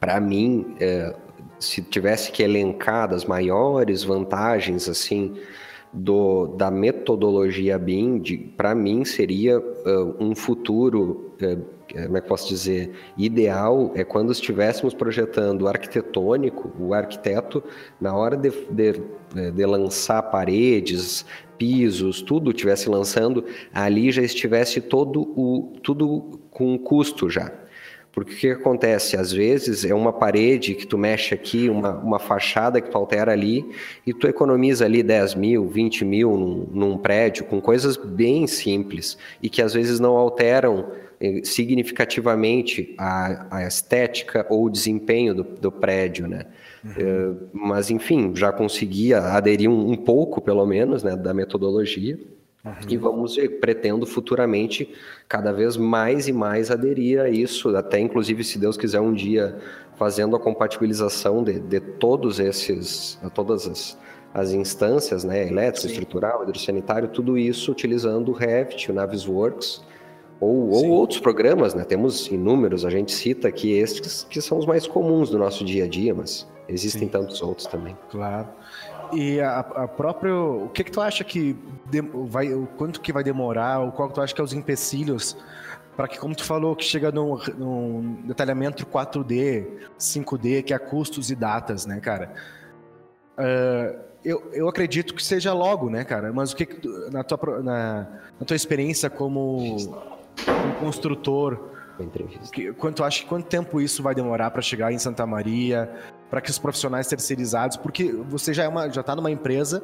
para 0.00 0.20
mim, 0.20 0.74
é, 0.80 1.14
se 1.58 1.80
tivesse 1.82 2.32
que 2.32 2.42
elencar 2.42 3.08
das 3.08 3.24
maiores 3.24 4.02
vantagens 4.02 4.88
assim 4.88 5.34
do, 5.92 6.48
da 6.48 6.70
metodologia 6.70 7.78
BIM, 7.78 8.20
para 8.56 8.74
mim 8.74 9.04
seria 9.04 9.58
uh, 9.58 10.16
um 10.20 10.34
futuro, 10.34 11.32
uh, 11.40 11.75
como 11.92 12.16
é 12.16 12.20
que 12.20 12.28
posso 12.28 12.48
dizer, 12.48 12.90
ideal 13.16 13.92
é 13.94 14.04
quando 14.04 14.32
estivéssemos 14.32 14.92
projetando 14.92 15.68
arquitetônico, 15.68 16.72
o 16.78 16.92
arquiteto, 16.92 17.62
na 18.00 18.14
hora 18.14 18.36
de, 18.36 18.50
de, 18.70 19.02
de 19.52 19.66
lançar 19.66 20.22
paredes, 20.22 21.24
pisos, 21.56 22.20
tudo 22.22 22.50
estivesse 22.50 22.88
lançando, 22.88 23.44
ali 23.72 24.10
já 24.10 24.22
estivesse 24.22 24.80
todo 24.80 25.22
o 25.22 25.72
tudo 25.82 26.40
com 26.50 26.78
custo 26.78 27.30
já. 27.30 27.52
Porque 28.16 28.32
o 28.32 28.36
que 28.38 28.50
acontece? 28.50 29.14
Às 29.14 29.30
vezes 29.30 29.84
é 29.84 29.94
uma 29.94 30.10
parede 30.10 30.74
que 30.74 30.86
tu 30.86 30.96
mexe 30.96 31.34
aqui, 31.34 31.68
uma, 31.68 31.90
uma 31.98 32.18
fachada 32.18 32.80
que 32.80 32.90
tu 32.90 32.96
altera 32.96 33.30
ali, 33.30 33.62
e 34.06 34.14
tu 34.14 34.26
economiza 34.26 34.86
ali 34.86 35.02
10 35.02 35.34
mil, 35.34 35.68
20 35.68 36.02
mil 36.02 36.34
num, 36.34 36.66
num 36.72 36.96
prédio, 36.96 37.44
com 37.44 37.60
coisas 37.60 37.98
bem 37.98 38.46
simples, 38.46 39.18
e 39.42 39.50
que 39.50 39.60
às 39.60 39.74
vezes 39.74 40.00
não 40.00 40.16
alteram 40.16 40.86
significativamente 41.44 42.94
a, 42.98 43.58
a, 43.58 43.66
estética 43.66 44.46
ou 44.50 44.64
o 44.64 44.70
desempenho 44.70 45.34
do, 45.34 45.42
do 45.42 45.72
prédio, 45.72 46.28
né? 46.28 46.46
Uhum. 46.84 47.30
Uh, 47.32 47.48
mas 47.52 47.90
enfim, 47.90 48.32
já 48.34 48.52
conseguia 48.52 49.18
aderir 49.18 49.70
um, 49.70 49.90
um 49.92 49.96
pouco, 49.96 50.40
pelo 50.40 50.64
menos, 50.66 51.02
né, 51.02 51.16
da 51.16 51.32
metodologia. 51.32 52.18
Uhum. 52.64 52.72
E 52.88 52.96
vamos 52.96 53.36
ver, 53.36 53.60
pretendo 53.60 54.04
futuramente 54.04 54.92
cada 55.28 55.52
vez 55.52 55.76
mais 55.76 56.26
e 56.28 56.32
mais 56.32 56.70
aderir 56.70 57.20
a 57.20 57.28
isso, 57.28 57.74
até 57.76 57.98
inclusive, 57.98 58.42
se 58.42 58.58
Deus 58.58 58.76
quiser, 58.76 59.00
um 59.00 59.12
dia 59.14 59.56
fazendo 59.96 60.36
a 60.36 60.40
compatibilização 60.40 61.42
de, 61.42 61.58
de 61.58 61.80
todos 61.80 62.38
esses, 62.38 63.18
todas 63.34 63.66
as, 63.66 63.98
as 64.34 64.52
instâncias, 64.52 65.24
né, 65.24 65.46
elétrico, 65.48 65.86
Sim. 65.86 65.92
estrutural, 65.94 66.42
hidrossanitário, 66.42 67.08
tudo 67.08 67.38
isso 67.38 67.72
utilizando 67.72 68.30
o 68.30 68.32
Revit, 68.32 68.90
o 68.90 68.94
Navisworks, 68.94 69.82
ou, 70.40 70.70
ou, 70.70 70.88
outros 70.90 71.20
programas, 71.20 71.74
né? 71.74 71.84
Temos 71.84 72.26
inúmeros, 72.28 72.84
a 72.84 72.90
gente 72.90 73.12
cita 73.12 73.48
aqui 73.48 73.72
estes 73.72 74.24
que 74.28 74.40
são 74.40 74.58
os 74.58 74.66
mais 74.66 74.86
comuns 74.86 75.30
do 75.30 75.38
nosso 75.38 75.64
dia 75.64 75.84
a 75.84 75.88
dia, 75.88 76.14
mas 76.14 76.46
existem 76.68 77.02
Sim. 77.02 77.08
tantos 77.08 77.40
outros 77.40 77.66
também. 77.66 77.96
Claro. 78.10 78.48
E 79.12 79.40
a, 79.40 79.60
a 79.60 79.88
própria. 79.88 80.34
O 80.34 80.68
que, 80.68 80.84
que 80.84 80.90
tu 80.90 81.00
acha 81.00 81.24
que 81.24 81.56
de, 81.90 82.00
vai. 82.00 82.52
O 82.52 82.66
quanto 82.76 83.00
que 83.00 83.12
vai 83.12 83.24
demorar, 83.24 83.80
ou 83.80 83.92
qual 83.92 84.08
que 84.08 84.14
tu 84.14 84.20
acha 84.20 84.34
que 84.34 84.40
é 84.40 84.44
os 84.44 84.52
empecilhos 84.52 85.36
para 85.96 86.06
que, 86.06 86.18
como 86.18 86.34
tu 86.34 86.44
falou, 86.44 86.76
que 86.76 86.84
chega 86.84 87.10
num, 87.10 87.38
num, 87.56 88.22
detalhamento 88.26 88.84
4D, 88.84 89.66
5D, 89.98 90.62
que 90.62 90.74
é 90.74 90.78
custos 90.78 91.30
e 91.30 91.34
datas, 91.34 91.86
né, 91.86 91.98
cara? 92.00 92.34
Uh, 93.38 93.98
eu, 94.22 94.50
eu 94.52 94.68
acredito 94.68 95.14
que 95.14 95.24
seja 95.24 95.54
logo, 95.54 95.88
né, 95.88 96.04
cara? 96.04 96.32
Mas 96.32 96.52
o 96.52 96.56
que, 96.56 96.68
na 97.10 97.24
tua, 97.24 97.62
na, 97.62 98.06
na 98.38 98.46
tua 98.46 98.56
experiência 98.56 99.08
como, 99.08 99.76
como 100.44 100.74
construtor, 100.74 101.70
que, 102.52 102.72
quanto 102.74 103.02
acha 103.02 103.24
quanto 103.26 103.46
tempo 103.46 103.80
isso 103.80 104.02
vai 104.02 104.14
demorar 104.14 104.50
para 104.50 104.60
chegar 104.60 104.92
em 104.92 104.98
Santa 104.98 105.26
Maria, 105.26 105.90
para 106.28 106.40
que 106.40 106.50
os 106.50 106.58
profissionais 106.58 107.06
terceirizados, 107.06 107.76
porque 107.76 108.12
você 108.12 108.52
já 108.52 108.64
é 108.64 108.68
uma, 108.68 108.90
já 108.90 109.00
está 109.00 109.16
numa 109.16 109.30
empresa 109.30 109.82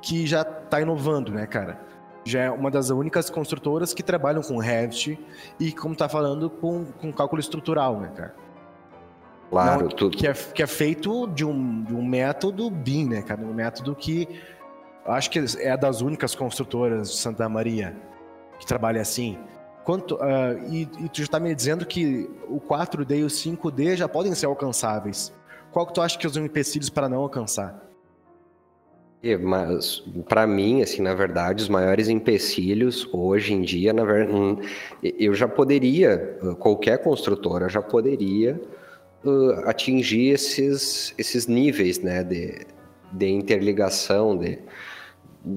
que 0.00 0.26
já 0.26 0.42
está 0.42 0.80
inovando, 0.80 1.32
né, 1.32 1.46
cara? 1.46 1.80
Já 2.24 2.42
é 2.42 2.50
uma 2.50 2.70
das 2.70 2.90
únicas 2.90 3.28
construtoras 3.28 3.92
que 3.92 4.02
trabalham 4.02 4.42
com 4.42 4.56
Revit 4.58 5.18
e, 5.58 5.72
como 5.72 5.94
tá 5.94 6.08
falando, 6.08 6.48
com, 6.48 6.84
com 6.84 7.12
cálculo 7.12 7.40
estrutural, 7.40 8.00
né, 8.00 8.12
cara? 8.14 8.34
Claro, 9.50 9.82
Não, 9.82 9.88
tudo. 9.88 10.16
Que 10.16 10.26
é, 10.26 10.32
que 10.32 10.62
é 10.62 10.66
feito 10.66 11.26
de 11.26 11.44
um, 11.44 11.82
de 11.82 11.94
um 11.94 12.02
método 12.02 12.70
BIM, 12.70 13.08
né, 13.08 13.22
cara? 13.22 13.40
Um 13.42 13.52
método 13.52 13.94
que 13.94 14.26
acho 15.04 15.30
que 15.30 15.44
é 15.58 15.76
das 15.76 16.00
únicas 16.00 16.34
construtoras 16.34 17.10
de 17.10 17.16
Santa 17.18 17.48
Maria 17.48 17.94
que 18.58 18.64
trabalha 18.64 19.02
assim. 19.02 19.38
Quanto, 19.84 20.14
uh, 20.14 20.72
e, 20.72 20.82
e, 20.82 21.08
tu 21.08 21.18
já 21.18 21.24
está 21.24 21.40
me 21.40 21.54
dizendo 21.54 21.84
que 21.84 22.30
o 22.48 22.60
4D 22.60 23.18
e 23.18 23.24
o 23.24 23.26
5D 23.26 23.96
já 23.96 24.08
podem 24.08 24.34
ser 24.34 24.46
alcançáveis. 24.46 25.32
Qual 25.72 25.86
que 25.86 25.94
tu 25.94 26.00
acha 26.00 26.16
que 26.16 26.22
são 26.22 26.30
os 26.30 26.36
empecilhos 26.36 26.88
para 26.88 27.08
não 27.08 27.18
alcançar? 27.18 27.82
É, 29.22 29.36
mas 29.36 30.02
para 30.28 30.46
mim, 30.46 30.82
assim, 30.82 31.00
na 31.00 31.14
verdade, 31.14 31.62
os 31.62 31.68
maiores 31.68 32.08
empecilhos 32.08 33.08
hoje 33.12 33.54
em 33.54 33.62
dia, 33.62 33.92
na 33.92 34.04
verdade, 34.04 34.36
hum, 34.36 34.58
eu 35.02 35.32
já 35.32 35.46
poderia, 35.46 36.36
qualquer 36.58 36.98
construtora 36.98 37.68
já 37.68 37.80
poderia 37.80 38.60
uh, 39.24 39.68
atingir 39.68 40.30
esses, 40.30 41.14
esses 41.16 41.46
níveis, 41.46 42.00
né, 42.00 42.24
de, 42.24 42.66
de 43.12 43.28
interligação, 43.28 44.36
de, 44.36 44.58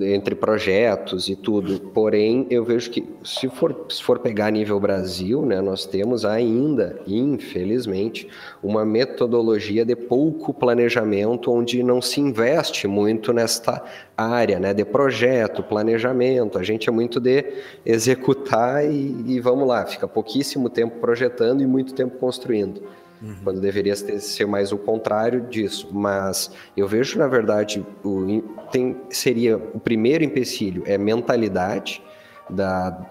entre 0.01 0.33
projetos 0.33 1.29
e 1.29 1.35
tudo. 1.35 1.79
Porém, 1.93 2.47
eu 2.49 2.63
vejo 2.63 2.89
que 2.89 3.07
se 3.23 3.47
for, 3.49 3.85
se 3.89 4.01
for 4.01 4.19
pegar 4.19 4.49
nível 4.49 4.79
Brasil, 4.79 5.45
né, 5.45 5.61
nós 5.61 5.85
temos 5.85 6.25
ainda, 6.25 6.99
infelizmente, 7.07 8.27
uma 8.63 8.83
metodologia 8.83 9.85
de 9.85 9.95
pouco 9.95 10.53
planejamento, 10.53 11.51
onde 11.51 11.83
não 11.83 12.01
se 12.01 12.19
investe 12.19 12.87
muito 12.87 13.31
nesta 13.31 13.83
área, 14.17 14.59
né, 14.59 14.73
de 14.73 14.83
projeto, 14.83 15.61
planejamento. 15.61 16.57
A 16.57 16.63
gente 16.63 16.89
é 16.89 16.91
muito 16.91 17.19
de 17.19 17.45
executar 17.85 18.83
e, 18.83 19.23
e 19.27 19.39
vamos 19.39 19.67
lá, 19.67 19.85
fica 19.85 20.07
pouquíssimo 20.07 20.69
tempo 20.69 20.99
projetando 20.99 21.61
e 21.61 21.67
muito 21.67 21.93
tempo 21.93 22.17
construindo. 22.17 22.81
Uhum. 23.21 23.35
Quando 23.43 23.61
deveria 23.61 23.95
ser 23.95 24.45
mais 24.45 24.71
o 24.71 24.77
contrário 24.77 25.41
disso. 25.41 25.89
Mas 25.91 26.51
eu 26.75 26.87
vejo, 26.87 27.17
na 27.17 27.27
verdade, 27.27 27.85
o, 28.03 28.43
tem, 28.71 28.97
seria 29.09 29.57
o 29.57 29.79
primeiro 29.79 30.23
empecilho 30.23 30.83
é 30.85 30.97
mentalidade 30.97 32.03
da, 32.49 33.05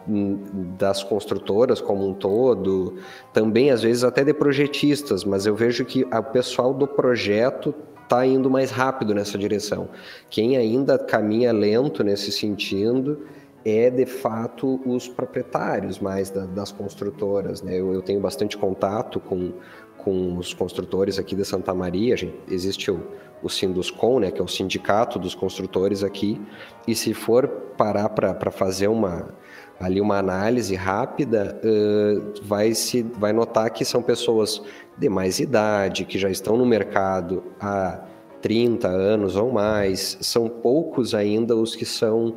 das 0.79 1.03
construtoras 1.03 1.81
como 1.81 2.09
um 2.09 2.15
todo, 2.15 2.99
também 3.33 3.71
às 3.71 3.83
vezes 3.83 4.05
até 4.05 4.23
de 4.23 4.33
projetistas, 4.33 5.25
mas 5.25 5.45
eu 5.47 5.55
vejo 5.55 5.85
que 5.85 6.05
o 6.05 6.23
pessoal 6.23 6.73
do 6.73 6.87
projeto 6.87 7.75
está 8.05 8.25
indo 8.25 8.49
mais 8.49 8.71
rápido 8.71 9.15
nessa 9.15 9.37
direção. 9.37 9.89
Quem 10.31 10.57
ainda 10.57 10.99
caminha 10.99 11.53
lento 11.53 12.05
nesse 12.05 12.31
sentido 12.31 13.27
é 13.65 13.89
de 13.89 14.05
fato 14.05 14.81
os 14.85 15.09
proprietários 15.09 15.99
mais 15.99 16.29
da, 16.29 16.45
das 16.45 16.71
construtoras. 16.71 17.63
Né? 17.63 17.81
Eu, 17.81 17.95
eu, 17.95 18.03
tenho 18.03 18.21
bastante 18.21 18.59
contato 18.59 19.19
com, 19.19 19.53
com 19.99 20.37
os 20.37 20.53
construtores 20.53 21.19
aqui 21.19 21.35
de 21.35 21.45
Santa 21.45 21.75
Maria. 21.75 22.17
Gente, 22.17 22.35
existe 22.49 22.91
o, 22.91 23.01
o 23.43 23.49
Sinduscom, 23.49 24.21
né, 24.21 24.31
que 24.31 24.41
é 24.41 24.45
o 24.45 24.49
sindicato 24.49 25.19
dos 25.19 25.35
construtores 25.35 26.03
aqui. 26.03 26.41
E 26.87 26.95
se 26.95 27.15
for 27.15 27.49
parar 27.77 28.09
para 28.11 28.51
fazer 28.51 28.89
uma 28.89 29.35
ali 29.81 30.01
uma 30.01 30.19
análise 30.19 30.75
rápida, 30.75 31.61
uh, 31.65 32.33
vai 32.43 32.75
se 32.75 33.03
vai 33.03 33.33
notar 33.33 33.71
que 33.71 33.85
são 33.85 34.03
pessoas 34.03 34.63
de 34.97 35.09
mais 35.09 35.41
idade, 35.41 36.05
que 36.05 36.19
já 36.19 36.31
estão 36.31 36.57
no 36.57 36.65
mercado 36.65 37.43
há 37.61 38.01
30 38.41 38.89
anos 38.89 39.37
ou 39.37 39.51
mais. 39.51 40.17
São 40.21 40.49
poucos 40.49 41.15
ainda 41.15 41.57
os 41.57 41.75
que 41.75 41.85
são 41.85 42.37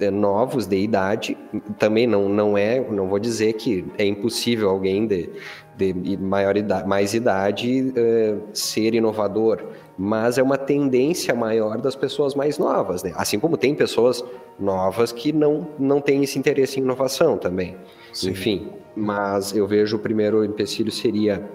eh, 0.00 0.10
novos 0.10 0.66
de 0.66 0.78
idade. 0.78 1.36
Também 1.78 2.06
não, 2.06 2.28
não 2.28 2.56
é, 2.56 2.80
não 2.80 3.08
vou 3.08 3.18
dizer 3.18 3.54
que 3.54 3.84
é 3.98 4.06
impossível 4.06 4.70
alguém 4.70 5.06
de 5.06 5.28
de 5.76 6.16
maior 6.16 6.56
idade, 6.56 6.88
mais 6.88 7.14
idade 7.14 7.92
uh, 7.96 8.42
ser 8.52 8.94
inovador, 8.94 9.62
mas 9.98 10.38
é 10.38 10.42
uma 10.42 10.56
tendência 10.56 11.34
maior 11.34 11.78
das 11.80 11.96
pessoas 11.96 12.34
mais 12.34 12.58
novas, 12.58 13.02
né? 13.02 13.12
Assim 13.16 13.38
como 13.38 13.56
tem 13.56 13.74
pessoas 13.74 14.24
novas 14.58 15.12
que 15.12 15.32
não, 15.32 15.68
não 15.78 16.00
têm 16.00 16.22
esse 16.22 16.38
interesse 16.38 16.78
em 16.78 16.82
inovação 16.82 17.36
também. 17.36 17.76
Sim. 18.12 18.30
Enfim, 18.30 18.68
mas 18.96 19.54
eu 19.54 19.66
vejo 19.66 19.96
o 19.96 19.98
primeiro 19.98 20.44
empecilho 20.44 20.90
seria, 20.90 21.48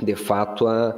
de 0.00 0.14
fato, 0.14 0.66
a, 0.66 0.94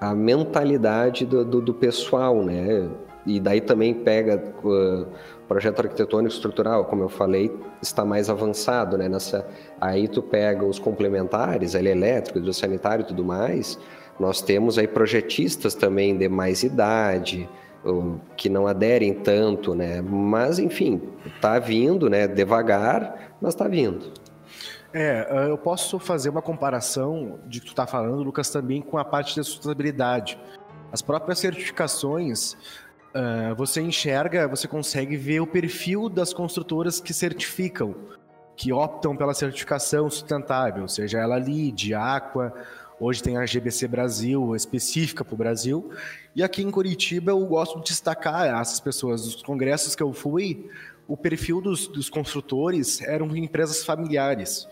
a 0.00 0.14
mentalidade 0.14 1.26
do, 1.26 1.44
do, 1.44 1.60
do 1.60 1.74
pessoal, 1.74 2.42
né? 2.42 2.88
E 3.26 3.38
daí 3.38 3.60
também 3.60 3.92
pega 3.92 4.42
uh, 4.64 5.06
projeto 5.50 5.80
arquitetônico 5.80 6.32
estrutural, 6.32 6.84
como 6.84 7.02
eu 7.02 7.08
falei, 7.08 7.50
está 7.82 8.04
mais 8.04 8.30
avançado, 8.30 8.96
né? 8.96 9.08
Nessa, 9.08 9.44
aí 9.80 10.06
tu 10.06 10.22
pega 10.22 10.64
os 10.64 10.78
complementares, 10.78 11.74
ele 11.74 11.90
elétrico, 11.90 12.38
hidrossanitário 12.38 13.02
e 13.02 13.06
tudo 13.06 13.24
mais. 13.24 13.76
Nós 14.16 14.40
temos 14.40 14.78
aí 14.78 14.86
projetistas 14.86 15.74
também 15.74 16.16
de 16.16 16.28
mais 16.28 16.62
idade, 16.62 17.48
que 18.36 18.48
não 18.48 18.68
aderem 18.68 19.12
tanto, 19.12 19.74
né? 19.74 20.00
Mas 20.00 20.60
enfim, 20.60 21.02
está 21.26 21.58
vindo, 21.58 22.08
né? 22.08 22.28
Devagar, 22.28 23.34
mas 23.40 23.52
está 23.52 23.66
vindo. 23.66 24.12
É, 24.94 25.26
ah, 25.28 25.48
eu 25.48 25.58
posso 25.58 25.98
fazer 25.98 26.28
uma 26.28 26.42
comparação 26.42 27.40
de 27.48 27.58
que 27.58 27.66
tu 27.66 27.70
está 27.70 27.88
falando, 27.88 28.22
Lucas, 28.22 28.50
também 28.50 28.80
com 28.80 28.98
a 28.98 29.04
parte 29.04 29.36
da 29.36 29.42
sustentabilidade. 29.42 30.38
As 30.92 31.02
próprias 31.02 31.40
certificações 31.40 32.56
Uh, 33.12 33.54
você 33.56 33.80
enxerga, 33.80 34.46
você 34.46 34.68
consegue 34.68 35.16
ver 35.16 35.40
o 35.40 35.46
perfil 35.46 36.08
das 36.08 36.32
construtoras 36.32 37.00
que 37.00 37.12
certificam, 37.12 37.94
que 38.56 38.72
optam 38.72 39.16
pela 39.16 39.34
certificação 39.34 40.08
sustentável, 40.08 40.86
seja 40.86 41.18
ela 41.18 41.36
LEED, 41.36 41.92
Aqua, 41.94 42.54
hoje 43.00 43.20
tem 43.20 43.36
a 43.36 43.44
GBC 43.44 43.88
Brasil, 43.88 44.54
específica 44.54 45.24
para 45.24 45.34
o 45.34 45.36
Brasil. 45.36 45.90
E 46.36 46.42
aqui 46.42 46.62
em 46.62 46.70
Curitiba 46.70 47.32
eu 47.32 47.44
gosto 47.46 47.80
de 47.80 47.86
destacar 47.86 48.46
essas 48.60 48.78
pessoas. 48.78 49.24
Dos 49.24 49.42
congressos 49.42 49.96
que 49.96 50.02
eu 50.02 50.12
fui, 50.12 50.70
o 51.08 51.16
perfil 51.16 51.60
dos, 51.60 51.88
dos 51.88 52.08
construtores 52.08 53.00
eram 53.02 53.34
empresas 53.34 53.84
familiares. 53.84 54.68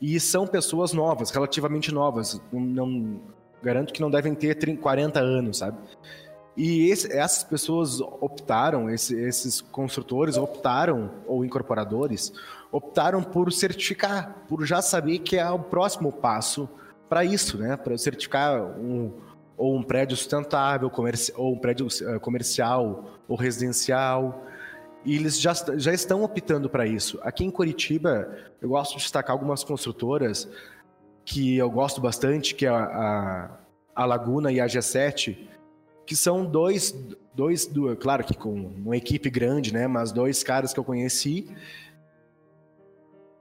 E 0.00 0.18
são 0.18 0.46
pessoas 0.46 0.92
novas, 0.92 1.30
relativamente 1.30 1.92
novas. 1.92 2.40
Não, 2.50 2.60
não 2.60 3.20
garanto 3.62 3.92
que 3.92 4.00
não 4.00 4.10
devem 4.10 4.34
ter 4.34 4.54
30, 4.54 4.80
40 4.80 5.20
anos, 5.20 5.58
sabe? 5.58 5.78
E 6.56 6.88
esse, 6.90 7.12
essas 7.12 7.44
pessoas 7.44 8.00
optaram, 8.00 8.88
esse, 8.88 9.14
esses 9.14 9.60
construtores 9.60 10.38
optaram, 10.38 11.10
ou 11.26 11.44
incorporadores, 11.44 12.32
optaram 12.72 13.22
por 13.22 13.52
certificar, 13.52 14.44
por 14.48 14.64
já 14.64 14.80
saber 14.80 15.18
que 15.18 15.36
é 15.36 15.48
o 15.50 15.58
próximo 15.58 16.10
passo 16.10 16.68
para 17.08 17.24
isso, 17.24 17.58
né? 17.58 17.76
Para 17.76 17.98
certificar 17.98 18.60
um, 18.62 19.12
ou 19.56 19.76
um 19.76 19.82
prédio 19.82 20.16
sustentável, 20.16 20.88
comerci 20.88 21.32
ou 21.36 21.54
um 21.54 21.58
prédio 21.58 21.86
uh, 21.86 22.18
comercial 22.20 23.04
ou 23.28 23.36
residencial. 23.36 24.42
E 25.04 25.14
eles 25.14 25.40
já, 25.40 25.52
já 25.76 25.92
estão 25.92 26.24
optando 26.24 26.70
para 26.70 26.86
isso. 26.86 27.18
Aqui 27.22 27.44
em 27.44 27.50
Curitiba, 27.50 28.28
eu 28.60 28.70
gosto 28.70 28.96
de 28.96 29.02
destacar 29.02 29.32
algumas 29.32 29.62
construtoras 29.62 30.48
que 31.24 31.56
eu 31.56 31.70
gosto 31.70 32.00
bastante, 32.00 32.54
que 32.54 32.66
é 32.66 32.68
a, 32.68 32.84
a, 32.84 33.50
a 33.94 34.04
Laguna 34.04 34.50
e 34.50 34.60
a 34.60 34.66
G7, 34.66 35.36
que 36.06 36.14
são 36.14 36.44
dois, 36.44 36.94
dois, 37.34 37.68
claro 37.98 38.24
que 38.24 38.34
com 38.34 38.52
uma 38.52 38.96
equipe 38.96 39.28
grande, 39.28 39.72
né? 39.72 39.86
Mas 39.86 40.12
dois 40.12 40.42
caras 40.42 40.72
que 40.72 40.78
eu 40.78 40.84
conheci, 40.84 41.48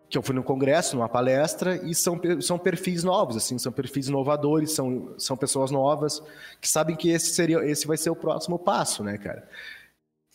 que 0.09 0.17
eu 0.17 0.23
fui 0.23 0.33
no 0.33 0.43
congresso, 0.43 0.95
numa 0.95 1.09
palestra, 1.09 1.77
e 1.85 1.93
são, 1.93 2.19
são 2.41 2.57
perfis 2.57 3.03
novos, 3.03 3.37
assim, 3.37 3.57
são 3.57 3.71
perfis 3.71 4.07
inovadores, 4.07 4.71
são, 4.71 5.13
são 5.17 5.37
pessoas 5.37 5.71
novas 5.71 6.23
que 6.59 6.67
sabem 6.67 6.95
que 6.95 7.09
esse 7.09 7.33
seria, 7.33 7.63
esse 7.65 7.85
vai 7.85 7.97
ser 7.97 8.09
o 8.09 8.15
próximo 8.15 8.57
passo, 8.57 9.03
né, 9.03 9.17
cara? 9.17 9.47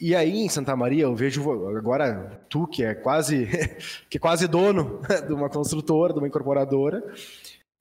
E 0.00 0.14
aí 0.14 0.38
em 0.38 0.48
Santa 0.48 0.74
Maria 0.74 1.02
eu 1.02 1.14
vejo 1.14 1.42
agora 1.76 2.40
tu 2.48 2.66
que 2.66 2.82
é 2.82 2.94
quase 2.94 3.46
que 4.08 4.16
é 4.16 4.20
quase 4.20 4.48
dono 4.48 5.00
de 5.26 5.32
uma 5.32 5.50
construtora, 5.50 6.14
de 6.14 6.18
uma 6.18 6.28
incorporadora, 6.28 7.02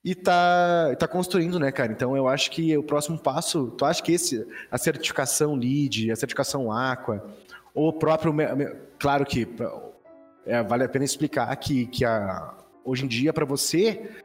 e 0.04 0.16
tá, 0.16 0.96
tá 0.98 1.08
construindo, 1.08 1.60
né, 1.60 1.72
cara? 1.72 1.92
Então 1.92 2.16
eu 2.16 2.28
acho 2.28 2.52
que 2.52 2.78
o 2.78 2.84
próximo 2.84 3.20
passo, 3.20 3.68
tu 3.72 3.86
acha 3.86 4.02
que 4.02 4.14
esse, 4.14 4.48
a 4.72 4.78
certificação 4.78 5.56
LEED, 5.56 6.12
a 6.12 6.16
certificação 6.16 6.72
Aqua, 6.72 7.26
o 7.74 7.92
próprio, 7.92 8.34
claro 8.98 9.26
que 9.26 9.48
é, 10.46 10.64
vale 10.64 10.86
a 10.86 10.90
pena 10.90 11.06
explicar 11.06 11.54
que, 11.58 11.86
que 11.88 12.06
a, 12.06 12.54
hoje 12.84 13.06
em 13.06 13.08
dia 13.08 13.34
para 13.34 13.46
você 13.46 14.24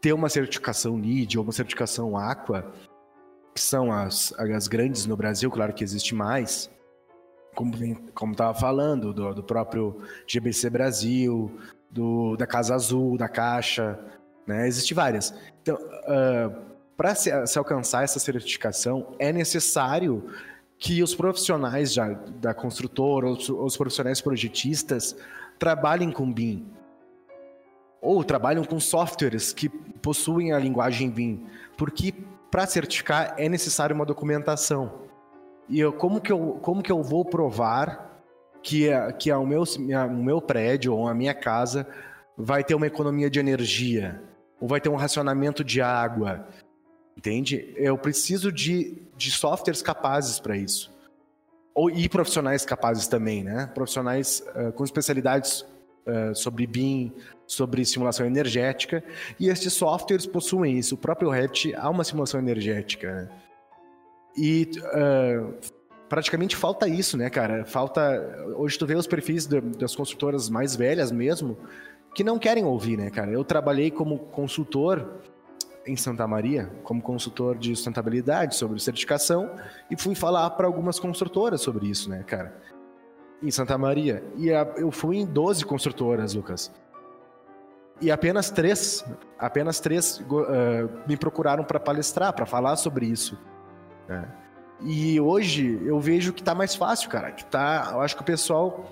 ter 0.00 0.12
uma 0.12 0.28
certificação 0.28 0.96
LEED 0.96 1.38
ou 1.38 1.44
uma 1.44 1.52
certificação 1.52 2.16
Aqua, 2.16 2.70
que 3.54 3.60
são 3.60 3.90
as, 3.90 4.32
as 4.38 4.68
grandes 4.68 5.06
no 5.06 5.16
Brasil, 5.16 5.50
claro 5.50 5.72
que 5.72 5.82
existe 5.82 6.14
mais, 6.14 6.70
como 7.54 7.72
como 8.14 8.32
estava 8.32 8.56
falando, 8.56 9.12
do, 9.12 9.34
do, 9.34 9.42
próprio 9.42 10.00
GBC 10.28 10.70
Brasil, 10.70 11.58
do, 11.90 12.36
da 12.36 12.46
Casa 12.46 12.74
Azul, 12.74 13.18
da 13.18 13.28
Caixa, 13.28 13.98
né? 14.48 14.66
Existem 14.66 14.94
várias. 14.94 15.34
Então, 15.62 15.76
uh, 15.76 16.68
para 16.96 17.14
se, 17.14 17.30
se, 17.46 17.58
alcançar 17.58 18.02
essa 18.02 18.18
certificação, 18.18 19.14
é 19.18 19.30
necessário 19.30 20.24
que 20.78 21.02
os 21.02 21.14
profissionais 21.14 21.92
já, 21.92 22.08
da 22.40 22.54
construtora, 22.54 23.28
os, 23.28 23.48
os 23.48 23.76
profissionais 23.76 24.20
projetistas, 24.20 25.14
trabalhem 25.58 26.10
com 26.10 26.32
BIM. 26.32 26.66
Ou 28.00 28.24
trabalham 28.24 28.64
com 28.64 28.80
softwares 28.80 29.52
que 29.52 29.68
possuem 29.68 30.52
a 30.52 30.58
linguagem 30.58 31.10
BIM. 31.10 31.46
Porque 31.76 32.14
para 32.50 32.66
certificar 32.66 33.34
é 33.36 33.48
necessário 33.48 33.94
uma 33.94 34.06
documentação. 34.06 35.02
E 35.68 35.78
eu, 35.78 35.92
como, 35.92 36.20
que 36.20 36.32
eu, 36.32 36.58
como 36.62 36.82
que 36.82 36.90
eu 36.90 37.02
vou 37.02 37.24
provar 37.24 38.22
que, 38.62 38.88
que 39.18 39.30
o, 39.32 39.44
meu, 39.44 39.62
o 39.62 40.24
meu 40.24 40.40
prédio 40.40 40.94
ou 40.94 41.06
a 41.06 41.14
minha 41.14 41.34
casa 41.34 41.86
vai 42.36 42.64
ter 42.64 42.74
uma 42.74 42.86
economia 42.86 43.28
de 43.28 43.38
energia? 43.38 44.27
Ou 44.60 44.68
vai 44.68 44.80
ter 44.80 44.88
um 44.88 44.96
racionamento 44.96 45.62
de 45.62 45.80
água? 45.80 46.46
Entende? 47.16 47.72
Eu 47.76 47.98
preciso 47.98 48.52
de, 48.52 49.02
de 49.16 49.30
softwares 49.30 49.82
capazes 49.82 50.38
para 50.38 50.56
isso. 50.56 50.90
Ou, 51.74 51.90
e 51.90 52.08
profissionais 52.08 52.64
capazes 52.64 53.06
também, 53.06 53.42
né? 53.42 53.70
Profissionais 53.74 54.42
uh, 54.54 54.72
com 54.72 54.84
especialidades 54.84 55.62
uh, 56.06 56.34
sobre 56.34 56.66
BIM, 56.66 57.12
sobre 57.46 57.84
simulação 57.84 58.26
energética. 58.26 59.02
E 59.38 59.48
estes 59.48 59.72
softwares 59.72 60.26
possuem 60.26 60.78
isso. 60.78 60.94
O 60.94 60.98
próprio 60.98 61.30
Revit 61.30 61.74
há 61.74 61.88
uma 61.90 62.04
simulação 62.04 62.40
energética, 62.40 63.12
né? 63.12 63.28
E 64.36 64.70
uh, 64.78 65.54
praticamente 66.08 66.54
falta 66.54 66.88
isso, 66.88 67.16
né, 67.16 67.28
cara? 67.28 67.64
Falta. 67.64 68.00
Hoje 68.56 68.78
tu 68.78 68.86
vê 68.86 68.94
os 68.94 69.06
perfis 69.06 69.46
de, 69.46 69.60
das 69.60 69.96
construtoras 69.96 70.48
mais 70.48 70.76
velhas 70.76 71.10
mesmo 71.10 71.58
que 72.14 72.24
não 72.24 72.38
querem 72.38 72.64
ouvir, 72.64 72.96
né, 72.96 73.10
cara? 73.10 73.30
Eu 73.30 73.44
trabalhei 73.44 73.90
como 73.90 74.18
consultor 74.18 75.20
em 75.86 75.96
Santa 75.96 76.26
Maria, 76.26 76.70
como 76.82 77.00
consultor 77.00 77.56
de 77.56 77.74
sustentabilidade 77.74 78.54
sobre 78.56 78.78
certificação 78.78 79.50
e 79.90 79.96
fui 79.96 80.14
falar 80.14 80.50
para 80.50 80.66
algumas 80.66 80.98
construtoras 80.98 81.62
sobre 81.62 81.86
isso, 81.88 82.10
né, 82.10 82.22
cara? 82.24 82.54
Em 83.42 83.50
Santa 83.50 83.78
Maria. 83.78 84.22
E 84.36 84.48
eu 84.48 84.90
fui 84.90 85.18
em 85.18 85.26
12 85.26 85.64
construtoras, 85.64 86.34
Lucas. 86.34 86.70
E 88.00 88.10
apenas 88.10 88.50
três, 88.50 89.04
apenas 89.38 89.80
três 89.80 90.20
uh, 90.20 90.90
me 91.06 91.16
procuraram 91.16 91.64
para 91.64 91.80
palestrar, 91.80 92.32
para 92.32 92.46
falar 92.46 92.76
sobre 92.76 93.06
isso. 93.06 93.38
É. 94.08 94.24
E 94.80 95.20
hoje 95.20 95.80
eu 95.84 95.98
vejo 95.98 96.32
que 96.32 96.42
tá 96.42 96.54
mais 96.54 96.74
fácil, 96.74 97.10
cara. 97.10 97.32
Que 97.32 97.44
tá. 97.44 97.90
Eu 97.92 98.00
acho 98.00 98.14
que 98.14 98.22
o 98.22 98.24
pessoal 98.24 98.84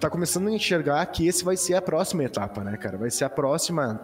tá 0.00 0.10
começando 0.10 0.48
a 0.48 0.50
enxergar 0.50 1.04
que 1.06 1.26
esse 1.26 1.44
vai 1.44 1.56
ser 1.56 1.74
a 1.74 1.82
próxima 1.82 2.24
etapa, 2.24 2.64
né, 2.64 2.76
cara? 2.76 2.96
Vai 2.96 3.10
ser 3.10 3.24
a 3.24 3.30
próxima. 3.30 4.00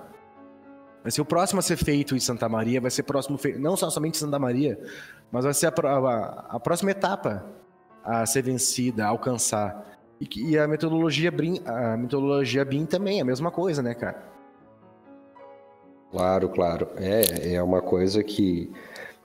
Vai 1.03 1.11
ser 1.11 1.21
o 1.21 1.25
próximo 1.25 1.61
a 1.61 1.63
ser 1.63 1.77
feito 1.77 2.15
em 2.15 2.21
Santa 2.21 2.49
Maria, 2.49 2.81
vai 2.81 2.91
ser 2.91 3.05
próximo, 3.05 3.39
não 3.59 3.77
só 3.77 3.89
somente 3.91 4.17
em 4.17 4.19
Santa 4.19 4.39
Maria, 4.39 4.79
mas 5.31 5.45
vai 5.45 5.55
ser 5.55 5.67
a, 5.67 5.71
a, 5.71 6.47
a 6.57 6.61
próxima 6.61 6.91
etapa 6.91 7.47
a 8.05 8.27
ser 8.27 8.43
vencida, 8.43 9.05
a 9.05 9.09
alcançar. 9.09 9.99
E, 10.21 10.51
e 10.51 10.59
a 10.59 10.67
metodologia 10.67 11.31
BIM, 11.31 11.61
a 11.65 11.97
metodologia 11.97 12.65
BIM 12.65 12.87
também 12.87 13.19
é 13.19 13.23
a 13.23 13.25
mesma 13.25 13.51
coisa, 13.51 13.83
né, 13.83 13.95
cara? 13.95 14.23
Claro, 16.11 16.49
claro. 16.49 16.89
É, 16.97 17.55
é 17.55 17.63
uma 17.63 17.81
coisa 17.81 18.23
que 18.25 18.73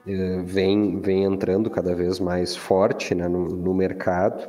eh, 0.06 0.42
vem, 0.44 1.00
vem 1.00 1.24
entrando 1.24 1.70
cada 1.70 1.94
vez 1.94 2.20
mais 2.20 2.54
forte 2.54 3.14
né, 3.14 3.26
no, 3.26 3.46
no 3.48 3.74
mercado 3.74 4.48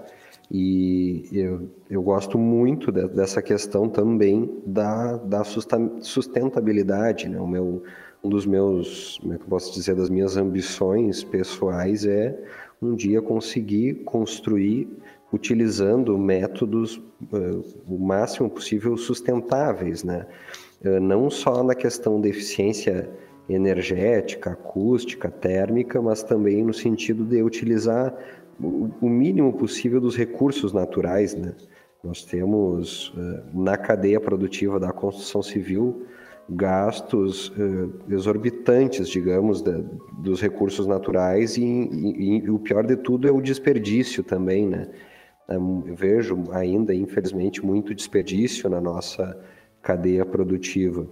e 0.51 1.27
eu, 1.31 1.69
eu 1.89 2.01
gosto 2.01 2.37
muito 2.37 2.91
de, 2.91 3.07
dessa 3.07 3.41
questão 3.41 3.89
também 3.89 4.61
da, 4.65 5.17
da 5.17 5.43
sustentabilidade. 5.43 7.27
Né? 7.29 7.39
O 7.39 7.47
meu, 7.47 7.83
um 8.23 8.29
dos 8.29 8.45
meus, 8.45 9.17
como 9.19 9.33
é 9.33 9.37
que 9.37 9.43
eu 9.43 9.47
posso 9.47 9.73
dizer, 9.73 9.95
das 9.95 10.09
minhas 10.09 10.37
ambições 10.37 11.23
pessoais 11.23 12.05
é 12.05 12.37
um 12.81 12.95
dia 12.95 13.21
conseguir 13.21 14.03
construir 14.03 14.87
utilizando 15.31 16.15
métodos 16.17 16.97
uh, 16.97 17.63
o 17.87 17.97
máximo 17.97 18.47
possível 18.47 18.95
sustentáveis, 18.95 20.03
né? 20.03 20.27
Uh, 20.85 20.99
não 20.99 21.27
só 21.29 21.63
na 21.63 21.73
questão 21.73 22.21
da 22.21 22.29
eficiência 22.29 23.09
energética, 23.49 24.51
acústica, 24.51 25.29
térmica, 25.29 25.99
mas 26.01 26.21
também 26.21 26.63
no 26.63 26.73
sentido 26.73 27.25
de 27.25 27.41
utilizar 27.41 28.13
o 28.59 29.09
mínimo 29.09 29.53
possível 29.53 29.99
dos 29.99 30.15
recursos 30.15 30.73
naturais. 30.73 31.33
Né? 31.35 31.53
Nós 32.03 32.23
temos 32.23 33.13
eh, 33.17 33.43
na 33.53 33.77
cadeia 33.77 34.19
produtiva 34.19 34.79
da 34.79 34.91
construção 34.91 35.41
civil 35.41 36.05
gastos 36.49 37.53
eh, 37.57 38.13
exorbitantes, 38.13 39.07
digamos, 39.07 39.63
dos 40.19 40.41
recursos 40.41 40.85
naturais 40.85 41.57
e, 41.57 41.63
e, 41.63 42.43
e, 42.43 42.49
o 42.49 42.59
pior 42.59 42.85
de 42.85 42.97
tudo 42.97 43.27
é 43.27 43.31
o 43.31 43.41
desperdício 43.41 44.23
também, 44.23 44.67
né? 44.67 44.89
Eu 45.47 45.83
vejo 45.95 46.45
ainda, 46.51 46.93
infelizmente, 46.93 47.65
muito 47.65 47.93
desperdício 47.93 48.69
na 48.69 48.79
nossa 48.79 49.37
cadeia 49.81 50.25
produtiva, 50.25 51.05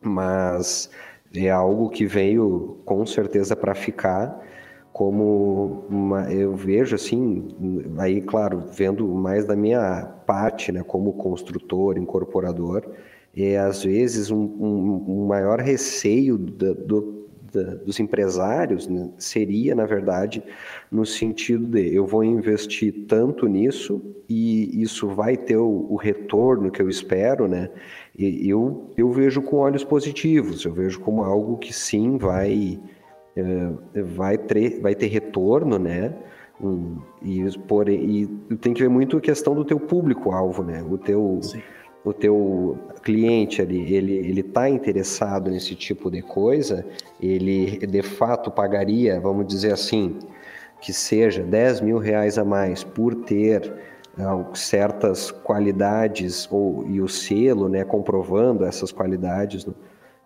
mas 0.00 0.90
é 1.34 1.50
algo 1.50 1.90
que 1.90 2.06
veio 2.06 2.78
com 2.84 3.04
certeza 3.04 3.54
para 3.54 3.74
ficar 3.74 4.42
como 4.98 5.84
uma, 5.88 6.28
eu 6.28 6.56
vejo 6.56 6.96
assim 6.96 7.46
aí 7.98 8.20
claro 8.20 8.64
vendo 8.72 9.06
mais 9.06 9.44
da 9.44 9.54
minha 9.54 10.02
parte 10.26 10.72
né 10.72 10.82
como 10.82 11.12
construtor 11.12 11.96
incorporador 11.96 12.84
é 13.36 13.56
às 13.56 13.84
vezes 13.84 14.32
um, 14.32 14.42
um, 14.42 15.04
um 15.06 15.26
maior 15.28 15.60
receio 15.60 16.36
do, 16.36 16.74
do, 16.74 17.28
dos 17.86 18.00
empresários 18.00 18.88
né, 18.88 19.08
seria 19.16 19.72
na 19.72 19.86
verdade 19.86 20.42
no 20.90 21.06
sentido 21.06 21.64
de 21.64 21.94
eu 21.94 22.04
vou 22.04 22.24
investir 22.24 23.06
tanto 23.06 23.46
nisso 23.46 24.02
e 24.28 24.82
isso 24.82 25.06
vai 25.06 25.36
ter 25.36 25.58
o, 25.58 25.86
o 25.88 25.94
retorno 25.94 26.72
que 26.72 26.82
eu 26.82 26.90
espero 26.90 27.46
né 27.46 27.70
e 28.18 28.48
eu, 28.50 28.90
eu 28.96 29.12
vejo 29.12 29.40
com 29.40 29.58
olhos 29.58 29.84
positivos, 29.84 30.64
eu 30.64 30.72
vejo 30.72 30.98
como 30.98 31.22
algo 31.22 31.56
que 31.56 31.72
sim 31.72 32.18
vai, 32.18 32.80
vai, 34.14 34.38
ter, 34.38 34.80
vai 34.80 34.94
ter 34.94 35.06
retorno, 35.06 35.78
né? 35.78 36.14
Um, 36.60 36.96
e, 37.22 37.58
por, 37.68 37.88
e 37.88 38.26
tem 38.60 38.74
que 38.74 38.82
ver 38.82 38.88
muito 38.88 39.16
a 39.16 39.20
questão 39.20 39.54
do 39.54 39.64
teu 39.64 39.78
público-alvo, 39.78 40.62
né? 40.62 40.82
O 40.82 40.98
teu, 40.98 41.40
o 42.04 42.12
teu 42.12 42.78
cliente 43.02 43.62
ali, 43.62 43.92
ele 43.94 44.14
ele 44.14 44.40
está 44.40 44.68
interessado 44.68 45.50
nesse 45.50 45.74
tipo 45.74 46.10
de 46.10 46.22
coisa, 46.22 46.84
ele 47.20 47.78
de 47.86 48.02
fato 48.02 48.50
pagaria, 48.50 49.20
vamos 49.20 49.46
dizer 49.46 49.72
assim, 49.72 50.18
que 50.80 50.92
seja 50.92 51.42
10 51.42 51.80
mil 51.80 51.98
reais 51.98 52.38
a 52.38 52.44
mais 52.44 52.82
por 52.82 53.14
ter 53.14 53.72
certas 54.54 55.30
qualidades 55.30 56.48
ou, 56.50 56.84
e 56.88 57.00
o 57.00 57.08
selo 57.08 57.68
né, 57.68 57.84
comprovando 57.84 58.64
essas 58.64 58.90
qualidades 58.90 59.64
no, 59.64 59.74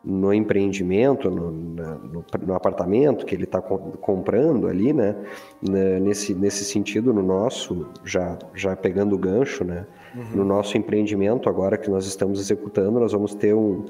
no 0.04 0.34
empreendimento, 0.34 1.30
no, 1.30 1.50
no, 1.50 2.24
no, 2.44 2.54
apartamento 2.54 3.24
que 3.24 3.34
ele 3.34 3.44
está 3.44 3.60
comprando 3.60 4.66
ali, 4.66 4.92
né? 4.92 5.14
Nesse, 5.62 6.34
nesse 6.34 6.64
sentido, 6.64 7.14
no 7.14 7.22
nosso, 7.22 7.86
já, 8.04 8.36
já 8.52 8.74
pegando 8.74 9.14
o 9.14 9.18
gancho, 9.18 9.64
né? 9.64 9.86
Uhum. 10.14 10.38
No 10.38 10.44
nosso 10.44 10.76
empreendimento, 10.76 11.48
agora 11.48 11.78
que 11.78 11.88
nós 11.88 12.04
estamos 12.06 12.40
executando, 12.40 12.98
nós 12.98 13.12
vamos 13.12 13.34
ter 13.34 13.54
um, 13.54 13.84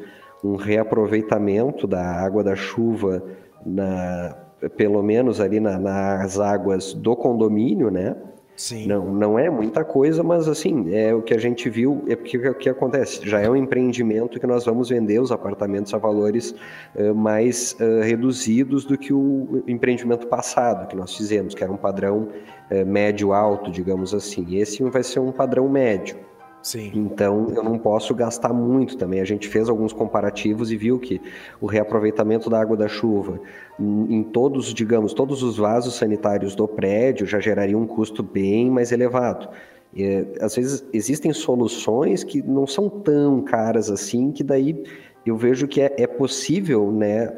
um 0.44 0.57
reaproveitamento 0.57 1.87
da 1.87 2.05
água 2.05 2.44
da 2.44 2.55
chuva, 2.55 3.22
na, 3.64 4.37
pelo 4.77 5.03
menos 5.03 5.40
ali 5.40 5.61
na, 5.61 5.79
nas 5.79 6.38
águas 6.38 6.92
do 6.92 7.16
condomínio, 7.16 7.90
né? 7.90 8.16
Sim. 8.55 8.87
Não, 8.87 9.12
não 9.12 9.38
é 9.38 9.49
muita 9.49 9.83
coisa, 9.83 10.23
mas 10.23 10.47
assim, 10.47 10.95
é 10.95 11.15
o 11.15 11.23
que 11.23 11.35
a 11.35 11.38
gente 11.38 11.71
viu, 11.71 12.05
é 12.07 12.15
porque 12.15 12.37
o 12.37 12.55
que 12.55 12.69
acontece? 12.69 13.27
Já 13.27 13.41
é 13.41 13.49
um 13.49 13.57
empreendimento 13.57 14.38
que 14.38 14.47
nós 14.47 14.65
vamos 14.65 14.91
vender 14.91 15.21
os 15.21 15.33
apartamentos 15.33 15.93
a 15.95 15.99
valores 15.99 16.55
uh, 16.95 17.15
mais 17.15 17.75
uh, 17.81 18.03
reduzidos 18.03 18.85
do 18.85 18.99
que 18.99 19.12
o 19.12 19.65
empreendimento 19.67 20.27
passado 20.27 20.87
que 20.87 20.95
nós 20.95 21.17
fizemos, 21.17 21.55
que 21.55 21.65
era 21.65 21.73
um 21.73 21.77
padrão 21.77 22.29
uh, 22.71 22.87
médio-alto, 22.87 23.71
digamos 23.71 24.12
assim. 24.15 24.57
Esse 24.57 24.83
vai 24.85 25.03
ser 25.03 25.21
um 25.21 25.33
padrão 25.33 25.69
médio. 25.69 26.17
Sim. 26.62 26.92
Então 26.94 27.48
eu 27.55 27.62
não 27.62 27.77
posso 27.77 28.14
gastar 28.14 28.53
muito 28.53 28.96
também. 28.96 29.20
A 29.20 29.25
gente 29.25 29.48
fez 29.48 29.68
alguns 29.68 29.92
comparativos 29.92 30.70
e 30.70 30.77
viu 30.77 30.98
que 30.98 31.20
o 31.61 31.66
reaproveitamento 31.66 32.48
da 32.48 32.61
água 32.61 32.77
da 32.77 32.87
chuva 32.87 33.40
em 33.79 34.22
todos, 34.22 34.72
digamos, 34.72 35.12
todos 35.12 35.42
os 35.42 35.57
vasos 35.57 35.96
sanitários 35.96 36.55
do 36.55 36.68
prédio 36.68 37.27
já 37.27 37.40
geraria 37.40 37.77
um 37.77 37.87
custo 37.87 38.22
bem 38.22 38.70
mais 38.70 38.92
elevado. 38.92 39.48
E, 39.94 40.27
às 40.40 40.55
vezes 40.55 40.85
existem 40.92 41.33
soluções 41.33 42.22
que 42.22 42.40
não 42.42 42.66
são 42.66 42.88
tão 42.88 43.42
caras 43.42 43.90
assim, 43.90 44.31
que 44.31 44.44
daí 44.44 44.85
eu 45.27 45.37
vejo 45.37 45.68
que 45.68 45.81
é, 45.81 45.94
é 45.98 46.07
possível, 46.07 46.90
né, 46.90 47.29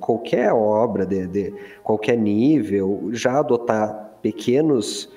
qualquer 0.00 0.52
obra 0.52 1.04
de, 1.04 1.26
de, 1.26 1.54
qualquer 1.82 2.16
nível, 2.16 3.10
já 3.12 3.38
adotar 3.38 4.18
pequenos, 4.22 5.10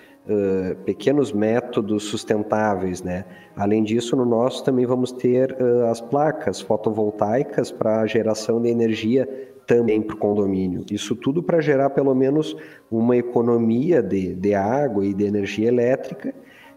pequenos 0.86 1.32
métodos 1.32 2.04
sustentáveis, 2.04 3.02
né? 3.02 3.26
Além 3.56 3.84
disso, 3.84 4.16
no 4.16 4.26
nosso 4.26 4.64
também 4.64 4.86
vamos 4.86 5.12
ter 5.12 5.56
uh, 5.62 5.86
as 5.86 6.02
placas 6.02 6.62
fotovoltaicas 6.62 7.72
para 7.72 8.06
geração 8.06 8.62
de 8.62 8.70
energia 8.70 9.28
também 9.66 10.02
para 10.02 10.16
o 10.16 10.20
condomínio. 10.20 10.86
Isso 10.90 11.16
tudo 11.16 11.44
para 11.44 11.60
gerar 11.60 11.90
pelo 11.90 12.16
menos 12.16 12.56
uma 12.90 13.18
economia 13.18 14.02
de, 14.02 14.34
de 14.34 14.54
água 14.54 15.06
e 15.06 15.14
de 15.14 15.26
energia 15.26 15.68
elétrica 15.68 16.34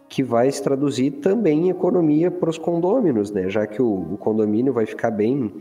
que 0.09 0.21
vai 0.21 0.51
se 0.51 0.61
traduzir 0.61 1.11
também 1.11 1.67
em 1.67 1.69
economia 1.69 2.29
para 2.29 2.49
os 2.49 2.57
condôminos, 2.57 3.31
né? 3.31 3.49
Já 3.49 3.65
que 3.65 3.81
o, 3.81 4.13
o, 4.13 4.17
condomínio 4.17 4.73
vai 4.73 4.85
ficar 4.85 5.09
bem, 5.09 5.53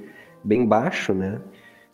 bem 0.42 0.66
baixo, 0.66 1.14
né? 1.14 1.40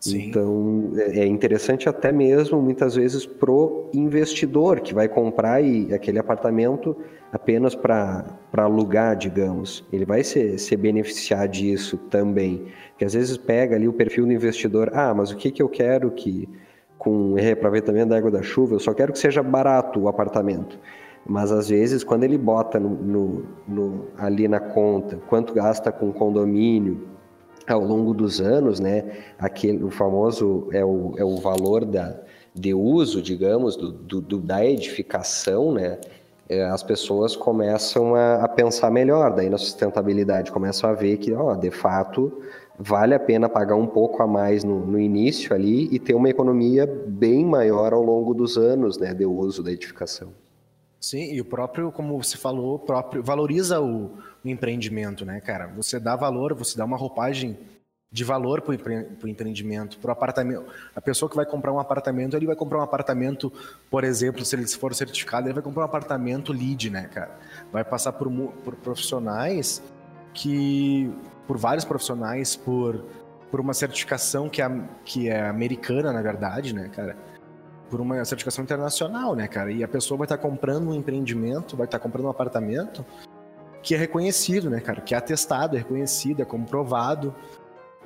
Sim. 0.00 0.28
Então 0.28 0.92
é, 0.96 1.20
é 1.20 1.26
interessante 1.26 1.88
até 1.88 2.12
mesmo 2.12 2.60
muitas 2.60 2.94
vezes 2.94 3.24
pro 3.26 3.90
investidor 3.92 4.80
que 4.80 4.94
vai 4.94 5.08
comprar 5.08 5.60
e, 5.62 5.92
aquele 5.94 6.18
apartamento 6.18 6.96
apenas 7.32 7.74
para 7.74 8.38
alugar, 8.56 9.16
digamos. 9.16 9.84
Ele 9.92 10.04
vai 10.04 10.22
se, 10.22 10.58
se 10.58 10.76
beneficiar 10.76 11.48
disso 11.48 11.98
também. 12.10 12.66
Que 12.98 13.04
às 13.04 13.14
vezes 13.14 13.36
pega 13.36 13.76
ali 13.76 13.88
o 13.88 13.92
perfil 13.92 14.26
do 14.26 14.32
investidor, 14.32 14.90
ah, 14.94 15.12
mas 15.12 15.30
o 15.30 15.36
que, 15.36 15.50
que 15.50 15.62
eu 15.62 15.68
quero 15.68 16.10
que 16.10 16.48
com 16.98 17.34
reaproveitamento 17.34 18.08
da 18.08 18.16
água 18.16 18.30
da 18.30 18.42
chuva, 18.42 18.74
eu 18.74 18.80
só 18.80 18.94
quero 18.94 19.12
que 19.12 19.18
seja 19.18 19.42
barato 19.42 20.00
o 20.00 20.08
apartamento. 20.08 20.78
Mas 21.28 21.52
às 21.52 21.68
vezes, 21.68 22.02
quando 22.04 22.24
ele 22.24 22.38
bota 22.38 22.80
no, 22.80 22.88
no, 22.88 23.46
no, 23.66 24.04
ali 24.16 24.48
na 24.48 24.60
conta 24.60 25.18
quanto 25.28 25.52
gasta 25.52 25.90
com 25.92 26.12
condomínio 26.12 27.15
ao 27.68 27.80
longo 27.84 28.14
dos 28.14 28.40
anos, 28.40 28.80
né? 28.80 29.04
Aquele, 29.38 29.82
o 29.82 29.90
famoso 29.90 30.68
é 30.72 30.84
o, 30.84 31.14
é 31.16 31.24
o 31.24 31.36
valor 31.36 31.84
da, 31.84 32.16
de 32.54 32.72
uso, 32.72 33.20
digamos, 33.20 33.76
do, 33.76 34.20
do 34.20 34.38
da 34.38 34.64
edificação, 34.64 35.72
né? 35.72 35.98
É, 36.48 36.64
as 36.64 36.82
pessoas 36.82 37.34
começam 37.34 38.14
a, 38.14 38.44
a, 38.44 38.48
pensar 38.48 38.88
melhor 38.90 39.34
daí 39.34 39.50
na 39.50 39.58
sustentabilidade, 39.58 40.52
começam 40.52 40.88
a 40.88 40.92
ver 40.92 41.16
que, 41.16 41.32
ó, 41.32 41.56
de 41.56 41.72
fato, 41.72 42.40
vale 42.78 43.14
a 43.14 43.18
pena 43.18 43.48
pagar 43.48 43.74
um 43.74 43.86
pouco 43.86 44.22
a 44.22 44.28
mais 44.28 44.62
no, 44.62 44.86
no 44.86 44.98
início 44.98 45.52
ali 45.52 45.88
e 45.90 45.98
ter 45.98 46.14
uma 46.14 46.30
economia 46.30 46.86
bem 47.08 47.44
maior 47.44 47.92
ao 47.92 48.02
longo 48.02 48.32
dos 48.32 48.56
anos, 48.56 48.96
né, 48.96 49.12
de 49.12 49.26
uso 49.26 49.60
da 49.60 49.72
edificação. 49.72 50.28
Sim, 51.00 51.32
e 51.32 51.40
o 51.40 51.44
próprio, 51.44 51.92
como 51.92 52.22
você 52.22 52.36
falou, 52.36 52.78
próprio 52.78 53.22
valoriza 53.22 53.80
o, 53.80 54.18
o 54.44 54.48
empreendimento, 54.48 55.24
né, 55.24 55.40
cara? 55.40 55.66
Você 55.68 56.00
dá 56.00 56.16
valor, 56.16 56.54
você 56.54 56.76
dá 56.76 56.84
uma 56.84 56.96
roupagem 56.96 57.58
de 58.10 58.24
valor 58.24 58.62
para 58.62 58.70
o 58.70 58.74
empre, 58.74 59.06
empreendimento, 59.24 59.98
para 59.98 60.08
o 60.08 60.12
apartamento. 60.12 60.64
A 60.94 61.00
pessoa 61.00 61.28
que 61.28 61.36
vai 61.36 61.44
comprar 61.44 61.72
um 61.72 61.78
apartamento, 61.78 62.36
ele 62.36 62.46
vai 62.46 62.56
comprar 62.56 62.78
um 62.78 62.82
apartamento, 62.82 63.52
por 63.90 64.04
exemplo, 64.04 64.44
se 64.44 64.56
ele 64.56 64.66
for 64.68 64.94
certificado, 64.94 65.46
ele 65.46 65.54
vai 65.54 65.62
comprar 65.62 65.82
um 65.82 65.84
apartamento 65.84 66.52
lead, 66.52 66.88
né, 66.88 67.10
cara? 67.12 67.38
Vai 67.70 67.84
passar 67.84 68.12
por, 68.12 68.30
por 68.64 68.74
profissionais 68.76 69.82
que, 70.32 71.12
por 71.46 71.58
vários 71.58 71.84
profissionais, 71.84 72.56
por, 72.56 73.04
por 73.50 73.60
uma 73.60 73.74
certificação 73.74 74.48
que 74.48 74.62
é, 74.62 74.70
que 75.04 75.28
é 75.28 75.46
americana, 75.46 76.12
na 76.12 76.22
verdade, 76.22 76.74
né, 76.74 76.88
cara? 76.88 77.16
Por 77.90 78.00
uma 78.00 78.24
certificação 78.24 78.64
internacional, 78.64 79.34
né, 79.34 79.46
cara? 79.46 79.70
E 79.70 79.82
a 79.82 79.88
pessoa 79.88 80.18
vai 80.18 80.26
estar 80.26 80.36
tá 80.36 80.42
comprando 80.42 80.88
um 80.88 80.94
empreendimento, 80.94 81.76
vai 81.76 81.86
estar 81.86 81.98
tá 81.98 82.02
comprando 82.02 82.26
um 82.26 82.30
apartamento 82.30 83.04
que 83.82 83.94
é 83.94 83.98
reconhecido, 83.98 84.68
né, 84.68 84.80
cara? 84.80 85.00
Que 85.00 85.14
é 85.14 85.18
atestado, 85.18 85.76
é 85.76 85.78
reconhecido, 85.78 86.42
é 86.42 86.44
comprovado. 86.44 87.34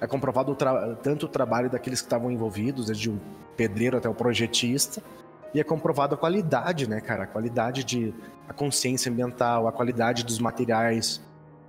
É 0.00 0.06
comprovado 0.06 0.52
o 0.52 0.56
tanto 0.96 1.26
o 1.26 1.28
trabalho 1.28 1.70
daqueles 1.70 2.00
que 2.00 2.06
estavam 2.06 2.30
envolvidos, 2.30 2.86
desde 2.86 3.10
o 3.10 3.20
pedreiro 3.56 3.96
até 3.96 4.08
o 4.08 4.14
projetista. 4.14 5.02
E 5.54 5.60
é 5.60 5.64
comprovado 5.64 6.14
a 6.14 6.18
qualidade, 6.18 6.88
né, 6.88 7.00
cara? 7.00 7.24
A 7.24 7.26
qualidade 7.26 7.82
de. 7.82 8.14
a 8.48 8.52
consciência 8.52 9.10
ambiental, 9.10 9.66
a 9.66 9.72
qualidade 9.72 10.24
dos 10.24 10.38
materiais, 10.38 11.20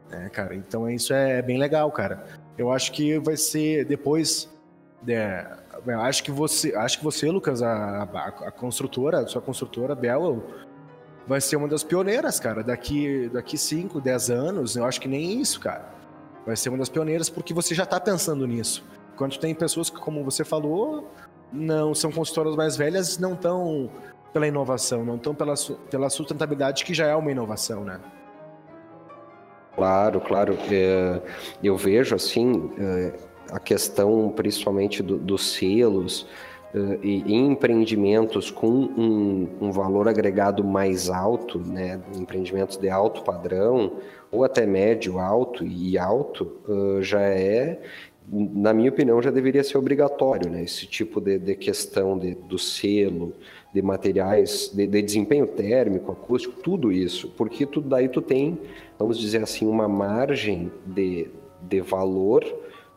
né, 0.10 0.30
cara? 0.30 0.56
Então 0.56 0.89
isso 0.89 1.13
é 1.13 1.41
bem 1.41 1.58
legal, 1.58 1.91
cara. 1.91 2.26
Eu 2.58 2.71
acho 2.71 2.91
que 2.91 3.17
vai 3.19 3.38
ser 3.38 3.86
depois. 3.86 4.50
É, 5.08 5.47
acho 5.88 6.24
que 6.24 6.32
você, 6.32 6.76
acho 6.76 7.00
que 7.00 7.04
você, 7.04 7.30
Lucas, 7.30 7.62
a, 7.62 8.04
a, 8.04 8.28
a 8.48 8.52
construtora, 8.52 9.20
a 9.20 9.28
sua 9.28 9.41
construtora, 9.41 9.96
Bela, 9.96 10.39
vai 11.28 11.41
ser 11.41 11.56
uma 11.56 11.67
das 11.67 11.84
pioneiras, 11.84 12.39
cara. 12.39 12.63
Daqui, 12.63 13.30
daqui 13.34 13.58
5, 13.58 14.00
10 14.00 14.30
anos, 14.30 14.76
eu 14.76 14.86
acho 14.86 15.02
que 15.02 15.08
nem 15.08 15.39
isso, 15.39 15.60
cara. 15.60 15.89
Vai 16.46 16.56
ser 16.56 16.70
uma 16.70 16.78
das 16.78 16.89
pioneiras 16.89 17.30
porque 17.30 17.54
você 17.54 17.74
já 17.74 17.84
está 17.84 18.00
pensando 18.00 18.46
nisso. 18.46 18.84
Enquanto 19.13 19.39
tem 19.39 19.54
pessoas 19.54 19.89
que, 19.89 20.00
como 20.00 20.24
você 20.24 20.44
falou, 20.44 21.10
não 21.52 21.94
são 21.94 22.12
construtoras 22.12 22.56
mais 22.56 22.76
velhas, 22.76 23.17
não 23.17 23.34
estão 23.34 23.89
pela 24.34 24.48
inovação, 24.48 25.04
não 25.04 25.15
estão 25.15 25.36
pela, 25.36 25.54
pela 25.89 26.10
sustentabilidade, 26.10 26.86
que 26.86 26.94
já 26.94 27.08
é 27.08 27.15
uma 27.15 27.32
inovação, 27.32 27.84
né? 27.84 28.00
Claro, 29.76 30.22
claro. 30.22 30.58
É, 30.72 31.22
eu 31.63 31.78
vejo 31.78 32.15
assim. 32.15 32.72
É 32.78 33.31
a 33.52 33.60
questão 33.60 34.32
principalmente 34.36 35.04
do, 35.04 35.18
dos 35.18 35.54
selos 35.54 36.22
uh, 36.74 36.98
e 37.04 37.34
empreendimentos 37.34 38.50
com 38.50 38.68
um, 38.68 39.48
um, 39.60 39.72
valor 39.72 40.08
agregado 40.08 40.64
mais 40.64 41.10
alto, 41.10 41.60
né, 41.60 42.00
empreendimentos 42.16 42.78
de 42.78 42.90
alto 42.90 43.24
padrão 43.24 43.98
ou 44.32 44.44
até 44.44 44.66
médio, 44.66 45.20
alto 45.20 45.66
e 45.66 45.98
alto, 45.98 46.60
uh, 46.68 47.04
já 47.04 47.22
é, 47.22 47.82
na 48.32 48.74
minha 48.74 48.90
opinião, 48.90 49.22
já 49.22 49.30
deveria 49.30 49.64
ser 49.64 49.78
obrigatório, 49.78 50.50
né, 50.50 50.64
esse 50.64 50.88
tipo 50.88 51.20
de, 51.20 51.38
de 51.38 51.56
questão 51.56 52.18
de, 52.18 52.36
do 52.36 52.58
selo, 52.58 53.34
de 53.74 53.82
materiais, 53.82 54.72
de, 54.74 54.88
de, 54.88 55.02
desempenho 55.02 55.48
térmico, 55.48 56.12
acústico, 56.12 56.62
tudo 56.62 56.92
isso, 56.92 57.34
porque 57.36 57.66
tudo 57.66 57.90
daí 57.90 58.08
tu 58.08 58.22
tem, 58.22 58.58
vamos 58.98 59.20
dizer 59.20 59.44
assim, 59.44 59.66
uma 59.66 59.88
margem 59.88 60.72
de, 60.86 61.30
de 61.62 61.82
valor 61.82 62.44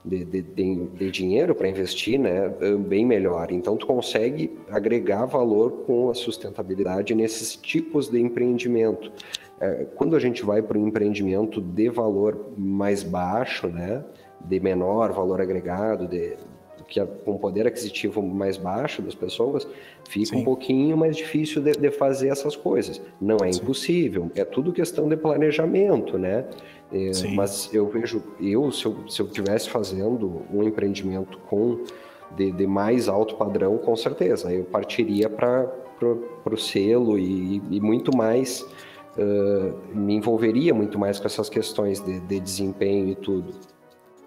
de, 0.04 0.24
de, 0.24 0.42
de, 0.42 0.86
de 0.86 1.10
dinheiro 1.10 1.54
para 1.54 1.68
investir, 1.68 2.18
né, 2.18 2.52
é 2.60 2.74
bem 2.74 3.06
melhor. 3.06 3.50
Então, 3.50 3.76
tu 3.76 3.86
consegue 3.86 4.58
agregar 4.70 5.24
valor 5.24 5.84
com 5.86 6.10
a 6.10 6.14
sustentabilidade 6.14 7.14
nesses 7.14 7.56
tipos 7.56 8.08
de 8.08 8.20
empreendimento. 8.20 9.10
É, 9.60 9.86
quando 9.94 10.14
a 10.14 10.20
gente 10.20 10.44
vai 10.44 10.60
para 10.60 10.78
um 10.78 10.88
empreendimento 10.88 11.60
de 11.60 11.88
valor 11.88 12.52
mais 12.56 13.02
baixo, 13.02 13.68
né, 13.68 14.04
de 14.44 14.60
menor 14.60 15.12
valor 15.12 15.40
agregado, 15.40 16.06
de, 16.06 16.36
que 16.94 17.00
é 17.00 17.04
com 17.04 17.36
poder 17.36 17.66
aquisitivo 17.66 18.22
mais 18.22 18.56
baixo 18.56 19.02
das 19.02 19.16
pessoas, 19.16 19.66
fica 20.08 20.26
Sim. 20.26 20.36
um 20.36 20.44
pouquinho 20.44 20.96
mais 20.96 21.16
difícil 21.16 21.60
de, 21.60 21.72
de, 21.72 21.90
fazer 21.90 22.28
essas 22.28 22.54
coisas. 22.54 23.02
Não 23.20 23.38
é 23.42 23.50
Sim. 23.50 23.62
impossível, 23.62 24.30
é 24.36 24.44
tudo 24.44 24.72
questão 24.72 25.08
de 25.08 25.16
planejamento, 25.16 26.16
né? 26.16 26.44
É, 26.92 27.10
mas 27.34 27.74
eu 27.74 27.88
vejo, 27.88 28.22
eu 28.40 28.70
se, 28.70 28.84
eu 28.84 29.08
se 29.08 29.20
eu 29.20 29.26
estivesse 29.26 29.68
fazendo 29.68 30.42
um 30.52 30.62
empreendimento 30.62 31.36
com 31.50 31.82
de, 32.36 32.52
de, 32.52 32.64
mais 32.64 33.08
alto 33.08 33.34
padrão, 33.34 33.76
com 33.76 33.96
certeza, 33.96 34.52
eu 34.52 34.62
partiria 34.62 35.28
para 35.28 35.68
o 36.46 36.56
selo 36.56 37.18
e, 37.18 37.60
e, 37.72 37.80
muito 37.80 38.16
mais, 38.16 38.64
uh, 39.18 39.96
me 39.96 40.14
envolveria 40.14 40.72
muito 40.72 40.96
mais 40.96 41.18
com 41.18 41.26
essas 41.26 41.48
questões 41.48 41.98
de, 41.98 42.20
de 42.20 42.38
desempenho 42.38 43.08
e 43.08 43.16
tudo. 43.16 43.52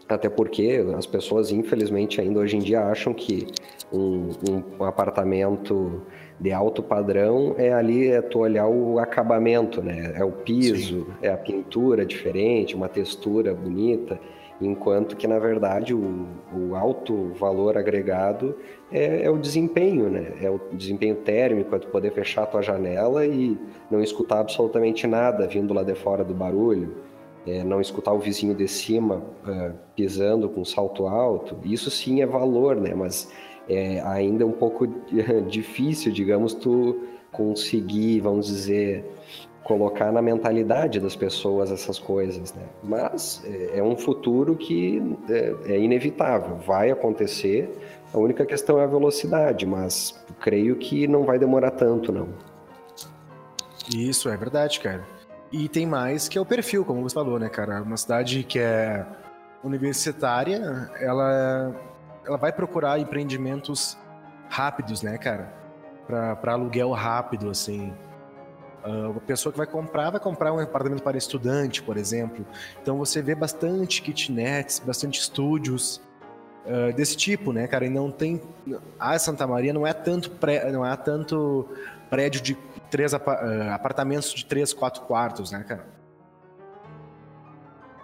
Até 0.07 0.29
porque 0.29 0.85
as 0.97 1.05
pessoas, 1.05 1.51
infelizmente, 1.51 2.21
ainda 2.21 2.39
hoje 2.39 2.55
em 2.55 2.59
dia 2.59 2.81
acham 2.85 3.13
que 3.13 3.47
um, 3.91 4.29
um, 4.49 4.83
arrendamento 4.83 6.01
de 6.39 6.51
alto 6.51 6.81
padrão 6.81 7.55
é 7.57 7.73
ali 7.73 8.07
é 8.07 8.21
tu 8.21 8.39
olhar 8.39 8.67
o 8.67 8.99
acabamento, 8.99 9.81
né? 9.81 10.13
É 10.15 10.23
o 10.23 10.31
piso, 10.31 10.99
Sim. 10.99 11.07
é 11.21 11.29
a 11.29 11.37
pintura 11.37 12.05
diferente, 12.05 12.75
uma 12.75 12.87
textura 12.87 13.53
bonita, 13.53 14.19
enquanto 14.61 15.15
que 15.15 15.27
na 15.27 15.39
verdade 15.39 15.93
o, 15.93 16.27
o 16.53 16.75
alto 16.75 17.33
valor 17.33 17.77
agregado 17.77 18.55
é, 18.91 19.23
é, 19.23 19.29
o 19.29 19.37
desempenho, 19.37 20.09
né? 20.09 20.33
É 20.41 20.49
o 20.49 20.59
desempenho 20.71 21.15
térmico, 21.15 21.75
é 21.75 21.79
tu 21.79 21.87
poder 21.87 22.11
fechar 22.11 22.43
a 22.43 22.47
tua 22.47 22.61
janela 22.61 23.25
e 23.25 23.57
não 23.89 24.01
escutar 24.01 24.39
absolutamente 24.39 25.05
nada 25.05 25.47
vindo 25.47 25.73
lá 25.73 25.83
de 25.83 25.95
fora 25.95 26.23
do 26.23 26.33
barulho. 26.33 27.06
É, 27.47 27.63
não 27.63 27.79
escutar 27.79 28.11
o 28.11 28.19
vizinho 28.19 28.53
de 28.53 28.67
cima 28.67 29.23
uh, 29.47 29.73
pisando 29.95 30.49
com 30.49 30.65
salto 30.65 31.07
alto, 31.07 31.57
isso 31.63 31.89
sim 31.89 32.21
é 32.21 32.25
valor, 32.25 32.75
né? 32.75 32.93
Mas 32.93 33.31
é 33.69 34.01
ainda 34.01 34.45
um 34.45 34.51
pouco 34.51 34.85
difícil, 35.47 36.11
digamos, 36.11 36.53
tu 36.53 37.07
conseguir, 37.31 38.19
vamos 38.19 38.47
dizer, 38.47 39.05
colocar 39.67 40.13
na 40.13 40.21
mentalidade 40.21 40.97
das 40.97 41.13
pessoas 41.13 41.69
essas 41.71 41.99
coisas, 41.99 42.53
né? 42.53 42.63
Mas 42.81 43.43
é, 43.45 43.79
é 43.79 43.83
um 43.83 43.97
futuro 43.97 44.55
que 44.55 45.03
é, 45.29 45.73
é, 45.73 45.79
inevitável, 45.79 46.55
vai 46.55 46.89
acontecer. 46.89 47.69
A 48.13 48.17
única 48.17 48.45
questão 48.45 48.79
é 48.79 48.85
a 48.85 48.87
velocidade, 48.87 49.65
mas 49.65 50.17
creio 50.39 50.77
que 50.77 51.05
não 51.05 51.23
vai 51.23 51.37
demorar 51.37 51.71
tanto, 51.71 52.13
não. 52.13 52.29
Isso 53.93 54.29
é 54.29 54.37
verdade, 54.37 54.79
cara. 54.79 55.05
E 55.51 55.69
tem 55.69 55.85
mais 55.85 56.27
que 56.27 56.37
é 56.37 56.41
o 56.41 56.45
perfil, 56.45 56.83
como 56.83 57.01
você 57.01 57.13
falou, 57.13 57.39
né, 57.39 57.47
cara? 57.49 57.81
Uma 57.81 57.97
cidade 57.97 58.43
que 58.43 58.59
é 58.59 59.05
universitária, 59.63 60.91
ela, 60.99 61.73
ela 62.25 62.37
vai 62.37 62.51
procurar 62.51 62.99
empreendimentos 62.99 63.97
rápidos, 64.49 65.01
né, 65.01 65.17
cara? 65.17 65.53
Para 66.05 66.53
aluguel 66.53 66.91
rápido, 66.91 67.49
assim. 67.49 67.93
Uh, 68.85 69.17
a 69.17 69.19
pessoa 69.21 69.51
que 69.51 69.57
vai 69.57 69.67
comprar, 69.67 70.09
vai 70.09 70.19
comprar 70.19 70.53
um 70.53 70.59
apartamento 70.59 71.01
para 71.01 71.17
estudante, 71.17 71.81
por 71.81 71.97
exemplo. 71.97 72.45
Então 72.81 72.97
você 72.97 73.21
vê 73.21 73.35
bastante 73.35 74.01
kitnets, 74.01 74.79
bastante 74.79 75.19
estúdios 75.19 76.01
uh, 76.65 76.93
desse 76.95 77.17
tipo, 77.17 77.51
né, 77.51 77.67
cara? 77.67 77.85
E 77.85 77.89
não 77.89 78.11
tem. 78.11 78.41
A 78.99 79.17
Santa 79.19 79.45
Maria 79.45 79.73
não 79.73 79.85
é 79.85 79.93
tanto, 79.93 80.31
pré, 80.31 80.71
não 80.71 80.85
é 80.85 80.95
tanto 80.95 81.67
prédio 82.09 82.41
de 82.41 82.57
três 82.89 83.13
uh, 83.13 83.17
apartamentos 83.71 84.31
de 84.33 84.45
três, 84.45 84.73
quatro 84.73 85.01
quartos, 85.03 85.51
né, 85.51 85.63
cara? 85.67 85.85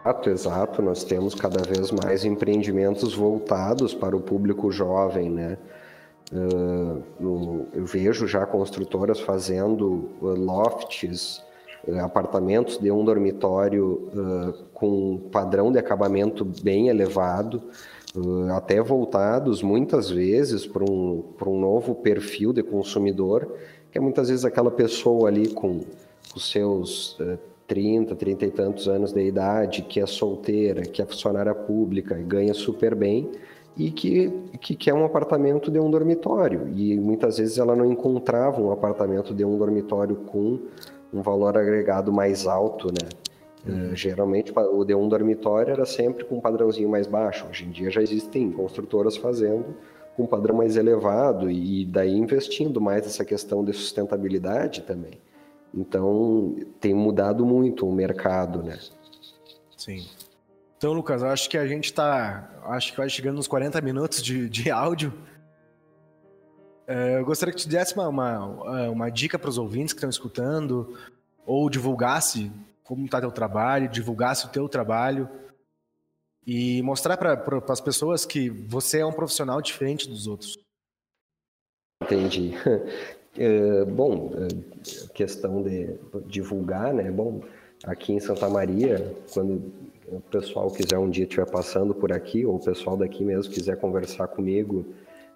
Exato, 0.03 0.29
exato. 0.29 0.81
Nós 0.81 1.03
temos 1.03 1.33
cada 1.33 1.61
vez 1.63 1.91
mais 1.91 2.25
empreendimentos 2.25 3.13
voltados 3.13 3.93
para 3.93 4.15
o 4.15 4.19
público 4.19 4.71
jovem, 4.71 5.29
né? 5.29 5.57
No, 7.19 7.67
eu 7.73 7.85
vejo 7.85 8.27
já 8.27 8.43
construtoras 8.45 9.19
fazendo 9.19 10.09
uh, 10.19 10.35
lofts, 10.35 11.43
apartamentos 12.01 12.77
de 12.79 12.89
um 12.89 13.03
dormitório 13.03 14.09
com 14.73 15.17
padrão 15.31 15.69
de 15.69 15.77
acabamento 15.77 16.45
bem 16.45 16.87
elevado, 16.87 17.61
até 18.55 18.81
voltados 18.81 19.61
muitas 19.61 20.09
vezes 20.09 20.65
para 20.65 20.83
um, 20.83 21.23
um 21.45 21.59
novo 21.59 21.95
perfil 21.95 22.53
de 22.53 22.63
consumidor, 22.63 23.53
que 23.93 23.99
é 23.99 24.01
muitas 24.01 24.27
vezes 24.27 24.43
aquela 24.43 24.71
pessoa 24.71 25.29
ali 25.29 25.49
com 25.49 25.81
os 26.35 26.49
seus 26.49 27.15
30, 27.67 28.15
30 28.15 28.45
e 28.45 28.49
tantos 28.49 28.87
anos 28.87 29.13
de 29.13 29.21
idade, 29.23 29.83
que 29.83 29.99
é 29.99 30.05
solteira, 30.07 30.81
que 30.81 30.99
é 30.99 31.05
funcionária 31.05 31.53
pública 31.53 32.19
e 32.19 32.23
ganha 32.23 32.55
super 32.55 32.95
bem 32.95 33.29
e 33.77 33.91
que, 33.91 34.33
que 34.59 34.75
quer 34.75 34.95
um 34.95 35.05
apartamento 35.05 35.69
de 35.69 35.79
um 35.79 35.91
dormitório. 35.91 36.67
E 36.69 36.99
muitas 36.99 37.37
vezes 37.37 37.59
ela 37.59 37.75
não 37.75 37.85
encontrava 37.85 38.59
um 38.59 38.71
apartamento 38.71 39.31
de 39.31 39.45
um 39.45 39.55
dormitório 39.59 40.15
com 40.15 40.57
um 41.13 41.21
valor 41.21 41.55
agregado 41.55 42.11
mais 42.11 42.47
alto, 42.47 42.87
né? 42.87 43.07
Uh, 43.63 43.95
geralmente 43.95 44.51
o 44.73 44.83
de 44.83 44.95
um 44.95 45.07
dormitório 45.07 45.71
era 45.71 45.85
sempre 45.85 46.25
com 46.25 46.37
um 46.37 46.41
padrãozinho 46.41 46.89
mais 46.89 47.05
baixo. 47.05 47.45
Hoje 47.47 47.63
em 47.63 47.69
dia 47.69 47.91
já 47.91 48.01
existem 48.01 48.51
construtoras 48.51 49.15
fazendo 49.15 49.75
com 50.15 50.23
um 50.23 50.27
padrão 50.27 50.55
mais 50.55 50.75
elevado 50.77 51.49
e 51.49 51.85
daí 51.85 52.15
investindo 52.15 52.79
mais 52.79 53.03
nessa 53.03 53.25
questão 53.25 53.63
de 53.63 53.73
sustentabilidade 53.73 54.81
também. 54.81 55.19
Então 55.73 56.55
tem 56.79 56.93
mudado 56.93 57.45
muito 57.45 57.87
o 57.87 57.91
mercado, 57.91 58.61
né? 58.61 58.77
Sim. 59.75 60.05
Então, 60.77 60.93
Lucas, 60.93 61.23
acho 61.23 61.49
que 61.49 61.57
a 61.57 61.65
gente 61.65 61.85
está. 61.85 62.49
Acho 62.65 62.91
que 62.91 62.97
vai 62.97 63.09
chegando 63.09 63.37
nos 63.37 63.47
40 63.47 63.81
minutos 63.81 64.21
de, 64.21 64.49
de 64.49 64.69
áudio. 64.69 65.13
É, 66.85 67.17
eu 67.17 67.25
gostaria 67.25 67.53
que 67.53 67.61
te 67.61 67.69
desse 67.69 67.93
uma, 67.95 68.07
uma, 68.09 68.89
uma 68.89 69.09
dica 69.09 69.39
para 69.39 69.49
os 69.49 69.57
ouvintes 69.57 69.93
que 69.93 69.97
estão 69.97 70.09
escutando, 70.09 70.93
ou 71.45 71.69
divulgasse 71.69 72.51
como 72.83 73.05
está 73.05 73.21
teu 73.21 73.31
trabalho, 73.31 73.87
divulgasse 73.87 74.45
o 74.45 74.49
teu 74.49 74.67
trabalho 74.67 75.29
e 76.45 76.81
mostrar 76.81 77.17
para 77.17 77.63
as 77.69 77.81
pessoas 77.81 78.25
que 78.25 78.49
você 78.49 78.99
é 78.99 79.05
um 79.05 79.13
profissional 79.13 79.61
diferente 79.61 80.09
dos 80.09 80.27
outros. 80.27 80.57
Entendi. 82.01 82.51
É, 83.35 83.83
bom, 83.85 84.31
é, 84.35 85.09
questão 85.11 85.63
de 85.63 85.89
divulgar, 86.27 86.93
né? 86.93 87.09
Bom, 87.09 87.41
aqui 87.83 88.13
em 88.13 88.19
Santa 88.19 88.47
Maria, 88.47 89.11
quando 89.33 89.73
o 90.07 90.19
pessoal 90.19 90.69
quiser 90.69 90.99
um 90.99 91.09
dia 91.09 91.23
estiver 91.23 91.49
passando 91.49 91.95
por 91.95 92.11
aqui, 92.11 92.45
ou 92.45 92.57
o 92.57 92.63
pessoal 92.63 92.95
daqui 92.95 93.23
mesmo 93.23 93.51
quiser 93.51 93.77
conversar 93.77 94.27
comigo, 94.27 94.85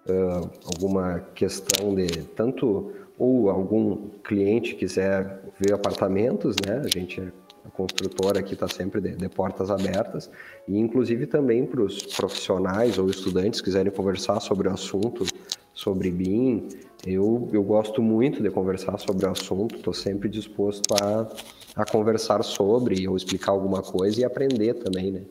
uh, 0.08 0.50
alguma 0.76 1.22
questão 1.34 1.96
de 1.96 2.06
tanto 2.36 2.94
ou 3.18 3.50
algum 3.50 4.10
cliente 4.24 4.76
quiser 4.76 5.42
ver 5.60 5.74
apartamentos, 5.74 6.56
né? 6.66 6.84
A 6.86 6.88
gente 6.88 7.34
a 7.68 7.70
construtora 7.70 8.40
aqui 8.40 8.54
está 8.54 8.68
sempre 8.68 9.02
de, 9.02 9.16
de, 9.16 9.30
portas 9.30 9.70
abertas 9.70 10.30
e 10.68 10.78
inclusive 10.78 11.28
também 11.28 11.66
para 11.66 11.82
os 11.82 12.02
profissionais 12.02 12.98
ou 12.98 13.10
estudantes 13.10 13.62
quiserem 13.62 13.92
conversar 13.92 14.40
sobre 14.40 14.68
o 14.68 14.72
assunto, 14.72 15.26
sobre 15.74 16.10
BIM, 16.10 16.68
eu, 17.06 17.50
eu 17.54 17.64
gosto 17.64 18.02
muito 18.02 18.42
de 18.42 18.50
conversar 18.50 18.98
sobre 18.98 19.26
o 19.26 19.30
assunto, 19.30 19.76
estou 19.76 19.94
sempre 19.94 20.28
disposto 20.28 20.94
a 21.02 21.28
a 21.78 21.86
conversar 21.86 22.44
sobre 22.44 23.08
ou 23.08 23.16
explicar 23.16 23.52
alguma 23.52 23.84
coisa 23.84 24.20
e 24.20 24.26
aprender 24.26 24.74
também, 24.74 25.12
né? 25.12 25.22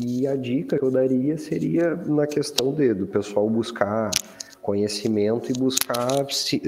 E 0.00 0.26
a 0.26 0.34
dica 0.34 0.78
que 0.78 0.84
eu 0.84 0.90
daria 0.90 1.36
seria 1.36 1.94
na 1.94 2.26
questão 2.26 2.72
de, 2.72 2.94
do 2.94 3.06
pessoal 3.06 3.48
buscar 3.48 4.10
conhecimento 4.62 5.50
e 5.50 5.52
buscar 5.52 6.26
se, 6.30 6.60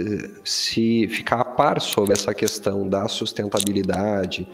se 0.44 1.08
ficar 1.08 1.40
a 1.40 1.44
par 1.44 1.80
sobre 1.80 2.12
essa 2.12 2.34
questão 2.34 2.86
da 2.86 3.08
sustentabilidade. 3.08 4.46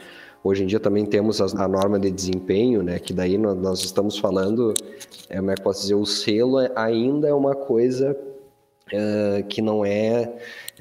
Hoje 0.45 0.65
em 0.65 0.67
dia 0.67 0.81
também 0.81 1.07
temos 1.07 1.41
a, 1.41 1.69
norma 1.69 2.01
de 2.01 2.11
desempenho, 2.11 2.83
né? 2.83 2.99
Que 2.99 3.13
daí 3.13 3.39
nós, 3.39 3.85
estamos 3.85 4.19
falando, 4.19 4.75
é, 5.29 5.37
como 5.37 5.51
é 5.51 5.55
que 5.55 5.63
posso 5.63 5.83
dizer, 5.83 5.95
o 5.95 6.05
selo 6.05 6.59
ainda 6.75 7.29
é 7.29 7.35
uma 7.35 7.55
coisa 7.55 8.17
uh, 8.93 9.45
que 9.47 9.63
não 9.63 9.85
é 9.85 10.33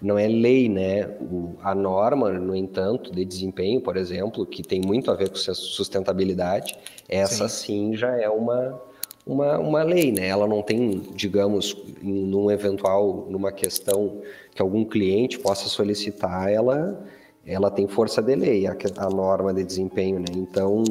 não 0.02 0.18
é 0.18 0.28
lei, 0.28 0.68
né? 0.68 1.08
O, 1.22 1.56
a 1.62 1.76
norma, 1.76 2.32
no 2.32 2.56
entanto, 2.56 3.12
de 3.12 3.24
desempenho, 3.24 3.80
por 3.82 3.96
exemplo, 3.96 4.46
que 4.46 4.64
tem 4.64 4.82
muito 4.82 5.12
a 5.12 5.14
ver 5.14 5.30
com 5.30 5.36
sustentabilidade, 5.36 6.76
essa 7.08 7.48
sim, 7.48 7.92
sim 7.92 7.96
já 7.96 8.20
é 8.20 8.28
uma, 8.28 8.82
uma, 9.26 9.60
uma 9.60 9.84
lei, 9.84 10.12
né? 10.12 10.28
Ela 10.28 10.48
não 10.48 10.64
tem, 10.64 11.04
digamos, 11.14 11.78
num 12.02 12.50
eventual, 12.50 13.28
numa 13.30 13.52
questão 13.52 14.22
que 14.56 14.62
algum 14.62 14.84
cliente 14.84 15.38
possa 15.38 15.70
solicitar, 15.70 16.52
ela, 16.52 17.00
ela 17.46 17.72
tem 17.72 17.88
força 17.88 18.22
de 18.22 18.36
lei, 18.36 18.68
a, 18.68 18.76
a 18.98 19.10
norma 19.10 19.54
de 19.54 19.64
desempenho, 19.64 20.20
né? 20.20 20.26
Então, 20.36 20.84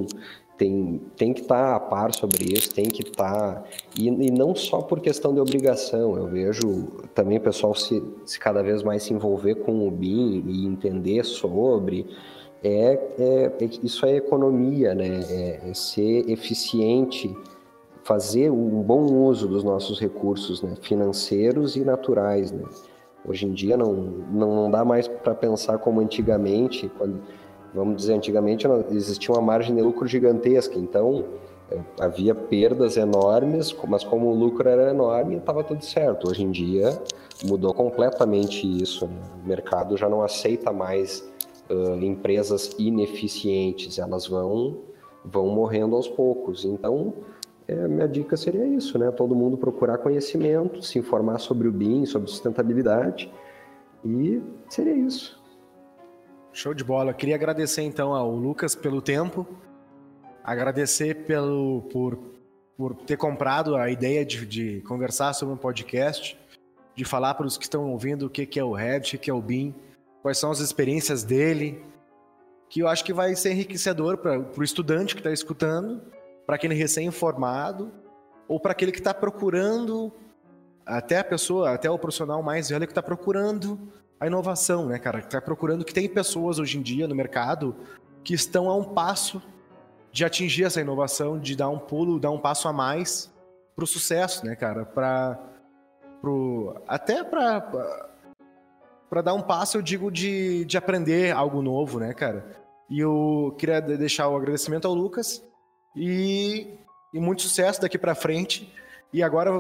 tem, 0.61 1.01
tem 1.17 1.33
que 1.33 1.41
estar 1.41 1.71
tá 1.71 1.77
a 1.77 1.81
par 1.81 2.15
sobre 2.15 2.53
isso, 2.53 2.75
tem 2.75 2.85
que 2.85 3.03
estar. 3.03 3.55
Tá, 3.55 3.65
e, 3.97 4.09
e, 4.09 4.31
não 4.31 4.55
só 4.55 4.83
por 4.83 5.01
questão 5.01 5.33
de 5.33 5.41
obrigação, 5.41 6.19
eu 6.19 6.27
vejo 6.27 6.89
também 7.15 7.39
o 7.39 7.41
pessoal 7.41 7.75
se, 7.75 8.03
se 8.27 8.39
cada 8.39 8.63
vez 8.63 8.83
mais 8.83 9.03
se 9.03 9.15
envolver 9.15 9.55
com 9.55 9.89
o 9.89 9.91
BIM 9.91 10.45
e 10.47 10.67
entender 10.67 11.25
sobre. 11.25 12.07
É, 12.63 13.01
é, 13.19 13.53
é 13.59 13.71
isso 13.83 14.05
é 14.05 14.17
economia, 14.17 14.95
né? 14.95 15.21
É, 15.31 15.71
é, 15.71 15.73
ser 15.73 16.29
eficiente, 16.29 17.35
fazer 18.03 18.51
um 18.51 18.83
bom 18.83 19.05
uso 19.05 19.49
dos 19.49 19.65
nossos 19.65 19.99
recursos 19.99 20.61
né? 20.61 20.75
financeiros 20.83 21.75
e 21.75 21.81
naturais. 21.81 22.53
Né? 22.53 22.65
Hoje 23.27 23.47
em 23.47 23.53
dia 23.53 23.77
não, 23.77 23.93
não, 23.93 24.55
não 24.55 24.71
dá 24.71 24.85
mais 24.85 25.07
para 25.07 25.35
pensar 25.35 25.79
como 25.79 26.01
antigamente, 26.01 26.91
quando 26.97 27.21
vamos 27.75 27.97
dizer, 27.97 28.15
antigamente 28.15 28.67
existia 28.91 29.35
uma 29.35 29.43
margem 29.43 29.75
de 29.75 29.83
lucro 29.83 30.07
gigantesca, 30.07 30.79
então 30.79 31.25
é, 31.71 31.79
havia 32.01 32.35
perdas 32.35 32.97
enormes, 32.97 33.75
mas 33.87 34.03
como 34.03 34.29
o 34.29 34.35
lucro 34.35 34.69
era 34.69 34.91
enorme, 34.91 35.37
estava 35.37 35.63
tudo 35.63 35.85
certo. 35.85 36.29
Hoje 36.29 36.43
em 36.43 36.51
dia 36.51 37.01
mudou 37.45 37.73
completamente 37.73 38.67
isso. 38.83 39.07
Né? 39.07 39.21
O 39.43 39.49
mercado 39.49 39.97
já 39.97 40.09
não 40.09 40.23
aceita 40.23 40.73
mais 40.73 41.29
uh, 41.71 41.95
empresas 42.03 42.75
ineficientes, 42.79 43.99
elas 43.99 44.27
vão 44.27 44.79
vão 45.25 45.49
morrendo 45.49 45.97
aos 45.97 46.09
poucos. 46.09 46.65
Então, 46.65 47.13
é, 47.69 47.89
minha 47.89 48.09
dica 48.09 48.37
seria 48.37 48.67
isso, 48.67 48.99
né? 48.99 49.11
Todo 49.11 49.35
mundo 49.35 49.57
procurar 49.57 49.99
conhecimento, 49.99 50.83
se 50.83 50.99
informar 50.99 51.39
sobre 51.39 51.69
o 51.69 51.73
BIM, 51.73 52.07
sobre 52.07 52.29
sustentabilidade, 52.29 53.33
e 54.05 54.43
seria 54.69 54.95
isso. 54.95 55.41
Show 56.53 56.75
de 56.75 56.83
bola. 56.83 57.15
Queria 57.15 57.37
agradecer 57.37 57.83
então 57.83 58.13
ao 58.13 58.35
Lucas 58.35 58.75
pelo 58.75 59.01
tempo, 59.01 59.47
agradecer 60.43 61.27
pelo, 61.27 61.83
por, 61.93 62.19
por 62.77 62.95
ter 62.97 63.17
comprado 63.17 63.77
a 63.77 63.89
ideia 63.91 64.25
de, 64.25 64.45
de 64.45 64.81
conversar 64.81 65.33
sobre 65.33 65.55
um 65.55 65.59
podcast, 65.59 66.37
de 66.95 67.05
falar 67.05 67.35
para 67.35 67.47
os 67.47 67.57
que 67.57 67.65
estão 67.65 67.91
ouvindo 67.91 68.27
o 68.27 68.31
que, 68.31 68.45
que 68.45 68.59
é 68.59 68.65
o 68.65 68.73
Red, 68.73 69.15
o 69.15 69.19
que, 69.19 69.31
é 69.31 69.35
o 69.35 69.41
BIM, 69.41 69.75
quais 70.23 70.39
são 70.39 70.51
as 70.51 70.59
experiências 70.59 71.23
dele, 71.23 71.85
que 72.69 72.81
eu 72.81 72.89
acho 72.89 73.05
que 73.05 73.13
vai 73.13 73.35
ser 73.37 73.53
enriquecedor 73.53 74.19
para 74.19 74.41
o 74.41 74.63
estudante 74.63 75.15
que 75.15 75.21
está 75.21 75.33
escutando, 75.33 76.03
para 76.51 76.57
aquele 76.57 76.75
recém-formado, 76.75 77.93
ou 78.49 78.59
para 78.59 78.73
aquele 78.73 78.91
que 78.91 78.99
está 78.99 79.15
procurando, 79.15 80.13
até 80.85 81.21
a 81.21 81.23
pessoa, 81.23 81.71
até 81.71 81.89
o 81.89 81.97
profissional 81.97 82.43
mais 82.43 82.71
velho 82.71 82.89
que 82.89 82.91
está 82.91 83.01
procurando 83.01 83.79
a 84.19 84.27
inovação, 84.27 84.87
né, 84.87 84.99
cara? 84.99 85.23
Tá 85.23 85.41
procurando 85.41 85.85
que 85.85 85.95
tem 85.95 86.09
pessoas 86.09 86.59
hoje 86.59 86.77
em 86.77 86.83
dia 86.83 87.07
no 87.07 87.15
mercado 87.15 87.77
que 88.25 88.35
estão 88.35 88.69
a 88.69 88.75
um 88.75 88.83
passo 88.83 89.41
de 90.11 90.25
atingir 90.25 90.65
essa 90.65 90.81
inovação, 90.81 91.39
de 91.39 91.55
dar 91.55 91.69
um 91.69 91.79
pulo, 91.79 92.19
dar 92.19 92.33
um 92.33 92.41
passo 92.41 92.67
a 92.67 92.73
mais 92.73 93.33
pro 93.77 93.87
sucesso, 93.87 94.45
né, 94.45 94.57
cara? 94.57 94.85
Para 94.85 95.39
pro 96.21 96.83
até 96.89 97.23
para 97.23 98.09
para 99.09 99.23
dar 99.23 99.35
um 99.35 99.43
passo, 99.43 99.79
eu 99.79 99.83
digo 99.83 100.11
de, 100.11 100.65
de 100.65 100.77
aprender 100.77 101.31
algo 101.33 101.63
novo, 101.63 102.01
né, 102.01 102.13
cara? 102.13 102.45
E 102.91 102.99
eu 102.99 103.55
queria 103.57 103.81
deixar 103.81 104.27
o 104.27 104.37
agradecimento 104.37 104.89
ao 104.89 104.95
Lucas 104.95 105.49
e 105.95 106.79
e 107.13 107.19
muito 107.19 107.43
sucesso 107.43 107.81
daqui 107.81 107.99
para 107.99 108.15
frente. 108.15 108.73
E 109.13 109.23
agora 109.23 109.51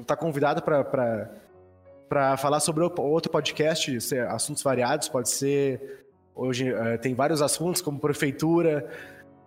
está 0.00 0.16
convidado 0.16 0.62
para 0.62 2.36
falar 2.36 2.60
sobre 2.60 2.82
outro 2.82 3.30
podcast, 3.30 3.96
assuntos 4.28 4.62
variados, 4.62 5.08
pode 5.08 5.30
ser. 5.30 6.04
Hoje 6.34 6.72
uh, 6.72 6.98
tem 7.00 7.14
vários 7.14 7.42
assuntos, 7.42 7.80
como 7.82 8.00
prefeitura, 8.00 8.90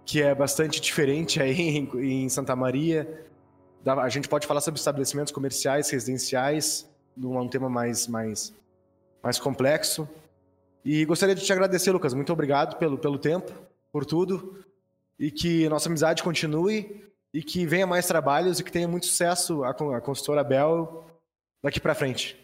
que 0.06 0.22
é 0.22 0.34
bastante 0.34 0.80
diferente 0.80 1.42
aí 1.42 1.60
em, 1.78 2.24
em 2.24 2.30
Santa 2.30 2.56
Maria. 2.56 3.26
A 3.86 4.10
gente 4.10 4.30
pode 4.30 4.48
falar 4.48 4.62
sobre 4.62 4.80
estabelecimentos 4.80 5.34
comerciais, 5.34 5.90
residenciais, 5.90 6.90
num 7.16 7.48
tema 7.48 7.70
mais, 7.70 8.08
mais, 8.08 8.54
mais 9.22 9.38
complexo. 9.38 10.08
E 10.84 11.04
gostaria 11.06 11.36
de 11.36 11.44
te 11.44 11.52
agradecer, 11.52 11.92
Lucas. 11.92 12.14
Muito 12.14 12.32
obrigado 12.32 12.78
pelo, 12.78 12.98
pelo 12.98 13.18
tempo, 13.18 13.52
por 13.92 14.06
tudo. 14.06 14.64
E 15.20 15.32
que 15.32 15.68
nossa 15.70 15.90
amizade 15.90 16.24
continue 16.24 17.06
e 17.34 17.42
que 17.44 17.66
venha 17.66 17.86
mais 17.86 18.08
trabalhos 18.08 18.60
e 18.60 18.64
que 18.64 18.72
tenha 18.72 18.88
muito 18.88 19.06
sucesso 19.06 19.64
a, 19.64 19.74
consultora 19.74 20.44
Bel 20.44 21.06
daqui 21.64 21.80
para 21.80 21.96
frente. 21.96 22.38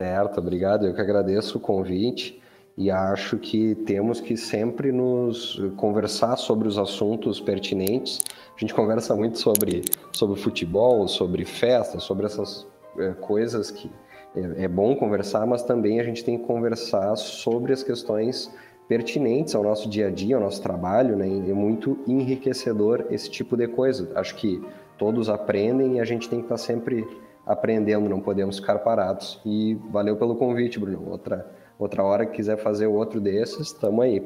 Certo, 0.00 0.38
obrigado. 0.38 0.86
Eu 0.86 0.94
que 0.94 1.00
agradeço 1.00 1.58
o 1.58 1.60
convite 1.60 2.40
e 2.76 2.90
acho 2.90 3.36
que 3.36 3.74
temos 3.74 4.20
que 4.20 4.36
sempre 4.36 4.90
nos 4.90 5.60
conversar 5.76 6.36
sobre 6.36 6.66
os 6.66 6.78
assuntos 6.78 7.40
pertinentes. 7.40 8.20
A 8.56 8.58
gente 8.58 8.74
conversa 8.74 9.14
muito 9.14 9.38
sobre, 9.38 9.82
sobre 10.12 10.40
futebol, 10.40 11.06
sobre 11.06 11.44
festa, 11.44 12.00
sobre 12.00 12.26
essas 12.26 12.66
é, 12.98 13.12
coisas 13.12 13.70
que 13.70 13.90
é, 14.34 14.64
é 14.64 14.68
bom 14.68 14.96
conversar, 14.96 15.46
mas 15.46 15.62
também 15.62 16.00
a 16.00 16.04
gente 16.04 16.24
tem 16.24 16.38
que 16.38 16.46
conversar 16.46 17.16
sobre 17.16 17.72
as 17.72 17.82
questões 17.82 18.50
pertinentes 18.90 19.54
ao 19.54 19.62
nosso 19.62 19.88
dia 19.88 20.08
a 20.08 20.10
dia, 20.10 20.34
ao 20.34 20.42
nosso 20.42 20.60
trabalho, 20.60 21.14
né? 21.14 21.28
É 21.48 21.54
muito 21.54 21.96
enriquecedor 22.08 23.06
esse 23.08 23.30
tipo 23.30 23.56
de 23.56 23.68
coisa. 23.68 24.10
Acho 24.16 24.34
que 24.34 24.60
todos 24.98 25.28
aprendem 25.28 25.98
e 25.98 26.00
a 26.00 26.04
gente 26.04 26.28
tem 26.28 26.40
que 26.40 26.46
estar 26.46 26.56
sempre 26.56 27.06
aprendendo, 27.46 28.08
não 28.08 28.18
podemos 28.18 28.58
ficar 28.58 28.80
parados. 28.80 29.40
E 29.46 29.78
valeu 29.92 30.16
pelo 30.16 30.34
convite, 30.34 30.76
Bruno. 30.80 31.08
Outra, 31.08 31.48
outra 31.78 32.02
hora 32.02 32.26
que 32.26 32.32
quiser 32.32 32.56
fazer 32.56 32.88
outro 32.88 33.20
desses, 33.20 33.68
estamos 33.68 34.04
aí. 34.04 34.20